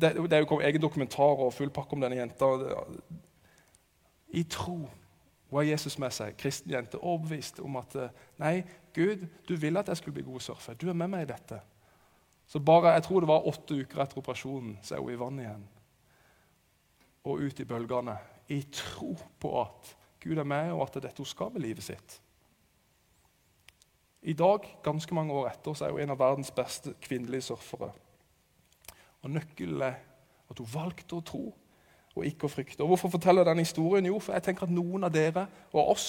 Det, 0.00 0.14
det 0.30 0.32
er 0.32 0.38
jo 0.38 0.44
kommet 0.44 0.66
egen 0.66 0.82
dokumentar 0.82 1.40
og 1.40 1.52
full 1.52 1.70
pakke 1.70 1.92
om 1.92 2.00
denne 2.00 2.16
jenta. 2.16 2.46
I 4.28 4.42
tro 4.42 4.88
hun 5.54 5.60
har 5.60 5.68
Jesus 5.68 5.94
med 6.02 6.10
seg, 6.10 6.34
kristen 6.34 6.72
jente, 6.74 6.98
overbevist 6.98 7.60
om 7.62 7.76
at 7.78 7.92
eh, 7.94 8.14
nei, 8.42 8.56
Gud, 8.94 9.20
du 9.46 9.52
ville 9.54 9.78
at 9.78 9.86
jeg 9.92 10.00
skulle 10.00 10.16
bli 10.16 10.24
god 10.26 10.42
surfer. 10.42 10.74
Du 10.74 10.88
er 10.90 10.96
med 10.98 11.12
meg 11.12 11.22
i 11.22 11.28
dette. 11.30 11.60
Så 12.50 12.58
bare, 12.58 12.96
Jeg 12.96 13.04
tror 13.06 13.22
det 13.22 13.28
var 13.30 13.46
åtte 13.46 13.76
uker 13.78 14.02
etter 14.02 14.18
operasjonen, 14.18 14.80
så 14.82 14.96
er 14.96 15.04
hun 15.04 15.12
i 15.12 15.20
vannet 15.20 15.44
igjen. 15.44 15.62
Og 17.30 17.46
ut 17.46 17.60
i 17.62 17.68
bølgene. 17.70 18.16
I 18.50 18.60
tro 18.74 19.14
på 19.14 19.52
at 19.60 19.94
Gud 20.24 20.42
er 20.42 20.50
med, 20.56 20.72
og 20.72 20.82
at 20.82 20.96
det 20.96 21.04
er 21.04 21.08
dette 21.08 21.22
hun 21.22 21.30
skal 21.30 21.54
med 21.54 21.62
livet 21.62 21.86
sitt. 21.86 22.18
I 24.26 24.34
dag, 24.34 24.66
ganske 24.82 25.14
mange 25.14 25.38
år 25.38 25.52
etter, 25.52 25.78
så 25.78 25.86
er 25.86 25.94
hun 25.94 26.02
en 26.02 26.16
av 26.16 26.18
verdens 26.18 26.50
beste 26.50 26.96
kvinnelige 26.98 27.46
surfere. 27.52 27.92
Og 29.22 29.30
Nøkkelen 29.30 29.86
er 29.86 30.02
at 30.50 30.58
hun 30.58 30.74
valgte 30.74 31.14
å 31.14 31.22
tro 31.30 31.44
og 32.14 32.26
ikke 32.26 32.46
å 32.46 32.52
frykte. 32.52 32.82
Og 32.84 32.94
Hvorfor 32.94 33.12
forteller 33.16 33.42
jeg 33.42 33.50
denne 33.50 33.66
historien? 33.66 34.06
Jo, 34.06 34.20
for 34.22 34.36
jeg 34.36 34.46
tenker 34.46 34.68
at 34.68 34.74
noen 34.74 35.06
av 35.06 35.12
dere 35.14 35.48
og 35.72 35.94
oss 35.96 36.08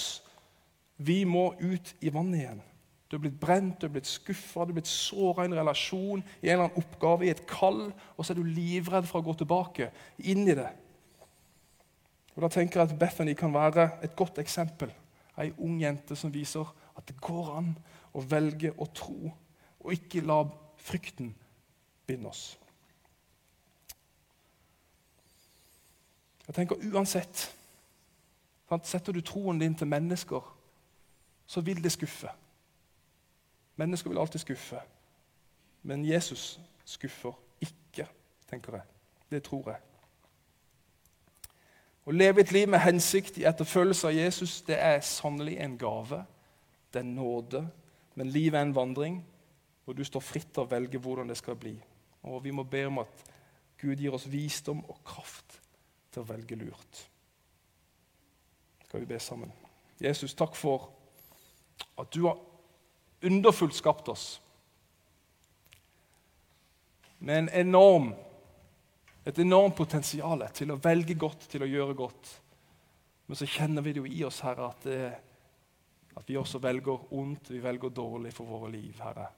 vi 0.96 1.24
må 1.28 1.50
ut 1.60 1.92
i 2.00 2.12
vannet 2.12 2.40
igjen. 2.40 2.62
Du 3.06 3.16
er 3.16 3.22
blitt 3.22 3.38
brent, 3.38 3.76
du 3.78 3.86
er 3.86 3.92
blitt 3.94 4.08
skuffa, 4.08 4.64
du 4.64 4.72
er 4.72 4.80
blitt 4.80 4.90
såra 4.90 5.44
i 5.44 5.50
en 5.50 5.58
relasjon, 5.58 6.24
i 6.40 6.48
en 6.48 6.56
eller 6.56 6.64
annen 6.64 6.80
oppgave, 6.80 7.26
i 7.26 7.30
et 7.30 7.44
kall, 7.46 7.84
og 8.16 8.24
så 8.24 8.32
er 8.32 8.40
du 8.40 8.48
livredd 8.48 9.06
for 9.06 9.20
å 9.20 9.26
gå 9.28 9.36
tilbake 9.42 9.90
inn 10.26 10.42
i 10.48 10.56
det. 10.58 10.72
Og 12.34 12.42
Da 12.42 12.50
tenker 12.52 12.80
jeg 12.80 12.90
at 12.90 12.98
Bethany 12.98 13.36
kan 13.38 13.54
være 13.54 13.90
et 14.04 14.16
godt 14.16 14.40
eksempel. 14.42 14.90
Ei 15.38 15.52
ung 15.62 15.78
jente 15.80 16.16
som 16.16 16.32
viser 16.32 16.66
at 16.96 17.06
det 17.08 17.20
går 17.20 17.52
an 17.54 17.70
å 18.16 18.24
velge 18.24 18.72
å 18.76 18.88
tro, 18.92 19.30
og 19.80 19.92
ikke 19.92 20.24
la 20.26 20.42
frykten 20.80 21.34
binde 22.08 22.32
oss. 22.32 22.56
Jeg 26.46 26.54
tenker 26.54 26.82
uansett 26.92 27.52
Setter 28.82 29.14
du 29.14 29.20
troen 29.22 29.60
din 29.60 29.74
til 29.78 29.86
mennesker, 29.86 30.42
så 31.46 31.60
vil 31.62 31.78
det 31.82 31.92
skuffe. 31.92 32.28
Mennesker 33.76 34.10
vil 34.10 34.18
alltid 34.18 34.42
skuffe. 34.42 34.80
Men 35.82 36.02
Jesus 36.04 36.60
skuffer 36.84 37.32
ikke, 37.60 38.08
tenker 38.50 38.72
jeg. 38.72 38.82
Det 39.30 39.42
tror 39.46 39.70
jeg. 39.70 39.78
Å 42.06 42.14
leve 42.14 42.42
et 42.42 42.52
liv 42.54 42.66
med 42.70 42.82
hensikt 42.82 43.38
i 43.38 43.46
etterfølgelse 43.46 44.10
av 44.10 44.18
Jesus 44.18 44.60
det 44.66 44.80
er 44.82 44.98
sannelig 45.06 45.60
en 45.62 45.78
gave. 45.78 46.24
Det 46.90 47.04
er 47.04 47.06
nåde. 47.06 47.62
Men 48.18 48.34
livet 48.34 48.58
er 48.58 48.66
en 48.66 48.74
vandring, 48.74 49.20
og 49.86 49.94
du 49.96 50.04
står 50.04 50.22
fritt 50.24 50.50
til 50.50 50.64
å 50.64 50.70
velge 50.70 50.98
hvordan 50.98 51.30
det 51.30 51.38
skal 51.38 51.54
bli. 51.54 51.76
Og 52.26 52.42
Vi 52.42 52.50
må 52.50 52.66
be 52.66 52.86
om 52.86 52.98
at 52.98 53.26
Gud 53.78 54.02
gir 54.02 54.14
oss 54.14 54.26
visdom 54.30 54.82
og 54.88 54.98
kraft 55.04 55.45
til 56.16 56.24
å 56.24 56.30
velge 56.30 56.56
lurt. 56.56 57.00
Skal 58.86 59.02
vi 59.02 59.10
be 59.10 59.18
sammen? 59.20 59.52
Jesus, 60.00 60.32
takk 60.36 60.56
for 60.56 60.88
at 62.00 62.08
du 62.14 62.22
har 62.24 62.40
underfullt 63.26 63.76
skapt 63.76 64.08
oss 64.08 64.24
med 67.18 67.42
en 67.42 67.52
enorm, 67.66 68.10
et 69.28 69.38
enormt 69.44 69.76
potensial 69.76 70.44
til 70.56 70.72
å 70.72 70.80
velge 70.80 71.16
godt, 71.20 71.48
til 71.52 71.64
å 71.64 71.68
gjøre 71.68 71.96
godt. 71.98 72.32
Men 73.26 73.36
så 73.36 73.48
kjenner 73.50 73.84
vi 73.84 73.92
det 73.92 74.04
jo 74.04 74.08
i 74.08 74.24
oss, 74.24 74.40
Herre, 74.46 74.70
at, 74.72 74.84
det, 74.88 76.16
at 76.16 76.28
vi 76.28 76.36
også 76.40 76.60
velger 76.64 77.12
ondt, 77.12 77.50
vi 77.52 77.60
velger 77.60 77.92
dårlig 77.92 78.32
for 78.36 78.48
våre 78.48 78.72
liv, 78.72 78.94
Herre. 79.04 79.28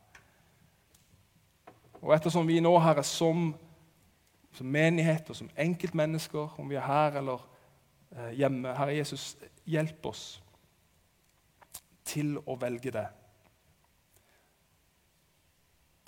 Og 2.04 2.12
ettersom 2.14 2.46
vi 2.46 2.60
nå, 2.62 2.74
Herre, 2.82 3.02
som 3.06 3.48
som 4.52 4.66
menighet 4.66 5.28
og 5.30 5.36
som 5.36 5.50
enkeltmennesker, 5.58 6.54
om 6.58 6.70
vi 6.70 6.78
er 6.78 6.86
her 6.86 7.18
eller 7.20 7.44
eh, 8.12 8.32
hjemme. 8.38 8.74
Herre 8.76 8.96
Jesus, 8.96 9.36
hjelp 9.68 10.06
oss 10.08 10.42
til 12.08 12.38
å 12.46 12.56
velge 12.60 12.92
det. 12.94 13.06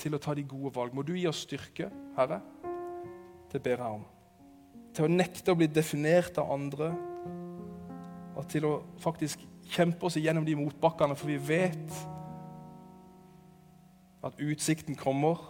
Til 0.01 0.16
å 0.16 0.22
ta 0.22 0.34
de 0.34 0.47
gode 0.49 0.72
valg. 0.74 0.97
Må 0.97 1.05
du 1.05 1.12
gi 1.18 1.26
oss 1.28 1.45
styrke, 1.45 1.91
Herre. 2.16 2.41
Det 3.53 3.61
ber 3.62 3.82
jeg 3.82 4.01
om. 4.01 4.07
Til 4.97 5.07
å 5.07 5.12
nekte 5.12 5.53
å 5.53 5.59
bli 5.59 5.68
definert 5.70 6.38
av 6.41 6.53
andre. 6.55 6.91
Og 8.38 8.47
til 8.49 8.66
å 8.68 8.74
faktisk 9.03 9.43
kjempe 9.70 10.09
oss 10.09 10.16
igjennom 10.18 10.47
de 10.47 10.57
motbakkene, 10.59 11.16
for 11.18 11.30
vi 11.30 11.36
vet 11.51 12.01
at 14.24 14.41
utsikten 14.41 14.97
kommer. 14.99 15.43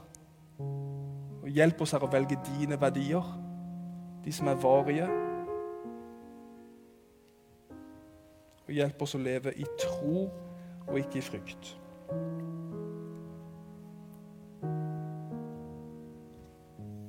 Hjelp 1.50 1.80
oss 1.82 1.96
her 1.96 2.04
å 2.06 2.10
velge 2.10 2.36
dine 2.46 2.76
verdier, 2.78 3.26
de 4.22 4.32
som 4.32 4.50
er 4.52 4.58
varige. 4.62 5.08
Og 8.68 8.70
hjelp 8.76 9.02
oss 9.02 9.16
å 9.18 9.22
leve 9.22 9.54
i 9.58 9.66
tro 9.80 10.28
og 10.86 10.98
ikke 11.00 11.18
i 11.18 11.24
frykt. 11.26 11.72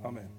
Amen. 0.09 0.31